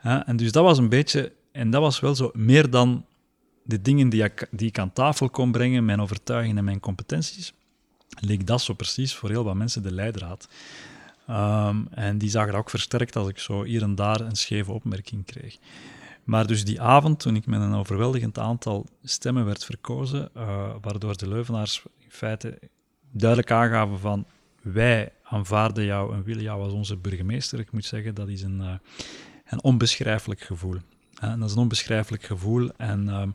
Ja, 0.04 0.28
en 0.28 0.38
dus 0.38 0.52
dat 0.52 0.64
was 0.64 0.78
een 0.78 0.90
beetje, 0.90 1.34
en 1.52 1.70
dat 1.70 1.82
was 1.82 2.00
wel 2.00 2.16
zo 2.16 2.32
meer 2.34 2.70
dan 2.70 3.06
de 3.64 3.82
dingen 3.82 4.10
die 4.10 4.24
ik, 4.24 4.48
die 4.52 4.68
ik 4.68 4.80
aan 4.80 4.94
tafel 4.94 5.30
kon 5.30 5.52
brengen, 5.52 5.86
mijn 5.86 6.02
overtuigingen 6.02 6.58
en 6.58 6.64
mijn 6.64 6.80
competenties, 6.80 7.54
leek 8.20 8.48
dat 8.48 8.62
zo 8.62 8.74
precies 8.74 9.16
voor 9.16 9.30
heel 9.30 9.44
wat 9.44 9.56
mensen 9.56 9.84
de 9.84 9.92
leidraad. 9.92 10.48
Um, 11.30 11.88
en 11.92 12.18
die 12.18 12.30
zagen 12.30 12.52
dat 12.52 12.62
ook 12.62 12.70
versterkt 12.70 13.16
als 13.16 13.30
ik 13.30 13.40
zo 13.40 13.64
hier 13.64 13.82
en 13.82 13.96
daar 13.96 14.22
een 14.22 14.36
scheve 14.36 14.72
opmerking 14.72 15.26
kreeg. 15.26 15.58
Maar 16.24 16.48
dus 16.48 16.66
die 16.66 16.82
avond, 16.82 17.20
toen 17.20 17.36
ik 17.36 17.46
met 17.46 17.62
een 17.62 17.74
overweldigend 17.74 18.40
aantal 18.40 18.86
stemmen 19.04 19.46
werd 19.46 19.66
verkozen, 19.66 20.30
uh, 20.38 20.70
waardoor 20.82 21.18
de 21.18 21.28
Leuvenaars 21.28 21.84
in 22.00 22.12
feite 22.12 22.60
duidelijk 23.12 23.52
aangaven 23.52 24.00
van 24.00 24.26
wij 24.62 25.12
aanvaarden 25.24 25.86
jou 25.86 26.14
en 26.14 26.24
willen 26.24 26.44
jou 26.44 26.64
als 26.64 26.74
onze 26.74 26.96
burgemeester. 26.96 27.60
Ik 27.60 27.72
moet 27.72 27.86
zeggen, 27.86 28.16
dat 28.16 28.28
is 28.28 28.42
een, 28.42 28.60
uh, 28.60 28.74
een 29.46 29.64
onbeschrijfelijk 29.64 30.42
gevoel. 30.42 30.76
Uh, 31.24 31.40
dat 31.40 31.50
is 31.50 31.56
een 31.56 31.62
onbeschrijfelijk 31.62 32.24
gevoel. 32.24 32.70
En 32.78 33.34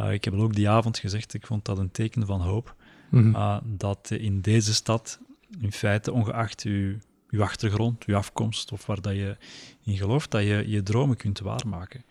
uh, 0.00 0.12
ik 0.12 0.24
heb 0.24 0.34
ook 0.34 0.54
die 0.54 0.68
avond 0.68 0.98
gezegd, 0.98 1.34
ik 1.34 1.46
vond 1.46 1.64
dat 1.64 1.78
een 1.78 1.90
teken 1.90 2.26
van 2.26 2.40
hoop. 2.40 2.74
Mhm. 3.12 3.28
Uh, 3.28 3.56
dat 3.64 4.10
in 4.10 4.40
deze 4.40 4.74
stad, 4.74 5.18
in 5.60 5.72
feite, 5.72 6.12
ongeacht 6.12 6.62
uw, 6.62 6.98
achtergrond, 7.38 8.04
uw 8.04 8.16
afkomst 8.16 8.72
of 8.72 8.86
waar 8.86 9.00
dat 9.00 9.14
je 9.14 9.36
in 9.84 9.96
gelooft, 9.96 10.30
dat 10.30 10.42
je 10.42 10.64
je 10.66 10.82
dromen 10.82 11.16
kunt 11.16 11.40
waarmaken. 11.40 12.04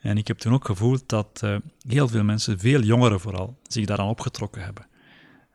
En 0.00 0.16
ik 0.16 0.28
heb 0.28 0.38
toen 0.38 0.52
ook 0.52 0.64
gevoeld 0.64 1.08
dat 1.08 1.40
uh, 1.44 1.56
heel 1.88 2.08
veel 2.08 2.24
mensen, 2.24 2.58
veel 2.58 2.80
jongeren 2.80 3.20
vooral, 3.20 3.56
zich 3.62 3.86
daaraan 3.86 4.08
opgetrokken 4.08 4.62
hebben. 4.62 4.86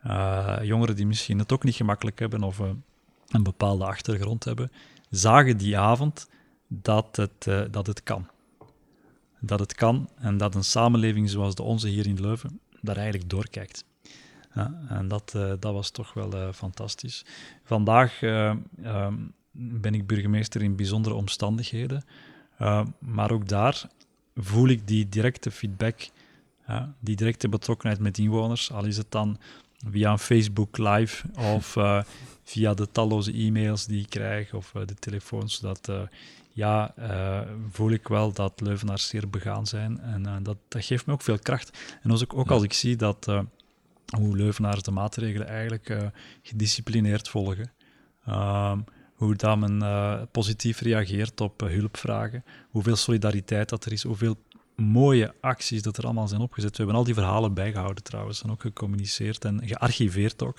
Uh, 0.05 0.57
jongeren 0.61 0.95
die 0.95 1.05
misschien 1.05 1.39
het 1.39 1.51
ook 1.51 1.63
niet 1.63 1.75
gemakkelijk 1.75 2.19
hebben 2.19 2.43
of 2.43 2.59
uh, 2.59 2.69
een 3.27 3.43
bepaalde 3.43 3.85
achtergrond 3.85 4.43
hebben, 4.43 4.71
zagen 5.09 5.57
die 5.57 5.77
avond 5.77 6.29
dat 6.67 7.15
het, 7.15 7.71
dat 7.71 7.87
het 7.87 8.03
kan. 8.03 8.27
Dat 9.39 9.59
het 9.59 9.73
kan 9.73 10.09
en 10.15 10.37
dat 10.37 10.55
een 10.55 10.63
samenleving 10.63 11.29
zoals 11.29 11.55
de 11.55 11.63
onze 11.63 11.87
hier 11.87 12.07
in 12.07 12.21
Leuven 12.21 12.59
daar 12.81 12.97
eigenlijk 12.97 13.29
doorkijkt. 13.29 13.83
Ja, 14.53 14.81
en 14.89 15.07
dat, 15.07 15.33
uh, 15.35 15.53
dat 15.59 15.73
was 15.73 15.89
toch 15.89 16.13
wel 16.13 16.35
uh, 16.35 16.51
fantastisch. 16.53 17.25
Vandaag 17.63 18.21
uh, 18.21 18.55
ben 19.51 19.93
ik 19.93 20.07
burgemeester 20.07 20.61
in 20.61 20.75
bijzondere 20.75 21.15
omstandigheden, 21.15 22.03
maar 22.99 23.31
ook 23.31 23.47
daar 23.47 23.89
voel 24.35 24.67
ik 24.67 24.87
die 24.87 25.09
directe 25.09 25.51
feedback, 25.51 26.09
die 26.99 27.15
directe 27.15 27.49
betrokkenheid 27.49 28.01
met 28.01 28.17
inwoners, 28.17 28.71
al 28.71 28.85
is 28.85 28.97
het 28.97 29.11
dan 29.11 29.37
via 29.87 30.11
een 30.11 30.19
Facebook 30.19 30.77
live 30.77 31.27
of 31.55 31.77
via 32.43 32.73
de 32.73 32.91
talloze 32.91 33.33
e-mails 33.33 33.85
die 33.85 34.01
ik 34.01 34.09
krijg 34.09 34.53
of 34.53 34.71
de 34.71 34.95
telefoons, 34.95 35.59
dat 35.59 35.91
ja, 36.59 36.93
uh, 36.99 37.41
voel 37.71 37.91
ik 37.91 38.07
wel 38.07 38.31
dat 38.31 38.61
Leuvenaars 38.61 39.07
zeer 39.07 39.29
begaan 39.29 39.67
zijn. 39.67 39.99
En 39.99 40.27
uh, 40.27 40.35
dat, 40.41 40.57
dat 40.67 40.85
geeft 40.85 41.05
me 41.05 41.13
ook 41.13 41.21
veel 41.21 41.39
kracht. 41.39 41.77
En 42.01 42.11
als 42.11 42.21
ik, 42.21 42.33
ook 42.33 42.51
als 42.51 42.63
ik 42.63 42.73
zie 42.73 42.95
dat 42.95 43.27
uh, 43.29 43.39
hoe 44.17 44.37
Leuvenaars 44.37 44.81
de 44.81 44.91
maatregelen 44.91 45.47
eigenlijk 45.47 46.11
gedisciplineerd 46.41 47.29
volgen, 47.29 47.71
ehm, 48.25 48.79
hoe 49.13 49.35
dat 49.35 49.57
men 49.57 50.27
positief 50.31 50.79
reageert 50.79 51.41
op 51.41 51.59
hulpvragen, 51.59 52.43
hoeveel 52.69 52.95
solidariteit 52.95 53.69
dat 53.69 53.85
er 53.85 53.91
is, 53.91 54.03
hoeveel 54.03 54.35
mooie 54.75 55.33
acties 55.41 55.81
dat 55.81 55.97
er 55.97 56.03
allemaal 56.03 56.27
zijn 56.27 56.41
opgezet. 56.41 56.71
We 56.71 56.77
hebben 56.77 56.95
al 56.95 57.03
die 57.03 57.13
verhalen 57.13 57.53
bijgehouden 57.53 58.03
trouwens 58.03 58.43
en 58.43 58.51
ook 58.51 58.61
gecommuniceerd 58.61 59.45
en 59.45 59.61
gearchiveerd 59.67 60.43
ook. 60.43 60.57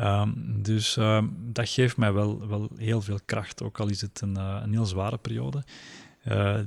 Um, 0.00 0.62
dus 0.62 0.96
um, 0.96 1.36
dat 1.38 1.68
geeft 1.68 1.96
mij 1.96 2.12
wel, 2.12 2.46
wel 2.48 2.70
heel 2.76 3.02
veel 3.02 3.18
kracht, 3.24 3.62
ook 3.62 3.80
al 3.80 3.88
is 3.88 4.00
het 4.00 4.20
een, 4.20 4.36
een 4.36 4.72
heel 4.72 4.86
zware 4.86 5.18
periode. 5.18 5.64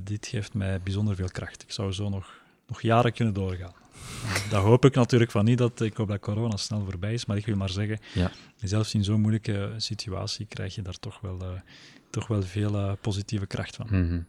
Dit 0.03 0.27
geeft 0.27 0.53
mij 0.53 0.81
bijzonder 0.81 1.15
veel 1.15 1.31
kracht. 1.31 1.63
Ik 1.63 1.71
zou 1.71 1.91
zo 1.91 2.09
nog 2.09 2.45
nog 2.67 2.81
jaren 2.81 3.13
kunnen 3.13 3.33
doorgaan. 3.33 3.73
Dat 4.49 4.63
hoop 4.63 4.85
ik 4.85 4.95
natuurlijk 4.95 5.31
van 5.31 5.45
niet, 5.45 5.57
dat 5.57 5.81
ik 5.81 5.97
hoop 5.97 6.07
dat 6.07 6.19
corona 6.19 6.57
snel 6.57 6.85
voorbij 6.89 7.13
is, 7.13 7.25
maar 7.25 7.37
ik 7.37 7.45
wil 7.45 7.55
maar 7.55 7.69
zeggen, 7.69 7.99
Ja. 8.13 8.31
zelfs 8.61 8.93
in 8.93 9.03
zo'n 9.03 9.21
moeilijke 9.21 9.73
situatie 9.77 10.45
krijg 10.45 10.75
je 10.75 10.81
daar 10.81 10.99
toch 10.99 11.19
wel, 11.21 11.41
eh, 11.41 11.47
toch 12.09 12.27
wel 12.27 12.41
veel 12.43 12.75
eh, 12.75 12.91
positieve 13.01 13.45
kracht 13.45 13.75
van. 13.75 13.87
Mhm. 13.89 14.19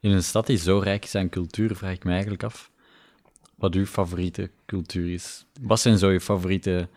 In 0.00 0.10
een 0.10 0.22
stad 0.22 0.46
die 0.46 0.56
zo 0.56 0.78
rijk 0.78 1.04
is 1.04 1.14
aan 1.14 1.28
cultuur, 1.28 1.76
vraag 1.76 1.92
ik 1.92 2.04
me 2.04 2.10
eigenlijk 2.10 2.42
af 2.42 2.70
wat 3.54 3.74
uw 3.74 3.86
favoriete 3.86 4.50
cultuur 4.66 5.12
is. 5.12 5.44
Wat 5.60 5.80
zijn 5.80 5.98
zo 5.98 6.10
je 6.10 6.20
favoriete 6.20 6.88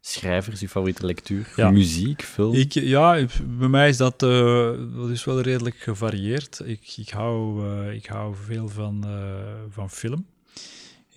schrijvers, 0.00 0.60
je 0.60 0.68
favoriete 0.68 1.06
lectuur? 1.06 1.52
Ja. 1.56 1.70
Muziek, 1.70 2.22
film? 2.22 2.54
Ik, 2.54 2.72
ja, 2.72 3.26
bij 3.58 3.68
mij 3.68 3.88
is 3.88 3.96
dat, 3.96 4.22
eh, 4.22 4.72
dat 4.96 5.10
is 5.10 5.24
wel 5.24 5.40
redelijk 5.40 5.76
gevarieerd. 5.76 6.60
Ik, 6.64 6.94
ik, 6.96 7.08
hou, 7.08 7.66
eh, 7.70 7.94
ik 7.94 8.06
hou 8.06 8.34
veel 8.44 8.68
van, 8.68 9.04
eh, 9.04 9.54
van 9.68 9.90
film. 9.90 10.26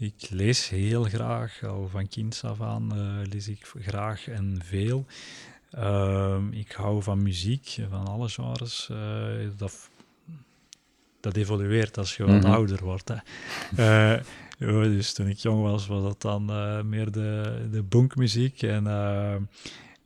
Ik 0.01 0.29
lees 0.29 0.69
heel 0.69 1.03
graag, 1.03 1.63
al 1.63 1.87
van 1.87 2.07
kinds 2.07 2.43
af 2.43 2.61
aan 2.61 2.91
eh, 2.95 3.31
lees 3.31 3.47
ik 3.47 3.71
graag 3.79 4.27
en 4.27 4.59
veel. 4.63 5.05
Ehm, 5.71 6.51
ik 6.51 6.71
hou 6.71 7.03
van 7.03 7.21
muziek, 7.21 7.77
van 7.89 8.07
alle 8.07 8.29
genres. 8.29 8.87
eh, 8.91 9.47
dat, 9.57 9.89
dat 11.19 11.35
evolueert 11.35 11.97
als 11.97 12.15
je 12.17 12.25
wat 12.25 12.35
Mhm. 12.41 12.51
ouder 12.51 12.83
wordt. 12.83 13.07
Hè. 13.09 13.15
Eh, 13.75 14.23
ja, 14.59 14.81
dus 14.83 15.13
toen 15.13 15.27
ik 15.27 15.37
jong 15.37 15.61
was, 15.61 15.87
was 15.87 16.03
dat 16.03 16.21
dan 16.21 16.45
meer 16.89 17.11
de, 17.11 17.67
de 17.71 17.83
bunkmuziek 17.83 18.61
en, 18.61 18.87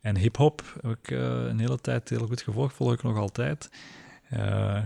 en 0.02 0.18
hip-hop. 0.18 0.64
Heb 0.82 0.98
ik 1.02 1.10
een 1.10 1.60
hele 1.60 1.82
tijd 1.82 2.10
heel 2.10 2.28
goed 2.28 2.42
gevolgd, 2.42 2.76
volg 2.76 2.94
ik 2.94 3.04
nog 3.04 3.18
altijd. 3.18 3.70
Eh, 4.30 4.82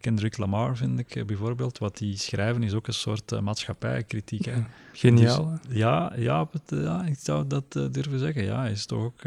Kendrick 0.00 0.38
Lamar 0.38 0.76
vind 0.76 0.98
ik 0.98 1.14
eh, 1.16 1.24
bijvoorbeeld, 1.24 1.78
wat 1.78 1.96
die 1.98 2.16
schrijven 2.16 2.62
is 2.62 2.72
ook 2.74 2.86
een 2.86 2.92
soort 2.94 3.40
maatschappijkritiek. 3.40 4.44
Hè. 4.44 4.52
Geniaal. 4.92 5.58
Dus, 5.68 5.76
ja, 5.76 6.12
ja, 6.16 6.48
ja, 6.68 7.04
ik 7.04 7.18
zou 7.18 7.46
dat 7.46 7.72
durven 7.72 8.18
zeggen. 8.18 8.44
Ja, 8.44 8.66
is 8.66 8.86
toch 8.86 9.02
ook 9.02 9.20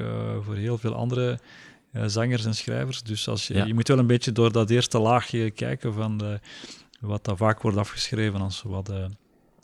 voor 0.43 0.56
heel 0.56 0.78
veel 0.78 0.93
andere 0.95 1.39
zangers 2.06 2.45
en 2.45 2.56
schrijvers. 2.56 3.03
Dus 3.03 3.28
als 3.28 3.47
je, 3.47 3.53
Ja. 3.53 3.66
je 3.66 3.74
moet 3.74 3.88
wel 3.88 3.99
een 3.99 4.08
beetje 4.08 4.32
door 4.32 4.51
dat 4.51 4.70
eerste 4.70 4.99
laagje 4.99 5.51
kijken 5.51 5.93
van 5.93 6.18
de, 6.18 6.39
wat 6.99 7.24
dat 7.26 7.38
vaak 7.38 7.62
wordt 7.62 7.78
afgeschreven 7.78 8.41
als 8.41 8.62
wat 8.62 8.86
de, 8.86 9.10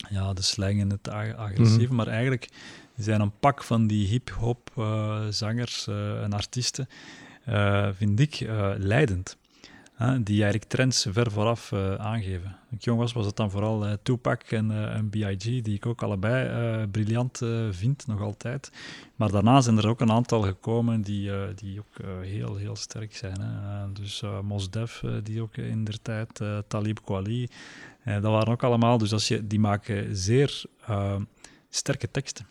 ja, 0.09 0.33
de 0.33 0.41
slang 0.41 0.79
en 0.81 0.89
het 0.89 1.09
ag- 1.09 1.35
agressieve. 1.35 1.85
Mhm. 1.85 1.95
Maar 1.95 2.07
eigenlijk 2.07 2.49
zijn 2.97 3.21
een 3.21 3.39
pak 3.39 3.63
van 3.63 3.87
die 3.87 4.07
hip-hop 4.07 4.69
zangers 5.29 5.87
en 6.23 6.33
artiesten, 6.33 6.87
vind 7.95 8.19
ik, 8.19 8.33
eh, 8.39 8.71
leidend. 8.77 9.37
Die 10.21 10.41
eigenlijk 10.41 10.63
trends 10.71 11.07
ver 11.09 11.31
vooraf 11.31 11.71
eh, 11.71 11.95
aangeven. 11.95 12.57
Toen 12.69 12.77
ik 12.77 12.83
jong 12.83 12.99
was, 12.99 13.13
was 13.13 13.25
het 13.25 13.35
dan 13.35 13.51
vooral 13.51 13.85
eh, 13.85 13.93
Tupac 14.03 14.41
en, 14.43 14.71
eh, 14.71 14.95
en 14.95 15.09
B.I.G., 15.09 15.43
die 15.43 15.73
ik 15.73 15.85
ook 15.85 16.03
allebei 16.03 16.47
eh, 16.47 16.87
briljant 16.91 17.41
eh, 17.41 17.67
vind, 17.71 18.07
nog 18.07 18.21
altijd. 18.21 18.71
Maar 19.15 19.31
daarna 19.31 19.61
zijn 19.61 19.77
er 19.77 19.87
ook 19.87 20.01
een 20.01 20.11
aantal 20.11 20.41
gekomen 20.41 21.01
die, 21.01 21.31
eh, 21.31 21.41
die 21.55 21.79
ook 21.79 22.05
eh, 22.05 22.07
heel, 22.21 22.55
heel 22.55 22.75
sterk 22.75 23.15
zijn. 23.15 23.41
Hè. 23.41 23.81
Eh, 23.83 23.89
dus 23.93 24.21
eh, 24.21 24.39
Mos 24.39 24.69
Def, 24.69 25.03
eh, 25.03 25.11
die 25.23 25.41
ook 25.41 25.57
in 25.57 25.83
der 25.83 26.01
tijd, 26.01 26.39
eh, 26.39 26.57
Talib 26.67 26.99
Kweli, 27.03 27.47
eh, 28.03 28.13
dat 28.13 28.31
waren 28.31 28.53
ook 28.53 28.63
allemaal, 28.63 28.97
dus 28.97 29.13
als 29.13 29.27
je, 29.27 29.47
die 29.47 29.59
maken 29.59 30.15
zeer 30.15 30.63
eh, 30.85 31.15
sterke 31.69 32.11
teksten. 32.11 32.45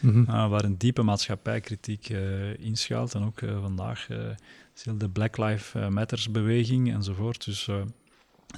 Mhm. 0.00 0.20
Uh, 0.20 0.48
waar 0.48 0.64
een 0.64 0.78
diepe 0.78 1.02
maatschappijkritiek 1.02 2.08
eh 2.08 2.58
inschuilt. 2.58 3.14
En 3.14 3.22
ook 3.22 3.40
eh, 3.42 3.60
vandaag 3.60 4.08
eh, 4.10 4.18
is 4.74 4.84
heel 4.84 4.98
de 4.98 5.08
Black 5.08 5.36
Lives 5.36 5.72
Matters 5.88 6.30
beweging 6.30 6.92
enzovoort. 6.92 7.44
Dus 7.44 7.68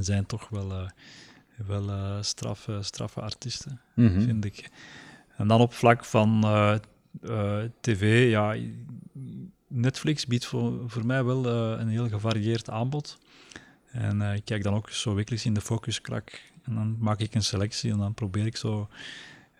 zijn 0.00 0.26
toch 0.26 0.48
wel, 0.48 0.88
wel 1.66 2.22
straffe, 2.22 2.78
straffe 2.80 3.20
artiesten, 3.20 3.80
Mhm. 3.94 4.20
vind 4.20 4.44
ik. 4.44 4.70
En 5.36 5.48
dan 5.48 5.60
op 5.60 5.72
vlak 5.72 6.04
van 6.04 6.44
tv, 7.80 8.30
ja, 8.30 8.56
Netflix 9.68 10.26
biedt 10.26 10.46
voor, 10.46 10.90
voor 10.90 11.06
mij 11.06 11.24
wel 11.24 11.46
een 11.78 11.88
heel 11.88 12.08
gevarieerd 12.08 12.70
aanbod. 12.70 13.18
En 13.90 14.20
ik 14.20 14.44
kijk 14.44 14.62
dan 14.62 14.74
ook 14.74 14.90
zo 14.90 15.14
wekelijks 15.14 15.44
in 15.44 15.54
de 15.54 15.60
focuskrak. 15.60 16.40
En 16.62 16.74
dan 16.74 16.96
maak 16.98 17.20
ik 17.20 17.34
een 17.34 17.42
selectie 17.42 17.90
en 17.92 17.98
dan 17.98 18.14
probeer 18.14 18.46
ik 18.46 18.56
zo 18.56 18.88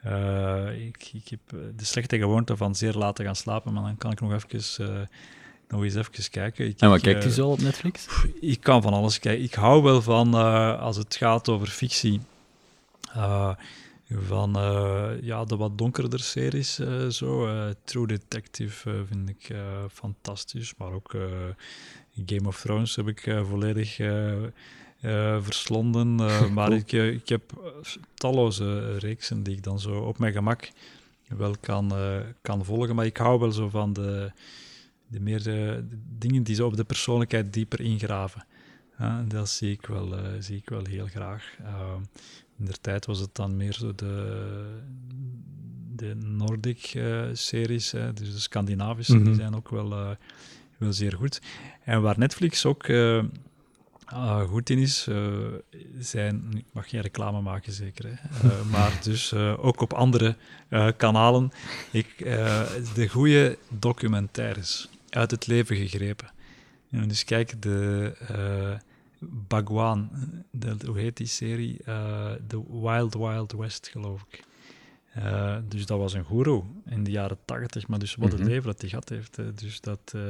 eh, 0.03 0.87
ik, 0.87 1.11
ik 1.13 1.29
heb 1.29 1.41
eh, 1.47 1.59
de 1.77 1.85
slechte 1.85 2.19
gewoonte 2.19 2.57
van 2.57 2.75
zeer 2.75 2.93
laat 2.93 3.17
te 3.17 3.25
gaan 3.25 3.37
slapen, 3.37 3.73
maar 3.73 3.83
dan 3.83 3.97
kan 3.97 4.13
ik 4.13 4.21
nog, 4.21 4.33
even, 4.33 4.89
eh, 4.89 5.07
nog 5.69 5.83
eens 5.83 5.95
even 5.95 6.31
kijken. 6.31 6.67
Ik, 6.67 6.81
En 6.81 6.89
wat 6.89 6.97
ik, 6.97 7.03
kijkt 7.03 7.25
u 7.25 7.31
zo 7.31 7.51
op 7.51 7.61
Netflix? 7.61 8.07
Ik 8.41 8.61
kan 8.61 8.83
van 8.83 8.93
alles 8.93 9.19
kijken. 9.19 9.45
Ik 9.45 9.55
hou 9.55 9.83
wel 9.83 10.03
van, 10.03 10.35
als 10.79 10.97
het 10.97 11.17
gaat 11.17 11.49
over 11.49 11.69
fictie, 11.69 12.21
van 14.27 14.53
ja, 15.23 15.45
de 15.45 15.57
wat 15.57 15.79
donkerder 15.79 16.21
series. 16.21 16.75
zo. 17.09 17.49
True 17.85 18.07
Detective 18.07 19.05
vind 19.07 19.29
ik 19.29 19.57
fantastisch, 19.93 20.75
maar 20.77 20.93
ook 20.93 21.17
Game 22.27 22.49
of 22.49 22.61
Thrones 22.61 22.97
heb 22.97 23.09
ik 23.09 23.37
volledig 23.49 23.99
eh, 25.03 25.43
verslonden. 25.43 26.21
eh, 26.21 26.49
maar 26.57 26.73
ik, 26.73 26.93
eh, 26.93 27.09
ik 27.13 27.29
heb 27.29 27.43
talloze 28.15 28.99
reeksen 28.99 29.43
die 29.43 29.57
ik 29.57 29.63
dan 29.63 29.81
zo 29.81 29.99
op 30.01 30.19
mijn 30.19 30.33
gemak 30.33 30.71
wel 31.37 31.55
kan, 31.61 31.93
kan 32.43 32.65
volgen. 32.65 32.95
Maar 32.95 33.07
ik 33.07 33.17
hou 33.17 33.41
wel 33.41 33.53
zo 33.53 33.69
van 33.69 33.93
de, 33.93 34.31
de 35.07 35.21
meer 35.21 35.43
de 35.43 35.85
dingen 36.19 36.43
die 36.43 36.55
zo 36.55 36.67
op 36.67 36.77
de 36.77 36.85
persoonlijkheid 36.85 37.53
dieper 37.53 37.81
ingraven. 37.81 38.45
Dat 39.29 39.49
zie 39.49 39.71
ik 39.71 39.87
wel, 39.87 40.15
zie 40.39 40.57
ik 40.57 40.69
wel 40.69 40.85
heel 40.85 41.07
graag. 41.07 41.57
In 42.59 42.65
der 42.65 42.81
tijd 42.81 43.07
was 43.07 43.19
het 43.19 43.35
dan 43.35 43.57
meer 43.57 43.73
zo 43.73 43.95
de, 43.95 44.81
de 45.95 46.15
Nordic-series, 46.15 47.91
dus 48.15 48.33
de 48.33 48.41
Scandinavische, 48.41 49.15
Mhm. 49.17 49.25
die 49.25 49.35
zijn 49.35 49.55
ook 49.57 49.69
wel, 49.69 50.17
wel 50.79 50.93
zeer 50.93 51.13
goed. 51.13 51.41
En 51.85 52.03
waar 52.03 52.19
Netflix 52.19 52.67
ook 52.67 52.87
ah, 54.13 54.49
goed 54.49 54.71
in 54.71 54.79
is, 54.79 55.07
eh, 55.07 55.37
zijn, 55.99 56.45
ik 56.57 56.65
mag 56.73 56.89
geen 56.89 57.01
reclame 57.01 57.41
maken 57.41 57.73
zeker, 57.73 58.07
hè, 58.07 58.49
eh, 58.49 58.65
maar 58.73 59.01
dus 59.03 59.33
eh, 59.33 59.65
ook 59.65 59.81
op 59.81 59.93
andere 59.93 60.37
kanalen, 60.97 61.51
ik, 61.91 62.15
de 62.95 63.09
goede 63.09 63.59
documentaires 63.69 64.89
uit 65.11 65.31
het 65.31 65.47
leven 65.47 65.77
gegrepen. 65.77 66.31
Dus 66.89 67.25
kijk, 67.25 67.63
de 67.63 68.13
uh, 68.31 68.79
Bhagwan, 69.49 70.11
de, 70.51 70.77
hoe 70.87 70.99
heet 70.99 71.17
die 71.17 71.27
serie? 71.27 71.81
Uh, 71.89 72.31
The 72.47 72.81
Wild 72.81 73.15
Wild 73.15 73.53
West, 73.53 73.89
geloof 73.89 74.25
ik. 74.31 74.45
Uh, 75.19 75.57
dus 75.69 75.87
dat 75.87 75.99
was 75.99 76.13
een 76.13 76.25
goeroe 76.25 76.65
in 76.87 77.05
de 77.05 77.11
jaren 77.11 77.39
tachtig, 77.45 77.89
maar 77.89 77.99
dus 77.99 78.15
wat 78.15 78.29
Mhm. 78.29 78.39
het 78.39 78.49
leven 78.49 78.65
dat 78.65 78.81
hij 78.81 78.89
gehad 78.91 79.09
heeft, 79.09 79.39
uh, 79.39 79.47
dus 79.55 79.81
dat, 79.81 80.13
uh, 80.17 80.23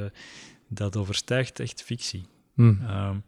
dat 0.69 0.97
overstijgt 0.97 1.61
echt 1.61 1.83
fictie. 1.83 2.25
Mm. 2.55 2.81
Um, 2.91 3.23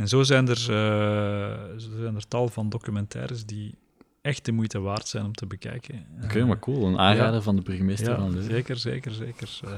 en 0.00 0.08
zo 0.08 0.22
zijn, 0.22 0.48
er, 0.48 0.58
uh, 0.58 1.78
zo 1.78 1.88
zijn 2.00 2.14
er 2.14 2.28
tal 2.28 2.48
van 2.48 2.68
documentaires 2.68 3.46
die 3.46 3.74
echt 4.22 4.44
de 4.44 4.52
moeite 4.52 4.80
waard 4.80 5.08
zijn 5.08 5.24
om 5.24 5.32
te 5.32 5.46
bekijken. 5.46 6.06
Oké, 6.16 6.24
okay, 6.24 6.42
maar 6.42 6.58
cool. 6.58 6.86
Een 6.86 6.98
aanrader 6.98 7.34
ja. 7.34 7.40
van 7.40 7.56
de 7.56 7.62
burgemeester 7.62 8.10
ja, 8.10 8.16
van 8.16 8.30
Leuven. 8.32 8.50
Zeker, 8.50 8.76
zeker, 8.76 9.12
zeker. 9.12 9.60
Uh, 9.64 9.72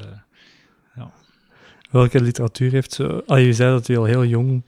ja. 0.95 1.13
Welke 1.91 2.21
literatuur 2.21 2.71
heeft 2.71 2.93
zo... 2.93 3.23
Ah, 3.27 3.41
je 3.41 3.53
zei 3.53 3.71
dat 3.73 3.89
u 3.89 3.97
al 3.97 4.05
heel 4.05 4.25
jong 4.25 4.63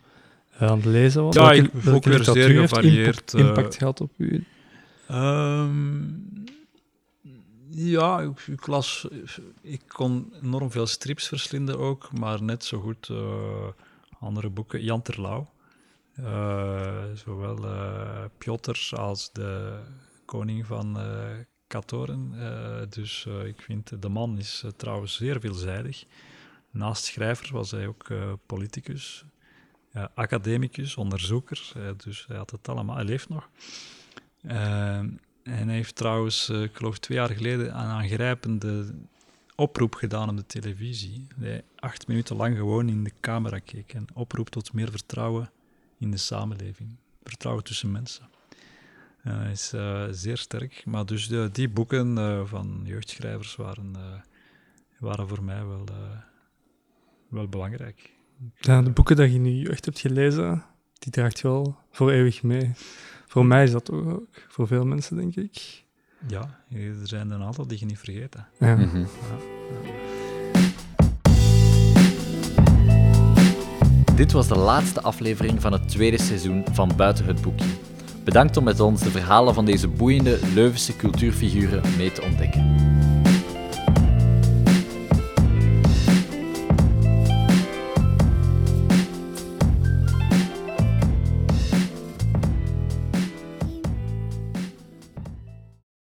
uh, 0.55 0.71
aan 0.71 0.77
het 0.77 0.85
lezen 0.85 1.23
was. 1.23 1.35
Ja, 1.35 1.43
welke, 1.43 1.57
ik 1.63 1.73
welke 1.73 1.97
ook 1.97 2.05
weer 2.05 2.25
zeer 2.25 2.61
gevarieerd. 2.61 3.33
Impact, 3.33 3.35
impact 3.35 3.77
gehad 3.77 4.01
op 4.01 4.13
u? 4.17 4.45
Um, 5.11 6.45
ja, 7.71 8.21
ik, 8.21 8.41
ik, 8.47 8.67
las... 8.67 9.09
Ik 9.61 9.83
kon 9.87 10.33
enorm 10.43 10.71
veel 10.71 10.87
strips 10.87 11.29
verslinden 11.29 11.79
ook, 11.79 12.13
maar 12.19 12.43
net 12.43 12.65
zo 12.65 12.81
goed 12.81 13.09
uh, 13.09 13.19
andere 14.25 14.51
boeken. 14.51 14.83
Jan 14.83 15.03
Terlouw. 15.03 15.53
Uh, 16.21 17.05
zowel 17.15 17.65
uh, 17.65 18.25
Piotr 18.39 18.97
als 18.97 19.33
de 19.33 19.79
koning 20.25 20.67
van 20.67 20.99
uh, 20.99 21.05
Katoren. 21.67 22.33
dus 22.91 23.27
ik 23.45 23.63
vind, 23.63 24.03
de 24.03 24.09
man 24.09 24.39
is 24.39 24.65
trouwens 24.77 25.17
zeer 25.17 25.41
veelzijdig. 25.41 26.05
Naast 26.71 27.05
schrijver 27.05 27.53
was 27.53 27.71
hij 27.71 27.87
ook 27.87 28.07
politicus, 28.47 29.25
academicus, 30.15 30.97
onderzoeker. 30.97 31.73
dus 31.97 32.25
hij 32.29 32.37
had 32.37 32.51
het 32.51 32.69
allemaal, 32.69 32.97
hij 32.97 33.05
leeft 33.05 33.29
nog. 33.29 33.49
en 34.43 35.19
hij 35.43 35.75
heeft 35.75 35.97
trouwens, 35.97 36.49
ik 36.49 36.77
geloof 36.77 36.99
twee 36.99 37.19
jaar 37.19 37.31
geleden, 37.31 37.67
een 37.67 37.75
aangrijpende 37.75 38.95
oproep 39.55 39.95
gedaan 39.95 40.29
op 40.29 40.37
de 40.37 40.47
televisie. 40.47 41.27
Hij 41.39 41.63
acht 41.77 42.09
minuten 42.09 42.37
lang 42.37 42.57
gewoon 42.57 42.89
in 42.89 43.05
de 43.05 43.13
camera 43.21 43.59
keek 43.59 43.95
en 43.95 44.07
oproep 44.15 44.49
tot 44.49 44.73
meer 44.73 44.91
vertrouwen 44.91 45.51
in 45.99 46.11
de 46.11 46.17
samenleving. 46.17 46.97
Vertrouwen 47.23 47.65
tussen 47.65 47.93
mensen. 47.93 48.29
Uh, 49.25 49.51
is 49.51 49.73
uh, 49.75 50.07
zeer 50.11 50.37
sterk. 50.37 50.83
Maar 50.87 51.07
dus 51.07 51.29
die 51.53 51.69
boeken 51.69 52.17
uh, 52.17 52.45
van 52.45 52.81
jeugdschrijvers 52.85 53.57
waren, 53.57 53.95
waren 54.99 55.29
voor 55.29 55.43
mij 55.43 55.65
wel, 55.67 55.85
wel 57.29 57.49
belangrijk. 57.49 58.13
De 58.61 58.91
boeken 58.95 59.17
die 59.17 59.33
je 59.33 59.43
je 59.43 59.59
jeugd 59.59 59.85
hebt 59.85 59.99
gelezen, 59.99 60.65
die 60.99 61.13
draagt 61.13 61.41
wel 61.41 61.77
voor 61.91 62.11
eeuwig 62.11 62.43
mee. 62.43 62.73
Voor 63.27 63.47
mij 63.47 63.65
is 63.65 63.71
dat 63.71 63.91
ook. 63.91 64.29
Voor 64.49 64.67
veel 64.67 64.87
mensen, 64.87 65.17
denk 65.17 65.37
ik. 65.37 65.84
Ja, 66.27 66.49
er 66.73 66.95
zijn 67.03 67.31
een 67.31 67.43
aantal 67.43 67.67
die 67.67 67.79
je 67.79 67.87
niet 67.87 67.99
vergeten. 67.99 68.47
Ja. 68.59 68.77
Mhm. 68.77 69.05
Dit 74.17 74.33
was 74.33 74.49
de 74.49 74.59
laatste 74.59 75.01
aflevering 75.03 75.61
van 75.61 75.73
het 75.73 75.89
tweede 75.89 76.21
seizoen 76.21 76.65
van 76.73 76.91
Buiten 76.97 77.25
het 77.25 77.43
Boekje. 77.43 77.67
Bedankt 78.25 78.57
om 78.57 78.65
met 78.65 78.81
ons 78.81 79.03
de 79.03 79.11
verhalen 79.11 79.55
van 79.55 79.65
deze 79.65 79.89
boeiende 79.89 80.39
Leuvense 80.55 80.97
cultuurfiguren 80.97 81.83
mee 81.97 82.13
te 82.13 82.23
ontdekken. 82.23 82.94